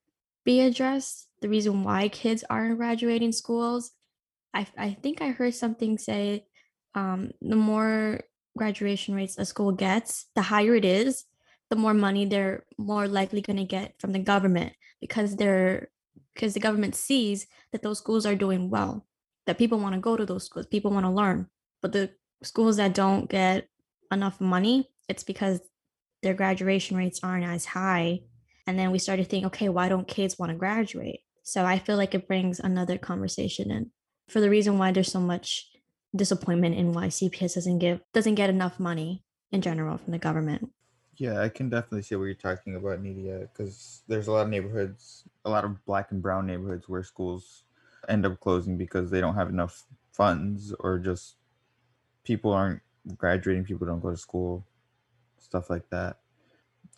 [0.44, 1.28] be addressed.
[1.40, 3.92] The reason why kids aren't graduating schools.
[4.54, 6.46] I, I think I heard something say
[6.94, 8.20] um, the more
[8.56, 11.24] graduation rates a school gets, the higher it is,
[11.70, 15.88] the more money they're more likely going to get from the government because they're
[16.34, 19.06] because the government sees that those schools are doing well,
[19.46, 21.46] that people want to go to those schools, people want to learn.
[21.80, 22.10] But the
[22.42, 23.68] schools that don't get
[24.10, 25.60] enough money, it's because
[26.22, 28.20] their graduation rates aren't as high.
[28.66, 31.20] And then we started thinking, okay, why don't kids want to graduate?
[31.42, 33.90] So I feel like it brings another conversation in
[34.28, 35.68] for the reason why there's so much
[36.14, 40.70] disappointment in why CPS doesn't give doesn't get enough money in general from the government.
[41.16, 44.48] Yeah, I can definitely see what you're talking about, Nidia, because there's a lot of
[44.48, 47.64] neighborhoods, a lot of black and brown neighborhoods where schools
[48.08, 51.36] end up closing because they don't have enough funds or just
[52.24, 52.80] people aren't
[53.16, 54.64] graduating, people don't go to school
[55.52, 56.16] stuff like that.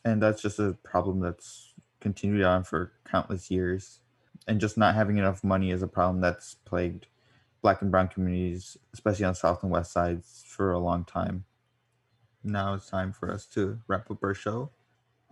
[0.04, 3.98] And that's just a problem that's continued on for countless years.
[4.46, 7.06] And just not having enough money is a problem that's plagued
[7.62, 11.44] black and brown communities, especially on south and west sides, for a long time.
[12.44, 14.70] Now it's time for us to wrap up our show.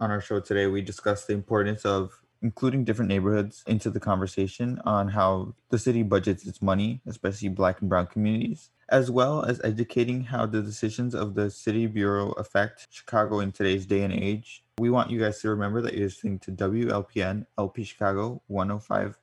[0.01, 4.81] On our show today, we discussed the importance of including different neighborhoods into the conversation
[4.85, 9.61] on how the city budgets its money, especially black and brown communities, as well as
[9.65, 14.65] educating how the decisions of the city bureau affect Chicago in today's day and age.
[14.79, 19.17] We want you guys to remember that you're listening to WLPN LP Chicago 105.5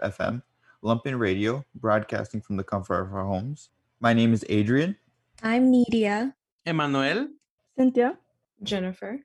[0.00, 0.42] FM,
[0.82, 3.70] Lumpen Radio, broadcasting from the comfort of our homes.
[4.00, 4.96] My name is Adrian.
[5.42, 6.34] I'm Nidia.
[6.64, 7.28] Emmanuel.
[7.76, 8.16] Cynthia.
[8.62, 9.18] Jennifer.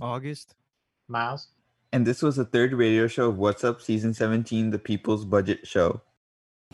[0.00, 0.54] August.
[1.06, 1.48] Miles.
[1.92, 5.66] And this was the third radio show of What's Up Season 17, the People's Budget
[5.66, 6.00] Show.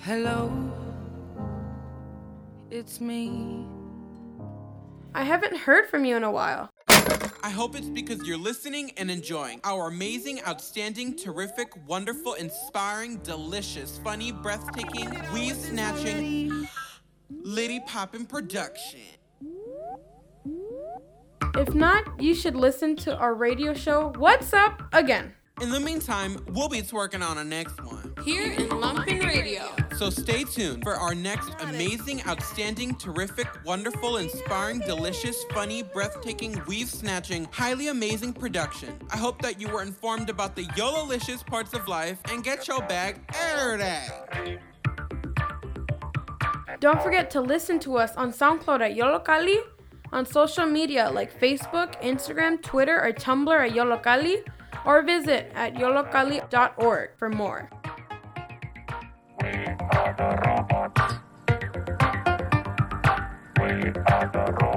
[0.01, 0.53] Hello,
[2.71, 3.67] it's me.
[5.15, 6.69] I haven't heard from you in a while.
[7.43, 13.97] I hope it's because you're listening and enjoying our amazing, outstanding, terrific, wonderful, inspiring, delicious,
[14.05, 16.69] funny, breathtaking, weave snatching,
[17.31, 19.16] Liddy Poppin' production.
[21.57, 25.33] If not, you should listen to our radio show, What's Up Again.
[25.63, 28.13] In the meantime, we'll be working on our next one.
[28.23, 29.75] Here in Lumpen Radio.
[29.97, 36.91] So stay tuned for our next amazing, outstanding, terrific, wonderful, inspiring, delicious, funny, breathtaking, weave
[36.91, 39.01] snatching, highly amazing production.
[39.11, 42.81] I hope that you were informed about the YOLOlicious parts of life and get your
[42.83, 44.59] bag day.
[46.81, 49.63] Don't forget to listen to us on SoundCloud at Yollocalli,
[50.17, 54.43] on social media like Facebook, Instagram, Twitter, or Tumblr at Yollocalli,
[54.87, 57.69] or visit at yollocalli.org for more.
[59.43, 61.15] We are the robots.
[63.61, 63.69] We
[64.13, 64.76] are the robots.